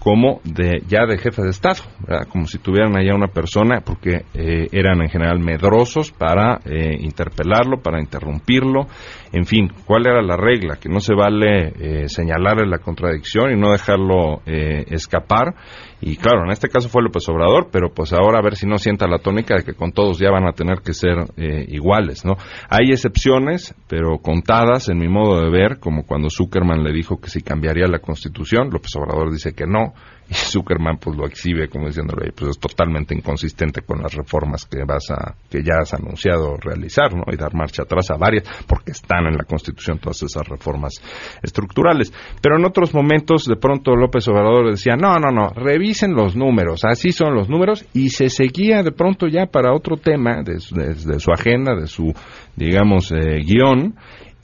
como 0.04 0.42
de 0.44 0.82
ya 0.86 1.06
de 1.06 1.16
jefe 1.16 1.42
de 1.42 1.48
Estado, 1.48 1.80
como 2.28 2.46
si 2.46 2.58
tuvieran 2.58 2.94
allá 2.94 3.14
una 3.14 3.28
persona, 3.28 3.80
porque 3.80 4.26
eh, 4.34 4.68
eran 4.70 5.00
en 5.00 5.08
general 5.08 5.40
medrosos 5.40 6.12
para 6.12 6.60
eh, 6.66 6.98
interpelarlo, 7.00 7.80
para 7.82 7.98
interrumpirlo, 7.98 8.86
en 9.34 9.46
fin, 9.46 9.68
¿cuál 9.84 10.06
era 10.06 10.22
la 10.22 10.36
regla? 10.36 10.76
Que 10.76 10.88
no 10.88 11.00
se 11.00 11.12
vale 11.12 11.72
eh, 11.76 12.08
señalarle 12.08 12.68
la 12.68 12.78
contradicción 12.78 13.50
y 13.50 13.60
no 13.60 13.72
dejarlo 13.72 14.42
eh, 14.46 14.84
escapar. 14.90 15.56
Y 16.00 16.16
claro, 16.16 16.44
en 16.44 16.52
este 16.52 16.68
caso 16.68 16.88
fue 16.88 17.02
López 17.02 17.28
Obrador, 17.28 17.68
pero 17.72 17.88
pues 17.92 18.12
ahora 18.12 18.38
a 18.38 18.42
ver 18.42 18.54
si 18.54 18.64
no 18.64 18.78
sienta 18.78 19.08
la 19.08 19.18
tónica 19.18 19.56
de 19.56 19.64
que 19.64 19.74
con 19.74 19.90
todos 19.90 20.20
ya 20.20 20.30
van 20.30 20.46
a 20.46 20.52
tener 20.52 20.82
que 20.84 20.92
ser 20.92 21.16
eh, 21.36 21.64
iguales, 21.66 22.24
¿no? 22.24 22.34
Hay 22.68 22.92
excepciones, 22.92 23.74
pero 23.88 24.18
contadas 24.18 24.88
en 24.88 24.98
mi 24.98 25.08
modo 25.08 25.40
de 25.40 25.50
ver, 25.50 25.80
como 25.80 26.06
cuando 26.06 26.28
Zuckerman 26.30 26.84
le 26.84 26.92
dijo 26.92 27.16
que 27.16 27.28
si 27.28 27.42
cambiaría 27.42 27.88
la 27.88 27.98
Constitución, 27.98 28.68
López 28.70 28.94
Obrador 28.94 29.32
dice 29.32 29.52
que 29.52 29.66
no, 29.66 29.93
y 30.26 30.32
Zuckerman 30.32 30.96
pues 30.96 31.16
lo 31.18 31.26
exhibe 31.26 31.68
como 31.68 31.86
diciéndole 31.86 32.32
pues 32.32 32.52
es 32.52 32.58
totalmente 32.58 33.14
inconsistente 33.14 33.82
con 33.82 34.00
las 34.00 34.14
reformas 34.14 34.64
que 34.64 34.82
vas 34.82 35.10
a 35.10 35.34
que 35.50 35.62
ya 35.62 35.80
has 35.82 35.92
anunciado 35.92 36.56
realizar 36.56 37.14
no 37.14 37.24
y 37.30 37.36
dar 37.36 37.54
marcha 37.54 37.82
atrás 37.82 38.10
a 38.10 38.16
varias 38.16 38.44
porque 38.66 38.92
están 38.92 39.26
en 39.26 39.36
la 39.36 39.44
Constitución 39.44 39.98
todas 39.98 40.22
esas 40.22 40.48
reformas 40.48 40.94
estructurales. 41.42 42.12
Pero 42.40 42.56
en 42.56 42.64
otros 42.64 42.94
momentos 42.94 43.44
de 43.44 43.56
pronto 43.56 43.94
López 43.96 44.26
Obrador 44.28 44.70
decía 44.70 44.96
no 44.96 45.18
no 45.18 45.30
no 45.30 45.50
revisen 45.50 46.14
los 46.14 46.34
números 46.36 46.80
así 46.84 47.12
son 47.12 47.34
los 47.34 47.48
números 47.50 47.84
y 47.92 48.08
se 48.08 48.30
seguía 48.30 48.82
de 48.82 48.92
pronto 48.92 49.26
ya 49.28 49.46
para 49.46 49.74
otro 49.74 49.96
tema 49.98 50.42
de, 50.42 50.58
su- 50.60 51.32
agenda 51.32 51.74
de 51.74 51.86
su 51.86 52.14
digamos 52.56 53.12
eh, 53.12 53.40
guion 53.44 53.94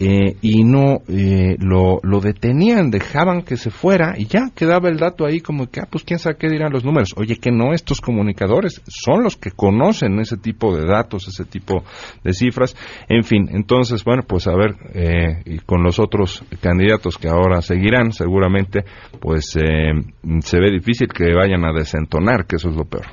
eh, 0.01 0.37
y 0.41 0.65
no 0.65 1.03
eh, 1.09 1.57
lo, 1.59 2.01
lo 2.03 2.21
detenían, 2.21 2.91
dejaban 2.91 3.43
que 3.43 3.59
se 3.59 3.71
fuera 3.71 4.15
y 4.17 4.25
ya 4.25 4.51
quedaba 4.55 4.89
el 4.89 4.97
dato 4.97 5.27
ahí 5.27 5.41
como 5.41 5.71
que, 5.71 5.81
ah, 5.81 5.89
pues 5.91 6.05
quién 6.05 6.19
sabe 6.19 6.37
qué 6.39 6.49
dirán 6.49 6.73
los 6.73 6.85
números. 6.85 7.11
Oye, 7.17 7.37
que 7.37 7.51
no, 7.51 7.75
estos 7.75 8.01
comunicadores 8.01 8.81
son 8.87 9.23
los 9.23 9.37
que 9.37 9.51
conocen 9.51 10.19
ese 10.19 10.39
tipo 10.39 10.75
de 10.75 10.87
datos, 10.87 11.29
ese 11.29 11.45
tipo 11.45 11.85
de 12.25 12.33
cifras. 12.33 12.75
En 13.09 13.25
fin, 13.25 13.49
entonces, 13.53 14.03
bueno, 14.03 14.23
pues 14.27 14.47
a 14.47 14.57
ver, 14.57 14.75
eh, 14.95 15.43
y 15.45 15.59
con 15.59 15.83
los 15.83 15.99
otros 15.99 16.45
candidatos 16.63 17.19
que 17.19 17.29
ahora 17.29 17.61
seguirán, 17.61 18.13
seguramente, 18.13 18.85
pues 19.21 19.55
eh, 19.57 19.93
se 20.41 20.59
ve 20.59 20.71
difícil 20.71 21.09
que 21.09 21.35
vayan 21.35 21.65
a 21.65 21.73
desentonar, 21.73 22.47
que 22.47 22.57
eso 22.57 22.71
es 22.71 22.77
lo 22.77 22.85
peor. 22.85 23.07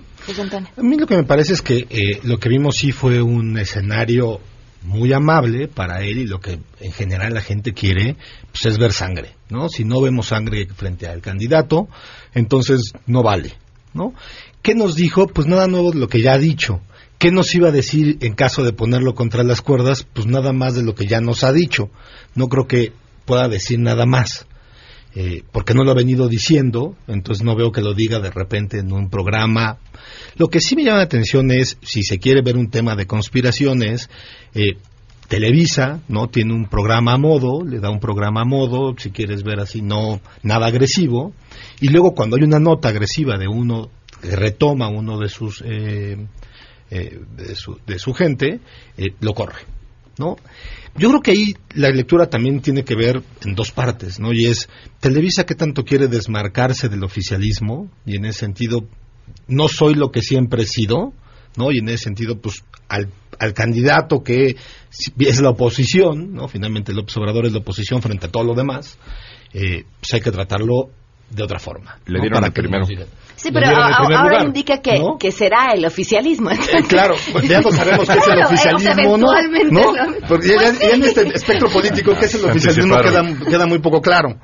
A 0.78 0.84
mí 0.84 0.98
lo 0.98 1.08
que 1.08 1.16
me 1.16 1.24
parece 1.24 1.54
es 1.54 1.62
que 1.62 1.88
eh, 1.90 2.20
lo 2.24 2.38
que 2.38 2.50
vimos 2.50 2.76
sí 2.76 2.92
fue 2.92 3.22
un 3.22 3.58
escenario 3.58 4.40
muy 4.84 5.14
amable 5.14 5.68
para 5.68 6.02
él 6.02 6.20
y 6.20 6.28
lo 6.28 6.40
que 6.40 6.60
en 6.80 6.92
general 6.92 7.34
la 7.34 7.42
gente 7.42 7.74
quiere 7.74 8.16
pues 8.52 8.66
es 8.66 8.78
ver 8.78 8.94
sangre, 8.94 9.36
¿no? 9.50 9.70
Si 9.70 9.84
no 9.84 10.02
vemos 10.02 10.28
sangre 10.28 10.68
frente 10.68 11.08
al 11.08 11.22
candidato, 11.22 11.88
entonces 12.34 12.94
no 13.06 13.24
vale, 13.24 13.54
¿no? 13.94 14.14
¿Qué 14.62 14.76
nos 14.76 14.96
dijo? 14.96 15.28
Pues 15.28 15.48
nada 15.48 15.68
nuevo 15.68 15.92
de 15.92 16.00
lo 16.00 16.08
que 16.08 16.22
ya 16.22 16.34
ha 16.34 16.38
dicho. 16.38 16.82
¿Qué 17.18 17.32
nos 17.32 17.54
iba 17.56 17.70
a 17.70 17.72
decir 17.72 18.18
en 18.22 18.34
caso 18.36 18.64
de 18.64 18.74
ponerlo 18.74 19.16
contra 19.16 19.44
las 19.44 19.62
cuerdas? 19.62 20.04
Pues 20.04 20.28
nada 20.28 20.54
más 20.54 20.76
de 20.76 20.84
lo 20.84 20.94
que 20.94 21.08
ya 21.08 21.20
nos 21.20 21.44
ha 21.44 21.52
dicho. 21.52 21.90
No 22.36 22.48
creo 22.48 22.68
que 22.68 22.94
pueda 23.26 23.48
decir 23.48 23.80
nada 23.80 24.06
más 24.06 24.46
eh, 25.20 25.42
porque 25.52 25.74
no 25.74 25.84
lo 25.84 25.90
ha 25.90 25.96
venido 25.96 26.28
diciendo, 26.28 26.96
entonces 27.08 27.44
no 27.44 27.56
veo 27.56 27.72
que 27.72 27.82
lo 27.82 27.96
diga 27.96 28.20
de 28.20 28.30
repente 28.30 28.78
en 28.78 28.92
un 28.92 29.10
programa. 29.10 29.80
Lo 30.36 30.48
que 30.48 30.62
sí 30.62 30.76
me 30.76 30.84
llama 30.84 30.98
la 30.98 31.06
atención 31.06 31.50
es, 31.50 31.80
si 31.82 32.04
se 32.04 32.20
quiere 32.20 32.44
ver 32.44 32.56
un 32.56 32.70
tema 32.70 32.96
de 32.96 33.08
conspiraciones, 33.08 34.12
eh, 34.54 34.74
Televisa, 35.28 36.02
¿no? 36.08 36.28
Tiene 36.28 36.54
un 36.54 36.70
programa 36.70 37.14
a 37.14 37.18
modo, 37.18 37.66
le 37.66 37.80
da 37.80 37.90
un 37.90 38.00
programa 38.00 38.42
a 38.42 38.46
modo, 38.46 38.94
si 38.96 39.10
quieres 39.10 39.42
ver 39.42 39.60
así, 39.60 39.82
no 39.82 40.22
nada 40.44 40.68
agresivo, 40.68 41.34
y 41.82 41.88
luego 41.88 42.14
cuando 42.14 42.38
hay 42.38 42.44
una 42.44 42.60
nota 42.60 42.90
agresiva 42.90 43.40
de 43.40 43.48
uno 43.48 43.90
que 44.22 44.36
retoma 44.36 44.88
uno 44.88 45.18
de 45.18 45.30
sus 45.30 45.64
eh, 45.66 46.16
eh, 46.92 47.20
de, 47.36 47.56
su, 47.56 47.80
de 47.88 47.98
su 47.98 48.14
gente, 48.14 48.60
eh, 48.98 49.08
lo 49.20 49.34
corre, 49.34 49.64
¿no? 50.18 50.38
Yo 50.98 51.10
creo 51.10 51.22
que 51.22 51.32
ahí 51.32 51.54
la 51.76 51.90
lectura 51.90 52.30
también 52.30 52.62
tiene 52.62 52.84
que 52.84 52.96
ver 52.96 53.22
en 53.46 53.56
dos 53.56 53.72
partes, 53.72 54.20
¿no? 54.20 54.34
Y 54.34 54.46
es 54.46 54.68
Televisa 55.00 55.46
que 55.46 55.56
tanto 55.56 55.84
quiere 55.84 56.08
desmarcarse 56.08 56.90
del 56.90 57.04
oficialismo 57.04 57.90
y 58.06 58.16
en 58.16 58.26
ese 58.26 58.40
sentido 58.40 58.88
no 59.48 59.68
soy 59.68 59.94
lo 59.94 60.12
que 60.12 60.22
siempre 60.22 60.64
he 60.64 60.66
sido, 60.66 61.14
¿no? 61.56 61.72
Y 61.72 61.80
en 61.80 61.90
ese 61.90 62.06
sentido, 62.06 62.40
pues 62.40 62.64
al, 62.90 63.10
al 63.40 63.54
candidato 63.54 64.24
que 64.24 64.56
es 65.20 65.42
la 65.42 65.50
oposición, 65.50 66.34
¿no? 66.34 66.48
Finalmente 66.48 66.94
López 66.94 67.16
Obrador 67.18 67.46
es 67.46 67.54
la 67.54 67.60
oposición 67.60 68.02
frente 68.02 68.28
a 68.28 68.32
todo 68.32 68.44
lo 68.44 68.56
demás, 68.56 68.98
eh, 69.54 69.86
pues 70.00 70.14
hay 70.14 70.22
que 70.22 70.32
tratarlo 70.32 70.90
de 71.30 71.44
otra 71.44 71.60
forma. 71.60 72.00
Le 72.06 72.18
¿no? 72.18 72.22
dieron 72.22 72.42
Para 72.42 72.48
el 72.48 72.54
no 72.54 72.86
primero. 72.86 73.08
Sí, 73.38 73.50
pero 73.54 73.68
ahora 73.68 74.24
lugar, 74.24 74.46
indica 74.48 74.82
que, 74.82 75.00
¿no? 75.00 75.18
que 75.18 75.32
será 75.32 75.68
el 75.74 75.86
oficialismo. 75.86 76.50
Eh, 76.52 76.58
claro, 76.90 77.16
ya 77.48 77.62
no 77.62 77.72
sabemos 77.72 78.10
qué 78.10 78.18
es 78.18 78.28
el 78.28 78.42
oficialismo, 78.46 79.18
¿no? 79.18 79.28
¿No? 79.72 79.82
Porque 80.28 80.48
ya, 80.50 80.56
Pues 80.58 80.80
ya 80.80 80.90
en 80.96 81.04
este 81.04 81.28
espectro 81.36 81.70
político 81.70 82.14
qué 82.20 82.26
es 82.26 82.34
el 82.36 82.46
oficialismo 82.50 82.98
queda, 82.98 83.24
queda 83.48 83.66
muy 83.68 83.80
poco 83.80 84.02
claro, 84.02 84.40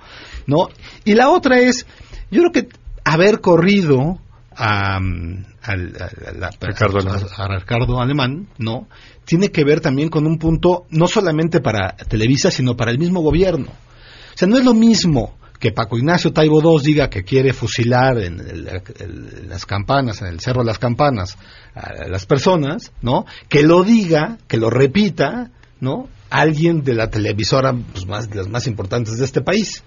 ¿no? 0.48 0.70
Y 1.04 1.16
la 1.16 1.30
otra 1.30 1.60
es, 1.60 1.86
yo 2.32 2.42
creo 2.44 2.52
que 2.52 2.68
haber 3.04 3.42
corrido 3.42 4.20
a, 4.56 5.00
mm, 5.00 5.46
al- 5.64 5.94
a- 6.00 6.30
a 6.30 6.34
la- 6.38 6.50
Ricardo 6.62 7.00
a 7.00 7.48
Ricardo 7.60 8.00
Alemán, 8.00 8.48
¿no? 8.60 8.88
Tiene 9.26 9.50
que 9.52 9.64
ver 9.64 9.82
también 9.82 10.10
con 10.10 10.28
un 10.28 10.38
punto 10.38 10.86
no 10.92 11.08
solamente 11.08 11.62
para 11.62 11.96
Televisa, 11.96 12.52
sino 12.52 12.76
para 12.76 12.92
el 12.92 13.00
mismo 13.00 13.22
gobierno. 13.22 13.68
O 13.72 14.38
sea, 14.38 14.48
no 14.48 14.58
es 14.58 14.64
lo 14.66 14.74
mismo 14.76 15.34
que 15.64 15.72
Paco 15.72 15.98
Ignacio 15.98 16.34
Taibo 16.34 16.60
II 16.62 16.84
diga 16.84 17.10
que 17.10 17.24
quiere 17.24 17.54
fusilar 17.54 18.18
en, 18.20 18.38
el- 18.42 19.48
las 19.48 19.66
campanas, 19.66 20.22
en 20.22 20.28
el 20.28 20.42
Cerro 20.42 20.60
de 20.62 20.66
las 20.68 20.78
Campanas, 20.78 21.38
a 21.74 22.06
las 22.10 22.26
personas, 22.26 22.92
¿no? 23.02 23.26
Que 23.48 23.64
lo 23.64 23.86
diga, 23.86 24.40
que 24.50 24.58
lo 24.58 24.70
repita, 24.70 25.52
¿no? 25.80 26.10
Alguien 26.30 26.84
de 26.84 26.96
la 26.96 27.10
televisora 27.10 27.74
pues, 27.94 28.06
más, 28.06 28.30
de 28.30 28.36
las 28.36 28.50
más 28.50 28.68
importantes 28.68 29.18
de 29.18 29.24
este 29.24 29.40
país. 29.40 29.86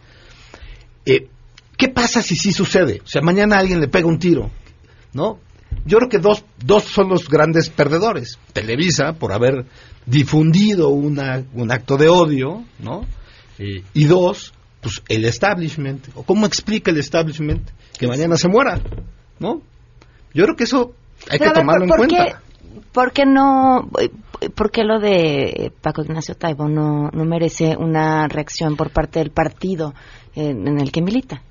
Eh, 1.05 1.29
¿Qué 1.77 1.89
pasa 1.89 2.23
si 2.23 2.37
sí 2.37 2.55
sucede? 2.55 3.03
O 3.05 3.07
sea, 3.07 3.21
mañana 3.21 3.59
alguien 3.59 3.79
le 3.83 3.89
pega 3.89 4.07
un 4.07 4.19
tiro, 4.19 4.51
¿no? 5.13 5.39
Yo 5.85 5.99
creo 5.99 6.09
que 6.09 6.19
dos, 6.21 6.43
dos 6.65 6.85
son 6.85 7.11
los 7.11 7.29
grandes 7.29 7.69
perdedores. 7.69 8.39
Televisa, 8.55 9.13
por 9.13 9.35
haber 9.35 9.67
difundido 10.07 10.89
una, 10.89 11.45
un 11.53 11.71
acto 11.71 11.99
de 11.99 12.09
odio, 12.09 12.65
¿no? 12.79 13.05
Eh, 13.59 13.83
y 13.93 14.05
dos, 14.05 14.55
pues 14.87 15.03
el 15.09 15.25
establishment. 15.25 16.07
¿O 16.15 16.23
¿Cómo 16.23 16.47
explica 16.47 16.93
el 16.93 16.99
establishment 16.99 17.69
que 17.99 18.07
mañana 18.07 18.37
se 18.37 18.47
muera? 18.47 18.81
¿No? 19.41 19.61
Yo 20.33 20.45
creo 20.45 20.55
que 20.55 20.63
eso 20.63 20.95
hay 21.29 21.39
Pero 21.39 21.53
que 21.53 21.59
ver, 21.59 21.67
tomarlo 21.67 21.85
en 21.85 21.89
¿por 21.89 21.99
cuenta. 21.99 22.43
¿Por 22.93 23.13
qué 23.13 23.27
no, 23.27 23.91
por 24.55 24.71
qué 24.71 24.85
lo 24.85 25.01
de 25.01 25.73
Paco 25.83 26.03
Ignacio 26.03 26.37
Taibo 26.37 26.69
no, 26.69 27.11
no 27.13 27.25
merece 27.25 27.77
una 27.77 28.29
reacción 28.29 28.77
por 28.77 28.91
parte 28.91 29.19
del 29.19 29.31
partido 29.31 29.93
en, 30.35 30.69
en 30.69 30.81
el 30.81 30.93
que 30.93 31.03
milita? 31.03 31.43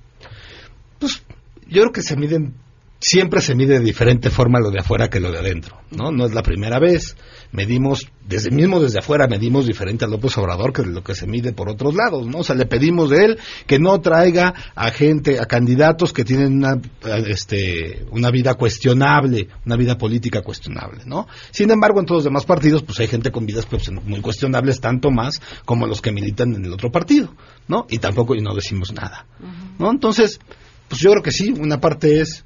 Yo 1.01 1.81
creo 1.81 1.91
que 1.91 2.03
se 2.03 2.15
miden, 2.15 2.53
siempre 2.99 3.41
se 3.41 3.55
mide 3.55 3.79
de 3.79 3.85
diferente 3.85 4.29
forma 4.29 4.59
lo 4.59 4.71
de 4.71 4.79
afuera 4.79 5.09
que 5.09 5.19
lo 5.19 5.31
de 5.31 5.39
adentro, 5.39 5.77
¿no? 5.91 6.11
No 6.11 6.25
es 6.25 6.33
la 6.33 6.41
primera 6.41 6.79
vez. 6.79 7.15
Medimos, 7.51 8.09
desde 8.27 8.51
mismo 8.51 8.81
desde 8.81 8.99
afuera, 8.99 9.27
medimos 9.27 9.65
diferente 9.65 10.05
a 10.05 10.07
López 10.07 10.37
Obrador 10.37 10.73
que 10.73 10.83
lo 10.83 11.03
que 11.03 11.15
se 11.15 11.27
mide 11.27 11.53
por 11.53 11.69
otros 11.69 11.95
lados, 11.95 12.25
¿no? 12.27 12.39
O 12.39 12.43
sea, 12.43 12.55
le 12.55 12.65
pedimos 12.65 13.09
de 13.09 13.25
él 13.25 13.39
que 13.67 13.79
no 13.79 14.01
traiga 14.01 14.53
a 14.75 14.91
gente, 14.91 15.39
a 15.39 15.45
candidatos 15.45 16.13
que 16.13 16.25
tienen 16.25 16.55
una, 16.55 16.79
este, 17.27 18.05
una 18.11 18.31
vida 18.31 18.55
cuestionable, 18.55 19.49
una 19.65 19.75
vida 19.75 19.97
política 19.97 20.41
cuestionable, 20.41 21.03
¿no? 21.05 21.27
Sin 21.51 21.69
embargo, 21.71 21.99
en 21.99 22.05
todos 22.05 22.19
los 22.19 22.25
demás 22.25 22.45
partidos, 22.45 22.83
pues 22.83 22.99
hay 22.99 23.07
gente 23.07 23.31
con 23.31 23.45
vidas 23.45 23.65
pues, 23.65 23.89
muy 23.91 24.21
cuestionables, 24.21 24.81
tanto 24.81 25.11
más 25.11 25.41
como 25.65 25.87
los 25.87 26.01
que 26.01 26.11
militan 26.11 26.55
en 26.55 26.65
el 26.65 26.73
otro 26.73 26.91
partido, 26.91 27.33
¿no? 27.67 27.85
Y 27.89 27.99
tampoco, 27.99 28.35
y 28.35 28.41
no 28.41 28.53
decimos 28.55 28.93
nada, 28.93 29.25
¿no? 29.79 29.91
Entonces, 29.91 30.39
pues 30.87 31.01
yo 31.01 31.11
creo 31.11 31.23
que 31.23 31.31
sí, 31.31 31.51
una 31.51 31.79
parte 31.79 32.21
es 32.21 32.44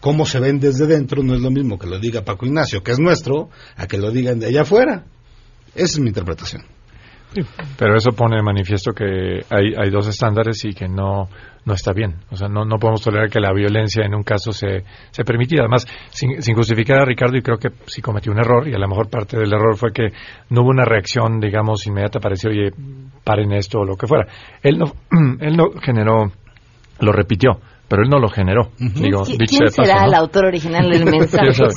cómo 0.00 0.26
se 0.26 0.40
ven 0.40 0.58
desde 0.58 0.86
dentro, 0.86 1.22
no 1.22 1.34
es 1.34 1.40
lo 1.40 1.50
mismo 1.50 1.78
que 1.78 1.86
lo 1.86 1.98
diga 1.98 2.24
Paco 2.24 2.46
Ignacio, 2.46 2.82
que 2.82 2.92
es 2.92 2.98
nuestro, 2.98 3.50
a 3.76 3.86
que 3.86 3.98
lo 3.98 4.10
digan 4.10 4.38
de 4.38 4.46
allá 4.46 4.62
afuera. 4.62 5.04
Esa 5.74 5.84
es 5.84 5.98
mi 6.00 6.08
interpretación. 6.08 6.62
Pero 7.78 7.96
eso 7.96 8.10
pone 8.10 8.36
de 8.36 8.42
manifiesto 8.42 8.92
que 8.92 9.04
hay, 9.48 9.74
hay 9.76 9.90
dos 9.90 10.08
estándares 10.08 10.64
y 10.64 10.72
que 10.72 10.88
no, 10.88 11.28
no 11.64 11.74
está 11.74 11.92
bien. 11.92 12.16
O 12.30 12.36
sea, 12.36 12.48
no, 12.48 12.64
no 12.64 12.76
podemos 12.78 13.02
tolerar 13.02 13.30
que 13.30 13.38
la 13.38 13.52
violencia 13.52 14.04
en 14.04 14.14
un 14.14 14.24
caso 14.24 14.50
se, 14.50 14.84
se 15.10 15.24
permitiera. 15.24 15.64
Además, 15.64 15.86
sin, 16.10 16.42
sin 16.42 16.56
justificar 16.56 16.98
a 16.98 17.04
Ricardo, 17.04 17.36
y 17.36 17.42
creo 17.42 17.58
que 17.58 17.68
sí 17.86 18.02
cometió 18.02 18.32
un 18.32 18.38
error, 18.38 18.66
y 18.66 18.74
a 18.74 18.78
lo 18.78 18.88
mejor 18.88 19.08
parte 19.08 19.38
del 19.38 19.52
error 19.52 19.76
fue 19.76 19.92
que 19.92 20.08
no 20.48 20.62
hubo 20.62 20.70
una 20.70 20.84
reacción, 20.84 21.38
digamos, 21.38 21.86
inmediata 21.86 22.18
para 22.18 22.32
decir, 22.32 22.50
oye, 22.50 22.72
paren 23.22 23.52
esto 23.52 23.80
o 23.80 23.84
lo 23.84 23.96
que 23.96 24.08
fuera. 24.08 24.26
Él 24.62 24.78
no, 24.78 24.86
él 25.40 25.56
no 25.56 25.70
generó, 25.80 26.32
lo 26.98 27.12
repitió, 27.12 27.60
pero 27.90 28.02
él 28.04 28.08
no 28.08 28.18
lo 28.20 28.28
generó. 28.30 28.70
Digo, 28.78 29.24
¿Qui- 29.24 29.36
dicho 29.36 29.58
¿Quién 29.58 29.64
de 29.66 29.70
será 29.72 29.94
paso, 29.94 30.00
¿no? 30.00 30.06
el 30.08 30.14
autor 30.14 30.44
original 30.46 30.88
del 30.90 31.04
mensaje? 31.10 31.48
Quién. 31.48 31.68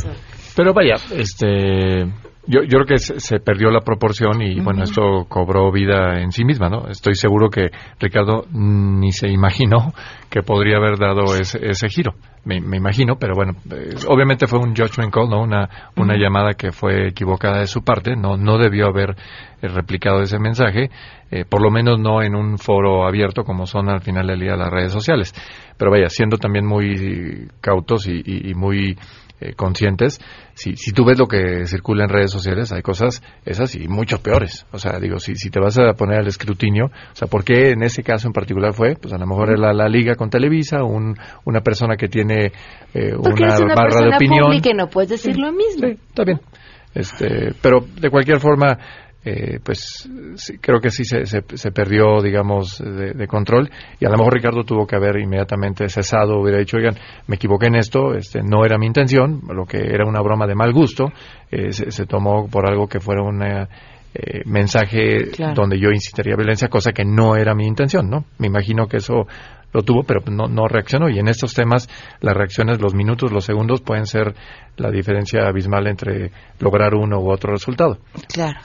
Pero 0.56 0.74
vaya, 0.74 0.96
este, 1.12 2.04
yo, 2.48 2.62
yo 2.64 2.80
creo 2.80 2.86
que 2.86 2.98
se, 2.98 3.20
se 3.20 3.40
perdió 3.40 3.70
la 3.70 3.82
proporción 3.82 4.42
y 4.42 4.60
bueno, 4.60 4.84
esto 4.84 5.26
cobró 5.30 5.72
vida 5.72 6.20
en 6.22 6.32
sí 6.32 6.44
misma, 6.44 6.70
¿no? 6.70 6.88
Estoy 6.90 7.16
seguro 7.16 7.50
que 7.50 7.70
Ricardo 8.00 8.46
ni 8.52 9.12
se 9.12 9.30
imaginó 9.30 9.94
que 10.30 10.42
podría 10.42 10.78
haber 10.78 10.98
dado 10.98 11.36
ese, 11.36 11.60
ese 11.70 11.88
giro. 11.90 12.14
Me, 12.46 12.60
me 12.60 12.76
imagino, 12.78 13.16
pero 13.18 13.36
bueno, 13.36 13.54
eh, 13.72 13.96
obviamente 14.10 14.48
fue 14.48 14.60
un 14.60 14.76
judgment 14.76 15.14
call, 15.14 15.30
¿no? 15.30 15.42
Una, 15.42 15.70
una 15.96 16.18
llamada 16.18 16.54
que 16.58 16.72
fue 16.74 17.08
equivocada 17.08 17.60
de 17.60 17.68
su 17.68 17.84
parte, 17.84 18.16
no, 18.18 18.36
no 18.36 18.58
debió 18.58 18.88
haber 18.88 19.12
eh, 19.62 19.68
replicado 19.70 20.22
ese 20.22 20.40
mensaje, 20.40 20.90
eh, 21.32 21.46
por 21.50 21.62
lo 21.62 21.72
menos 21.72 22.00
no 22.00 22.22
en 22.22 22.36
un 22.36 22.58
foro 22.58 23.08
abierto 23.08 23.44
como 23.46 23.66
son 23.66 23.90
al 23.90 24.02
final 24.02 24.28
del 24.28 24.42
día 24.42 24.58
las 24.58 24.70
redes 24.70 24.92
sociales. 24.92 25.34
Pero 25.78 25.92
vaya, 25.92 26.10
siendo 26.10 26.38
también 26.38 26.66
muy 26.66 27.48
cautos 27.62 28.08
y, 28.08 28.22
y- 28.26 28.52
y 28.52 28.54
muy 28.56 28.98
eh, 29.44 29.54
conscientes. 29.56 30.20
Si, 30.54 30.76
si 30.76 30.92
tú 30.92 31.04
ves 31.06 31.20
lo 31.20 31.28
que 31.28 31.66
circula 31.66 32.06
en 32.06 32.10
redes 32.10 32.32
sociales, 32.32 32.72
hay 32.72 32.82
cosas 32.82 33.22
esas 33.46 33.76
y 33.76 33.88
mucho 33.88 34.22
peores. 34.22 34.66
O 34.72 34.80
sea, 34.80 35.00
digo, 35.00 35.20
si, 35.20 35.36
si 35.36 35.50
te 35.50 35.60
vas 35.60 35.78
a 35.78 35.94
poner 35.94 36.20
al 36.20 36.28
escrutinio, 36.28 36.86
o 36.86 37.16
sea, 37.16 37.28
¿por 37.28 37.44
qué 37.44 37.72
en 37.72 37.84
ese 37.84 38.04
caso 38.04 38.28
en 38.28 38.34
particular 38.34 38.74
fue? 38.74 38.96
Pues 38.96 39.14
a 39.14 39.18
lo 39.18 39.28
mejor 39.28 39.60
la, 39.60 39.74
la 39.74 39.90
liga 39.90 40.16
con 40.16 40.30
Televisa, 40.30 40.84
un, 40.84 41.16
una 41.46 41.62
persona 41.62 41.96
que 41.98 42.08
tiene 42.08 42.52
eh, 42.94 43.14
una, 43.16 43.58
barra 43.76 44.02
de 44.02 44.16
opinión. 44.16 44.54
y 44.54 44.74
no 44.74 44.88
puedes 44.88 45.10
decir 45.10 45.38
lo 45.38 45.52
mismo. 45.52 45.88
está 45.88 46.24
bien. 46.24 46.40
Este, 46.94 47.54
pero 47.62 47.80
de 48.00 48.10
cualquier 48.10 48.40
forma, 48.40 48.78
eh, 49.26 49.60
pues 49.64 50.10
sí, 50.36 50.58
creo 50.60 50.80
que 50.80 50.90
sí 50.90 51.06
se, 51.06 51.26
se, 51.26 51.44
se 51.54 51.72
perdió, 51.72 52.22
digamos, 52.22 52.78
de, 52.80 53.14
de 53.14 53.28
control 53.28 53.70
y 54.00 54.06
a 54.06 54.10
lo 54.10 54.18
mejor 54.18 54.34
Ricardo 54.34 54.64
tuvo 54.64 54.86
que 54.86 54.96
haber 54.96 55.18
inmediatamente 55.20 55.88
cesado, 55.90 56.40
hubiera 56.42 56.60
dicho, 56.60 56.78
oigan, 56.78 56.96
me 57.28 57.36
equivoqué 57.38 57.68
en 57.68 57.76
esto, 57.76 58.16
este, 58.16 58.42
no 58.44 58.66
era 58.66 58.78
mi 58.78 58.86
intención, 58.86 59.42
lo 59.48 59.66
que 59.66 59.78
era 59.78 60.06
una 60.06 60.22
broma 60.22 60.46
de 60.48 60.56
mal 60.56 60.74
gusto, 60.74 61.12
eh, 61.52 61.72
se, 61.72 61.92
se 61.92 62.06
tomó 62.06 62.48
por 62.50 62.68
algo 62.70 62.88
que 62.88 63.00
fuera 63.00 63.22
un 63.24 63.42
mensaje 64.46 65.32
Claro. 65.32 65.54
donde 65.56 65.80
yo 65.80 65.90
incitaría 65.90 66.34
a 66.34 66.38
violencia, 66.38 66.68
cosa 66.68 66.92
que 66.92 67.04
no 67.04 67.36
era 67.36 67.56
mi 67.56 67.66
intención, 67.66 68.10
¿no? 68.10 68.26
Me 68.38 68.48
imagino 68.48 68.88
que 68.88 68.98
eso 68.98 69.26
lo 69.74 69.82
tuvo, 69.82 70.04
pero 70.04 70.22
no, 70.30 70.48
no 70.48 70.68
reaccionó. 70.68 71.10
Y 71.10 71.18
en 71.18 71.28
estos 71.28 71.54
temas, 71.56 71.90
las 72.22 72.36
reacciones, 72.36 72.80
los 72.80 72.94
minutos, 72.94 73.32
los 73.32 73.44
segundos 73.44 73.82
pueden 73.82 74.06
ser 74.06 74.36
la 74.78 74.92
diferencia 74.92 75.48
abismal 75.48 75.88
entre 75.88 76.32
lograr 76.60 76.94
uno 76.94 77.20
u 77.20 77.32
otro 77.32 77.54
resultado. 77.54 77.98
Claro. 78.32 78.60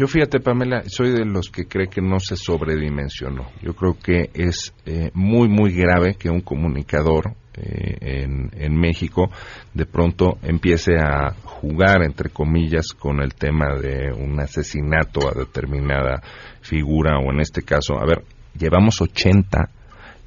Yo 0.00 0.06
fíjate, 0.06 0.40
Pamela, 0.40 0.82
soy 0.86 1.10
de 1.10 1.26
los 1.26 1.50
que 1.50 1.66
cree 1.66 1.88
que 1.88 2.00
no 2.00 2.20
se 2.20 2.34
sobredimensionó. 2.34 3.50
Yo 3.60 3.74
creo 3.74 3.98
que 4.02 4.30
es 4.32 4.72
eh, 4.86 5.10
muy, 5.12 5.46
muy 5.46 5.74
grave 5.74 6.14
que 6.14 6.30
un 6.30 6.40
comunicador 6.40 7.34
eh, 7.52 8.22
en, 8.22 8.48
en 8.54 8.80
México 8.80 9.30
de 9.74 9.84
pronto 9.84 10.38
empiece 10.42 10.92
a 10.98 11.34
jugar, 11.44 12.02
entre 12.02 12.30
comillas, 12.30 12.94
con 12.98 13.20
el 13.20 13.34
tema 13.34 13.76
de 13.78 14.10
un 14.10 14.40
asesinato 14.40 15.28
a 15.28 15.38
determinada 15.38 16.22
figura 16.62 17.18
o 17.18 17.30
en 17.30 17.40
este 17.40 17.60
caso, 17.60 18.00
a 18.00 18.06
ver, 18.06 18.24
llevamos 18.58 19.02
80 19.02 19.68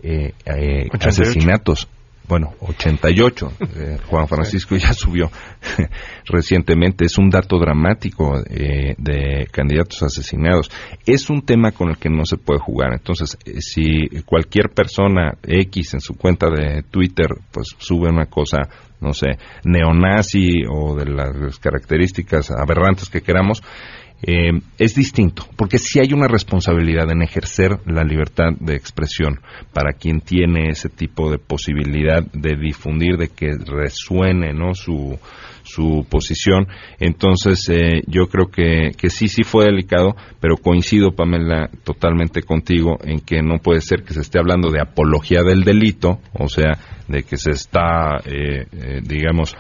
eh, 0.04 0.34
eh, 0.46 0.88
88. 0.94 1.08
asesinatos. 1.08 1.88
Bueno, 2.28 2.54
88. 2.62 3.52
Eh, 3.76 3.98
Juan 4.10 4.28
Francisco 4.28 4.76
ya 4.78 4.94
subió 4.94 5.30
recientemente. 6.26 7.06
Es 7.06 7.18
un 7.18 7.30
dato 7.30 7.58
dramático 7.60 8.40
eh, 8.50 8.96
de 8.98 9.48
candidatos 9.52 10.02
asesinados. 10.04 10.72
Es 11.06 11.30
un 11.30 11.42
tema 11.42 11.72
con 11.72 11.90
el 11.90 11.98
que 11.98 12.10
no 12.10 12.26
se 12.26 12.38
puede 12.38 12.60
jugar. 12.60 12.94
Entonces, 12.94 13.38
eh, 13.46 13.60
si 13.60 14.08
cualquier 14.26 14.70
persona 14.70 15.34
X 15.44 15.96
en 15.96 16.00
su 16.02 16.14
cuenta 16.16 16.48
de 16.50 16.84
Twitter 16.84 17.28
pues 17.52 17.68
sube 17.78 18.10
una 18.10 18.28
cosa, 18.28 18.70
no 19.02 19.14
sé, 19.14 19.38
neonazi 19.66 20.64
o 20.70 20.96
de 20.96 21.06
las 21.06 21.60
características 21.60 22.52
aberrantes 22.52 23.10
que 23.10 23.22
queramos, 23.22 23.62
eh, 24.26 24.52
es 24.78 24.96
distinto, 24.96 25.46
porque 25.58 25.78
sí 25.78 26.00
hay 26.00 26.14
una 26.14 26.30
responsabilidad 26.30 27.12
en 27.12 27.22
ejercer 27.22 27.80
la 27.86 28.04
libertad 28.04 28.54
de 28.58 28.76
expresión 28.76 29.42
para 29.74 29.94
quien 29.94 30.22
tiene 30.22 30.70
ese 30.70 30.88
tipo 30.88 31.30
de 31.30 31.40
posibilidad 31.40 32.24
de 32.32 32.56
difundir, 32.56 33.18
de 33.18 33.28
que 33.28 33.52
resuene 33.66 34.54
¿no? 34.54 34.76
su, 34.76 35.20
su 35.64 36.06
posición. 36.10 36.68
Entonces, 37.00 37.68
eh, 37.70 38.02
yo 38.08 38.28
creo 38.28 38.48
que, 38.48 38.92
que 38.98 39.10
sí, 39.10 39.28
sí 39.28 39.44
fue 39.44 39.66
delicado, 39.66 40.16
pero 40.40 40.56
coincido, 40.56 41.12
Pamela, 41.12 41.70
totalmente 41.84 42.44
contigo 42.44 42.98
en 43.04 43.20
que 43.20 43.42
no 43.42 43.58
puede 43.58 43.82
ser 43.82 44.04
que 44.04 44.14
se 44.14 44.22
esté 44.22 44.40
hablando 44.40 44.72
de 44.72 44.82
apología 44.82 45.44
del 45.44 45.64
delito, 45.64 46.20
o 46.34 46.48
sea, 46.48 46.78
de 47.08 47.24
que 47.24 47.36
se 47.36 47.52
está, 47.52 48.22
eh, 48.26 48.68
eh, 48.72 49.02
digamos, 49.04 49.56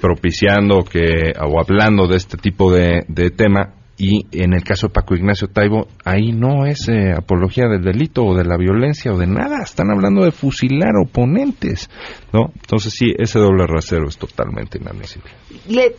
propiciando 0.00 0.84
que 0.84 1.32
o 1.40 1.60
hablando 1.60 2.06
de 2.06 2.16
este 2.16 2.36
tipo 2.36 2.72
de, 2.72 3.04
tema 3.36 3.74
y 3.96 4.26
en 4.30 4.52
el 4.54 4.62
caso 4.62 4.86
de 4.86 4.92
Paco 4.92 5.16
Ignacio 5.16 5.48
Taibo 5.48 5.88
ahí 6.04 6.30
no 6.32 6.66
es 6.66 6.88
eh, 6.88 7.12
apología 7.16 7.66
del 7.66 7.82
delito 7.82 8.24
o 8.24 8.36
de 8.36 8.44
la 8.44 8.56
violencia 8.56 9.12
o 9.12 9.18
de 9.18 9.26
nada 9.26 9.62
están 9.64 9.90
hablando 9.90 10.24
de 10.24 10.30
fusilar 10.30 10.92
oponentes 11.04 11.90
no 12.32 12.52
entonces 12.54 12.92
sí 12.96 13.12
ese 13.18 13.40
doble 13.40 13.66
rasero 13.66 14.06
es 14.08 14.16
totalmente 14.16 14.78
inadmisible. 14.78 15.30
Le- 15.68 15.96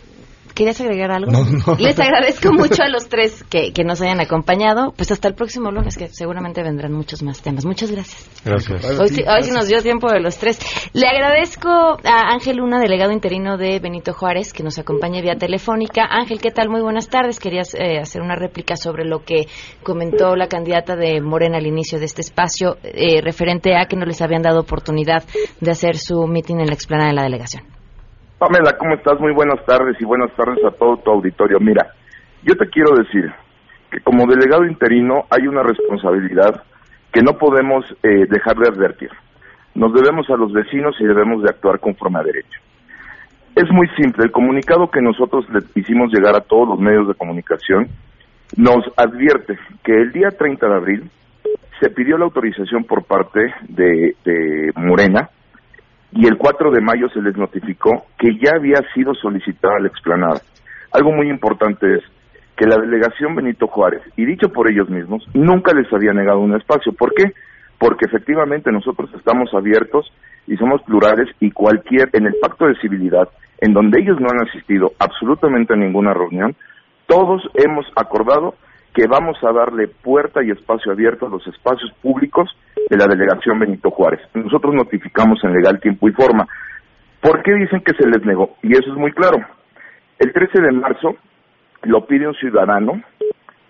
¿Querías 0.53 0.79
agregar 0.81 1.11
algo? 1.11 1.31
No, 1.31 1.45
no. 1.45 1.75
Les 1.77 1.99
agradezco 1.99 2.51
mucho 2.51 2.83
a 2.83 2.89
los 2.89 3.07
tres 3.09 3.43
que, 3.49 3.71
que 3.73 3.83
nos 3.83 4.01
hayan 4.01 4.19
acompañado. 4.19 4.93
Pues 4.95 5.11
hasta 5.11 5.27
el 5.27 5.35
próximo 5.35 5.71
lunes, 5.71 5.97
que 5.97 6.07
seguramente 6.09 6.63
vendrán 6.63 6.91
muchos 6.93 7.23
más 7.23 7.41
temas. 7.41 7.65
Muchas 7.65 7.91
gracias. 7.91 8.27
Gracias. 8.43 8.99
Hoy, 8.99 9.09
sí, 9.09 9.23
hoy 9.27 9.43
sí 9.43 9.51
nos 9.51 9.67
dio 9.67 9.81
tiempo 9.81 10.11
de 10.11 10.19
los 10.19 10.37
tres. 10.37 10.59
Le 10.93 11.07
agradezco 11.07 11.69
a 11.69 12.33
Ángel 12.33 12.57
Luna, 12.57 12.79
delegado 12.79 13.11
interino 13.11 13.57
de 13.57 13.79
Benito 13.79 14.13
Juárez, 14.13 14.53
que 14.53 14.63
nos 14.63 14.77
acompaña 14.79 15.21
vía 15.21 15.35
telefónica. 15.35 16.05
Ángel, 16.09 16.39
¿qué 16.41 16.51
tal? 16.51 16.69
Muy 16.69 16.81
buenas 16.81 17.09
tardes. 17.09 17.39
Querías 17.39 17.73
eh, 17.75 17.99
hacer 17.99 18.21
una 18.21 18.35
réplica 18.35 18.75
sobre 18.75 19.05
lo 19.05 19.23
que 19.23 19.47
comentó 19.83 20.35
la 20.35 20.47
candidata 20.47 20.95
de 20.95 21.21
Morena 21.21 21.57
al 21.57 21.67
inicio 21.67 21.99
de 21.99 22.05
este 22.05 22.21
espacio, 22.21 22.77
eh, 22.83 23.21
referente 23.21 23.75
a 23.75 23.85
que 23.85 23.95
no 23.95 24.05
les 24.05 24.21
habían 24.21 24.41
dado 24.41 24.59
oportunidad 24.59 25.23
de 25.59 25.71
hacer 25.71 25.97
su 25.97 26.25
mitin 26.27 26.59
en 26.59 26.67
la 26.67 26.73
explanada 26.73 27.09
de 27.09 27.15
la 27.15 27.23
delegación. 27.23 27.78
Pamela, 28.39 28.77
¿cómo 28.77 28.95
estás? 28.95 29.19
Muy 29.19 29.33
buenas 29.33 29.63
tardes 29.65 29.97
y 29.99 30.05
buenas 30.05 30.31
tardes 30.33 30.63
a 30.63 30.71
todo 30.71 30.95
tu 30.95 31.11
auditorio. 31.11 31.59
Mira, 31.59 31.87
yo 32.41 32.55
te 32.55 32.69
quiero 32.69 32.95
decir 32.95 33.29
que 33.91 33.99
como 33.99 34.25
delegado 34.27 34.65
interino 34.65 35.25
hay 35.29 35.45
una 35.45 35.61
responsabilidad 35.61 36.63
que 37.11 37.21
no 37.21 37.37
podemos 37.37 37.83
eh, 38.01 38.25
dejar 38.29 38.55
de 38.55 38.69
advertir. 38.69 39.09
Nos 39.75 39.93
debemos 39.93 40.29
a 40.29 40.37
los 40.37 40.53
vecinos 40.53 40.95
y 41.01 41.03
debemos 41.03 41.43
de 41.43 41.49
actuar 41.49 41.81
conforme 41.81 42.19
a 42.19 42.23
derecho. 42.23 42.61
Es 43.55 43.69
muy 43.73 43.89
simple, 43.97 44.23
el 44.23 44.31
comunicado 44.31 44.89
que 44.89 45.01
nosotros 45.01 45.45
le 45.49 45.59
hicimos 45.75 46.09
llegar 46.13 46.33
a 46.33 46.41
todos 46.41 46.69
los 46.69 46.79
medios 46.79 47.09
de 47.09 47.15
comunicación 47.15 47.89
nos 48.55 48.85
advierte 48.95 49.59
que 49.83 49.91
el 49.91 50.13
día 50.13 50.29
30 50.29 50.65
de 50.65 50.75
abril 50.75 51.11
se 51.81 51.89
pidió 51.89 52.17
la 52.17 52.25
autorización 52.25 52.85
por 52.85 53.03
parte 53.03 53.53
de, 53.67 54.15
de 54.23 54.71
Morena 54.77 55.29
y 56.11 56.27
el 56.27 56.37
4 56.37 56.71
de 56.71 56.81
mayo 56.81 57.09
se 57.09 57.21
les 57.21 57.37
notificó 57.37 58.05
que 58.17 58.37
ya 58.37 58.55
había 58.55 58.81
sido 58.93 59.13
solicitada 59.13 59.79
la 59.79 59.87
explanada. 59.87 60.41
Algo 60.91 61.11
muy 61.11 61.29
importante 61.29 61.95
es 61.95 62.03
que 62.55 62.65
la 62.65 62.77
delegación 62.77 63.35
Benito 63.35 63.67
Juárez, 63.67 64.01
y 64.17 64.25
dicho 64.25 64.49
por 64.49 64.69
ellos 64.69 64.89
mismos, 64.89 65.23
nunca 65.33 65.73
les 65.73 65.91
había 65.93 66.13
negado 66.13 66.39
un 66.39 66.55
espacio. 66.55 66.91
¿Por 66.93 67.13
qué? 67.13 67.31
Porque 67.77 68.05
efectivamente 68.05 68.71
nosotros 68.71 69.09
estamos 69.15 69.53
abiertos 69.53 70.11
y 70.47 70.57
somos 70.57 70.81
plurales 70.81 71.27
y 71.39 71.51
cualquier, 71.51 72.09
en 72.13 72.25
el 72.25 72.35
pacto 72.41 72.65
de 72.65 72.75
civilidad, 72.81 73.29
en 73.61 73.73
donde 73.73 74.01
ellos 74.01 74.19
no 74.19 74.27
han 74.29 74.47
asistido 74.47 74.91
absolutamente 74.99 75.73
a 75.73 75.77
ninguna 75.77 76.13
reunión, 76.13 76.55
todos 77.07 77.41
hemos 77.53 77.85
acordado 77.95 78.55
que 78.93 79.07
vamos 79.07 79.37
a 79.43 79.51
darle 79.51 79.87
puerta 79.87 80.43
y 80.43 80.51
espacio 80.51 80.91
abierto 80.91 81.27
a 81.27 81.29
los 81.29 81.45
espacios 81.47 81.91
públicos 82.01 82.49
de 82.89 82.97
la 82.97 83.05
delegación 83.05 83.59
Benito 83.59 83.91
Juárez. 83.91 84.21
Nosotros 84.33 84.73
notificamos 84.73 85.43
en 85.43 85.53
legal 85.53 85.79
tiempo 85.79 86.09
y 86.09 86.11
forma. 86.13 86.47
¿Por 87.21 87.43
qué 87.43 87.53
dicen 87.53 87.81
que 87.81 87.93
se 87.93 88.07
les 88.07 88.25
negó? 88.25 88.55
Y 88.63 88.73
eso 88.73 88.91
es 88.91 88.97
muy 88.97 89.11
claro. 89.11 89.37
El 90.17 90.33
13 90.33 90.61
de 90.61 90.71
marzo 90.71 91.15
lo 91.83 92.05
pide 92.05 92.27
un 92.27 92.33
ciudadano, 92.35 93.01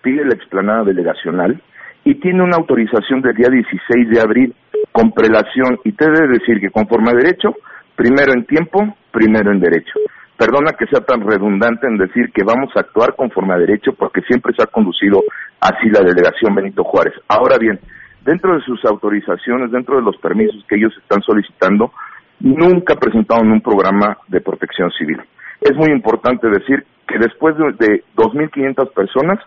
pide 0.02 0.24
la 0.24 0.34
explanada 0.34 0.84
delegacional 0.84 1.60
y 2.04 2.14
tiene 2.14 2.42
una 2.42 2.56
autorización 2.56 3.20
del 3.20 3.34
día 3.34 3.48
16 3.48 4.08
de 4.08 4.20
abril 4.20 4.54
con 4.92 5.12
prelación 5.12 5.78
y 5.84 5.92
te 5.92 6.10
debe 6.10 6.38
decir 6.38 6.60
que 6.60 6.70
conforme 6.70 7.10
a 7.10 7.14
derecho, 7.14 7.54
primero 7.94 8.32
en 8.32 8.46
tiempo, 8.46 8.96
primero 9.12 9.52
en 9.52 9.60
derecho. 9.60 9.92
Perdona 10.40 10.72
que 10.72 10.86
sea 10.86 11.04
tan 11.04 11.20
redundante 11.20 11.86
en 11.86 11.98
decir 11.98 12.32
que 12.32 12.42
vamos 12.42 12.70
a 12.74 12.80
actuar 12.80 13.14
conforme 13.14 13.52
a 13.52 13.58
derecho 13.58 13.92
porque 13.92 14.22
siempre 14.22 14.54
se 14.56 14.62
ha 14.62 14.72
conducido 14.72 15.20
así 15.60 15.90
la 15.90 16.00
delegación 16.00 16.54
Benito 16.54 16.82
Juárez. 16.82 17.12
Ahora 17.28 17.58
bien, 17.58 17.78
dentro 18.24 18.54
de 18.54 18.62
sus 18.62 18.82
autorizaciones, 18.86 19.70
dentro 19.70 19.96
de 19.96 20.02
los 20.02 20.16
permisos 20.16 20.64
que 20.66 20.76
ellos 20.76 20.94
están 20.96 21.20
solicitando, 21.20 21.92
nunca 22.40 22.94
presentaron 22.94 23.52
un 23.52 23.60
programa 23.60 24.16
de 24.28 24.40
protección 24.40 24.90
civil. 24.92 25.20
Es 25.60 25.76
muy 25.76 25.90
importante 25.92 26.48
decir 26.48 26.86
que 27.06 27.18
después 27.18 27.54
de, 27.58 27.72
de 27.72 28.04
2.500 28.16 28.94
personas, 28.94 29.40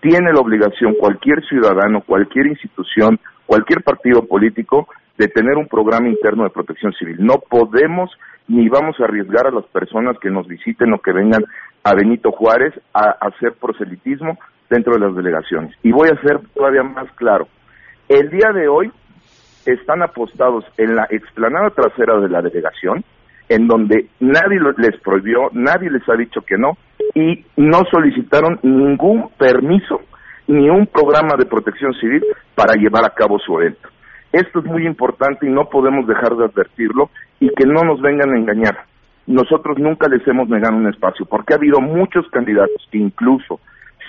tiene 0.00 0.32
la 0.32 0.38
obligación 0.38 0.94
cualquier 0.94 1.44
ciudadano, 1.48 2.02
cualquier 2.02 2.46
institución, 2.46 3.18
cualquier 3.46 3.82
partido 3.82 4.24
político 4.24 4.86
de 5.18 5.28
tener 5.28 5.56
un 5.56 5.66
programa 5.66 6.08
interno 6.08 6.44
de 6.44 6.50
protección 6.50 6.92
civil. 6.92 7.16
No 7.18 7.38
podemos 7.48 8.10
ni 8.48 8.68
vamos 8.68 8.96
a 9.00 9.04
arriesgar 9.04 9.46
a 9.46 9.50
las 9.50 9.64
personas 9.66 10.16
que 10.20 10.30
nos 10.30 10.46
visiten 10.46 10.92
o 10.92 10.98
que 10.98 11.12
vengan 11.12 11.44
a 11.82 11.94
Benito 11.94 12.30
Juárez 12.32 12.74
a, 12.94 13.16
hacer 13.20 13.54
proselitismo 13.60 14.38
dentro 14.70 14.94
de 14.94 15.00
las 15.00 15.16
delegaciones. 15.16 15.74
Y 15.82 15.92
voy 15.92 16.08
a 16.08 16.20
ser 16.20 16.40
todavía 16.54 16.82
más 16.82 17.10
claro. 17.12 17.48
El 18.08 18.30
día 18.30 18.52
de 18.52 18.68
hoy 18.68 18.90
están 19.64 20.02
apostados 20.02 20.64
en 20.76 20.94
la 20.94 21.06
explanada 21.10 21.70
trasera 21.70 22.18
de 22.20 22.28
la 22.28 22.42
delegación, 22.42 23.04
en 23.48 23.66
donde 23.66 24.08
nadie 24.20 24.60
les 24.76 25.00
prohibió, 25.00 25.50
nadie 25.52 25.90
les 25.90 26.08
ha 26.08 26.16
dicho 26.16 26.40
que 26.42 26.56
no, 26.56 26.76
y 27.14 27.44
no 27.56 27.82
solicitaron 27.90 28.58
ningún 28.62 29.30
permiso 29.38 30.00
ni 30.48 30.68
un 30.68 30.86
programa 30.86 31.34
de 31.36 31.46
protección 31.46 31.92
civil 31.94 32.24
para 32.54 32.74
llevar 32.74 33.04
a 33.04 33.10
cabo 33.10 33.38
su 33.38 33.58
evento. 33.58 33.88
Esto 34.32 34.60
es 34.60 34.64
muy 34.64 34.86
importante 34.86 35.46
y 35.46 35.50
no 35.50 35.68
podemos 35.68 36.06
dejar 36.06 36.36
de 36.36 36.44
advertirlo 36.44 37.10
y 37.40 37.48
que 37.50 37.66
no 37.66 37.82
nos 37.82 38.00
vengan 38.00 38.32
a 38.32 38.38
engañar. 38.38 38.84
nosotros 39.26 39.76
nunca 39.78 40.06
les 40.08 40.26
hemos 40.28 40.48
negado 40.48 40.76
un 40.76 40.86
espacio, 40.88 41.26
porque 41.26 41.52
ha 41.52 41.56
habido 41.56 41.80
muchos 41.80 42.28
candidatos 42.30 42.86
que 42.92 42.98
incluso 42.98 43.58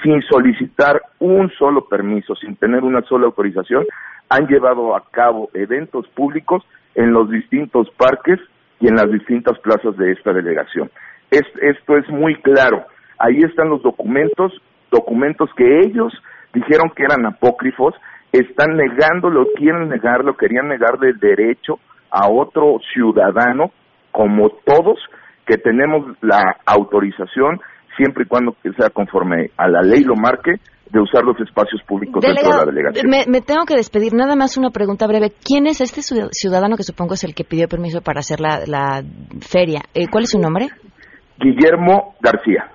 sin 0.03 0.21
solicitar 0.21 1.01
un 1.19 1.49
solo 1.57 1.87
permiso, 1.87 2.35
sin 2.35 2.55
tener 2.55 2.83
una 2.83 3.01
sola 3.01 3.25
autorización, 3.25 3.83
han 4.29 4.47
llevado 4.47 4.95
a 4.95 5.03
cabo 5.09 5.49
eventos 5.53 6.07
públicos 6.09 6.63
en 6.95 7.13
los 7.13 7.29
distintos 7.29 7.89
parques 7.97 8.39
y 8.79 8.87
en 8.87 8.95
las 8.95 9.11
distintas 9.11 9.57
plazas 9.59 9.97
de 9.97 10.11
esta 10.11 10.33
delegación. 10.33 10.91
esto 11.31 11.97
es 11.97 12.07
muy 12.09 12.35
claro. 12.41 12.85
Ahí 13.19 13.39
están 13.39 13.69
los 13.69 13.81
documentos, 13.81 14.53
documentos 14.91 15.49
que 15.55 15.79
ellos 15.79 16.13
dijeron 16.53 16.91
que 16.95 17.03
eran 17.03 17.25
apócrifos, 17.25 17.95
están 18.31 18.75
negándolo, 18.75 19.47
quieren 19.55 19.89
negarlo, 19.89 20.35
querían 20.35 20.67
negarle 20.67 21.09
el 21.09 21.19
derecho 21.19 21.79
a 22.11 22.29
otro 22.29 22.79
ciudadano, 22.93 23.71
como 24.11 24.49
todos, 24.65 24.99
que 25.45 25.57
tenemos 25.57 26.17
la 26.21 26.57
autorización, 26.65 27.59
siempre 27.95 28.23
y 28.23 28.27
cuando 28.27 28.55
sea 28.77 28.89
conforme 28.89 29.51
a 29.57 29.67
la 29.67 29.81
ley 29.81 30.03
lo 30.03 30.15
marque, 30.15 30.55
de 30.91 31.01
usar 31.01 31.23
los 31.23 31.37
espacios 31.41 31.81
públicos 31.83 32.21
dentro 32.21 32.49
de 32.49 32.57
la 32.57 32.65
delegación. 32.65 33.09
Me, 33.09 33.41
tengo 33.41 33.65
que 33.65 33.75
despedir. 33.75 34.13
Nada 34.13 34.35
más 34.35 34.57
una 34.57 34.69
pregunta 34.69 35.05
breve. 35.05 35.33
¿Quién 35.43 35.67
es 35.67 35.81
este 35.81 36.01
ciudadano 36.01 36.77
que 36.77 36.83
supongo 36.83 37.13
es 37.15 37.23
el 37.23 37.35
que 37.35 37.43
pidió 37.43 37.67
permiso 37.67 38.01
para 38.01 38.19
hacer 38.19 38.39
la, 38.39 39.03
feria? 39.41 39.81
Eh, 39.93 40.07
¿Cuál 40.09 40.23
es 40.23 40.29
su 40.31 40.39
nombre? 40.39 40.69
Guillermo 41.39 42.15
García. 42.21 42.71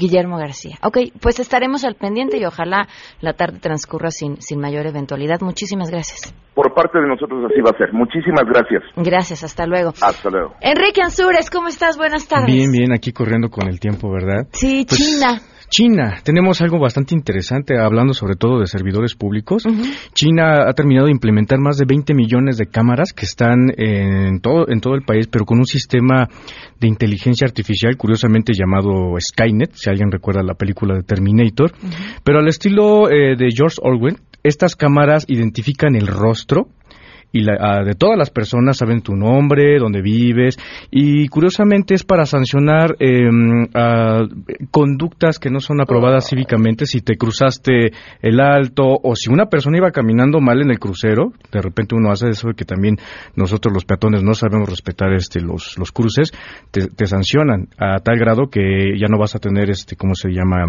Guillermo 0.00 0.38
García. 0.38 0.76
Ok, 0.82 0.98
pues 1.20 1.38
estaremos 1.40 1.84
al 1.84 1.94
pendiente 1.94 2.38
y 2.38 2.44
ojalá 2.46 2.88
la 3.20 3.34
tarde 3.34 3.58
transcurra 3.60 4.10
sin, 4.10 4.40
sin 4.40 4.58
mayor 4.58 4.86
eventualidad. 4.86 5.40
Muchísimas 5.42 5.90
gracias. 5.90 6.34
Por 6.54 6.72
parte 6.74 6.98
de 6.98 7.06
nosotros 7.06 7.44
así 7.50 7.60
va 7.60 7.70
a 7.70 7.78
ser. 7.78 7.92
Muchísimas 7.92 8.44
gracias. 8.46 8.82
Gracias, 8.96 9.44
hasta 9.44 9.66
luego. 9.66 9.90
Hasta 10.00 10.30
luego. 10.30 10.54
Enrique 10.60 11.02
Ansures, 11.02 11.50
¿cómo 11.50 11.68
estás? 11.68 11.96
Buenas 11.98 12.26
tardes. 12.26 12.46
Bien, 12.46 12.70
bien, 12.72 12.92
aquí 12.92 13.12
corriendo 13.12 13.50
con 13.50 13.68
el 13.68 13.78
tiempo, 13.78 14.10
¿verdad? 14.10 14.48
Sí, 14.52 14.86
pues, 14.88 14.98
China. 14.98 15.40
China, 15.70 16.18
tenemos 16.24 16.60
algo 16.62 16.80
bastante 16.80 17.14
interesante 17.14 17.78
hablando 17.78 18.12
sobre 18.12 18.34
todo 18.34 18.58
de 18.58 18.66
servidores 18.66 19.14
públicos. 19.14 19.62
China 20.14 20.68
ha 20.68 20.72
terminado 20.72 21.06
de 21.06 21.12
implementar 21.12 21.60
más 21.60 21.78
de 21.78 21.84
20 21.86 22.12
millones 22.12 22.58
de 22.58 22.66
cámaras 22.66 23.12
que 23.12 23.24
están 23.24 23.72
en 23.76 24.40
todo, 24.40 24.68
en 24.68 24.80
todo 24.80 24.94
el 24.94 25.02
país, 25.02 25.28
pero 25.28 25.44
con 25.44 25.58
un 25.58 25.66
sistema 25.66 26.28
de 26.80 26.88
inteligencia 26.88 27.46
artificial, 27.46 27.96
curiosamente 27.96 28.52
llamado 28.52 29.14
Skynet, 29.20 29.70
si 29.74 29.88
alguien 29.88 30.10
recuerda 30.10 30.42
la 30.42 30.54
película 30.54 30.96
de 30.96 31.04
Terminator. 31.04 31.72
Pero 32.24 32.40
al 32.40 32.48
estilo 32.48 33.08
eh, 33.08 33.36
de 33.36 33.48
George 33.54 33.76
Orwell, 33.80 34.18
estas 34.42 34.74
cámaras 34.74 35.24
identifican 35.28 35.94
el 35.94 36.08
rostro 36.08 36.66
y 37.32 37.42
la, 37.42 37.84
de 37.84 37.94
todas 37.94 38.18
las 38.18 38.30
personas 38.30 38.78
saben 38.78 39.02
tu 39.02 39.14
nombre, 39.14 39.78
dónde 39.78 40.02
vives 40.02 40.58
y 40.90 41.28
curiosamente 41.28 41.94
es 41.94 42.04
para 42.04 42.26
sancionar 42.26 42.96
em, 42.98 43.66
conductas 44.70 45.38
que 45.38 45.50
no 45.50 45.60
son 45.60 45.80
aprobadas 45.80 46.28
cívicamente 46.28 46.86
si 46.86 47.00
te 47.00 47.16
cruzaste 47.16 47.92
el 48.22 48.40
alto 48.40 48.84
o 49.02 49.14
si 49.14 49.30
una 49.30 49.46
persona 49.46 49.78
iba 49.78 49.90
caminando 49.90 50.40
mal 50.40 50.60
en 50.60 50.70
el 50.70 50.78
crucero, 50.78 51.32
de 51.52 51.60
repente 51.60 51.94
uno 51.94 52.10
hace 52.10 52.30
eso 52.30 52.48
que 52.56 52.64
también 52.64 52.96
nosotros 53.36 53.72
los 53.72 53.84
peatones 53.84 54.22
no 54.22 54.34
sabemos 54.34 54.68
respetar 54.68 55.12
este 55.12 55.40
los, 55.40 55.78
los 55.78 55.92
cruces, 55.92 56.32
te, 56.70 56.88
te 56.88 57.06
sancionan 57.06 57.68
a 57.78 57.98
tal 57.98 58.18
grado 58.18 58.48
que 58.50 58.98
ya 58.98 59.06
no 59.08 59.18
vas 59.18 59.34
a 59.34 59.38
tener 59.38 59.70
este, 59.70 59.96
¿cómo 59.96 60.14
se 60.14 60.30
llama? 60.30 60.64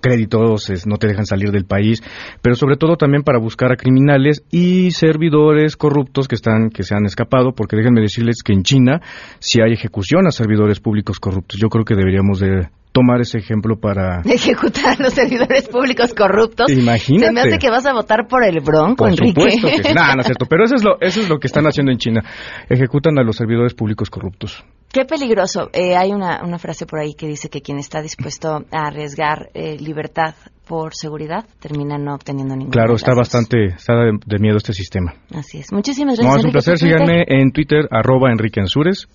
Créditos, 0.00 0.70
no 0.86 0.96
te 0.98 1.08
dejan 1.08 1.26
salir 1.26 1.50
del 1.50 1.64
país, 1.64 2.02
pero 2.42 2.54
sobre 2.54 2.76
todo 2.76 2.96
también 2.96 3.22
para 3.22 3.38
buscar 3.38 3.72
a 3.72 3.76
criminales 3.76 4.44
y 4.50 4.90
servidores 4.90 5.76
corruptos 5.76 6.28
que 6.28 6.34
están 6.34 6.70
que 6.70 6.82
se 6.82 6.94
han 6.94 7.06
escapado, 7.06 7.52
porque 7.52 7.76
déjenme 7.76 8.00
decirles 8.00 8.42
que 8.44 8.52
en 8.52 8.62
China 8.62 9.00
si 9.38 9.60
hay 9.60 9.72
ejecución 9.72 10.26
a 10.26 10.30
servidores 10.30 10.80
públicos 10.80 11.18
corruptos. 11.18 11.58
Yo 11.60 11.68
creo 11.68 11.84
que 11.84 11.94
deberíamos 11.94 12.40
de 12.40 12.68
tomar 12.96 13.20
ese 13.20 13.36
ejemplo 13.38 13.76
para 13.76 14.22
ejecutar 14.24 14.96
a 14.98 15.02
los 15.02 15.12
servidores 15.12 15.68
públicos 15.68 16.14
corruptos. 16.14 16.70
Imagínate. 16.70 17.26
Se 17.26 17.32
me 17.32 17.40
hace 17.42 17.58
que 17.58 17.68
vas 17.68 17.84
a 17.84 17.92
votar 17.92 18.26
por 18.26 18.42
el 18.42 18.60
Bronco, 18.60 19.04
por 19.04 19.10
Enrique. 19.10 19.50
Supuesto 19.50 19.68
que 19.82 19.94
no, 19.94 20.14
no 20.14 20.20
es 20.20 20.26
cierto. 20.26 20.46
Pero 20.48 20.64
eso 20.64 20.76
es 20.76 20.82
lo 20.82 20.98
eso 21.00 21.20
es 21.20 21.28
lo 21.28 21.38
que 21.38 21.46
están 21.46 21.66
haciendo 21.66 21.92
en 21.92 21.98
China. 21.98 22.22
Ejecutan 22.70 23.18
a 23.18 23.22
los 23.22 23.36
servidores 23.36 23.74
públicos 23.74 24.08
corruptos. 24.08 24.64
Qué 24.90 25.04
peligroso. 25.04 25.68
Eh, 25.74 25.94
hay 25.94 26.12
una, 26.12 26.40
una 26.42 26.58
frase 26.58 26.86
por 26.86 27.00
ahí 27.00 27.12
que 27.12 27.26
dice 27.26 27.50
que 27.50 27.60
quien 27.60 27.78
está 27.78 28.00
dispuesto 28.00 28.64
a 28.70 28.86
arriesgar 28.86 29.50
eh, 29.52 29.76
libertad 29.78 30.34
por 30.66 30.94
seguridad 30.94 31.44
termina 31.60 31.98
no 31.98 32.14
obteniendo 32.14 32.56
ningún 32.56 32.72
Claro, 32.72 32.94
está 32.94 33.14
bastante, 33.14 33.66
está 33.76 33.94
de, 33.94 34.38
miedo 34.38 34.56
este 34.56 34.72
sistema. 34.72 35.14
Así 35.34 35.58
es. 35.58 35.70
Muchísimas 35.70 36.18
gracias. 36.18 36.34
No, 36.34 36.40
es 36.40 36.44
un 36.46 36.52
placer. 36.52 36.78
Síganme 36.78 37.24
en 37.28 37.52
Twitter, 37.52 37.86
arroba 37.90 38.30
Enrique 38.32 38.60
Ansures. 38.60 39.06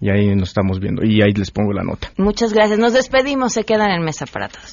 Y 0.00 0.10
ahí 0.10 0.34
nos 0.34 0.48
estamos 0.48 0.80
viendo. 0.80 1.04
Y 1.04 1.22
ahí 1.22 1.32
les 1.32 1.50
pongo 1.50 1.72
la 1.72 1.82
nota. 1.82 2.10
Muchas 2.16 2.52
gracias. 2.52 2.78
Nos 2.78 2.92
despedimos. 2.92 3.52
Se 3.52 3.64
quedan 3.64 3.90
en 3.90 4.02
mesa 4.02 4.26
para 4.26 4.48
todos. 4.48 4.72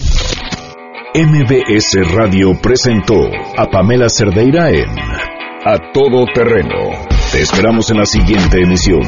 MBS 1.15 2.13
Radio 2.13 2.59
presentó 2.61 3.15
a 3.57 3.69
Pamela 3.69 4.09
Cerdeira 4.09 4.69
en 4.69 4.89
A 5.65 5.91
Todo 5.93 6.25
Terreno. 6.33 6.91
Te 7.31 7.41
esperamos 7.41 7.89
en 7.89 7.97
la 7.99 8.05
siguiente 8.05 8.61
emisión, 8.61 9.01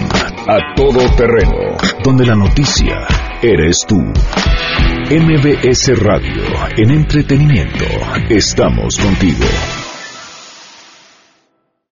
A 0.48 0.74
Todo 0.76 1.00
Terreno, 1.18 1.76
donde 2.04 2.26
la 2.26 2.36
noticia 2.36 2.96
eres 3.42 3.86
tú. 3.86 3.98
MBS 5.10 6.00
Radio, 6.02 6.44
en 6.78 6.92
entretenimiento, 6.92 7.86
estamos 8.30 8.98
contigo. 8.98 9.46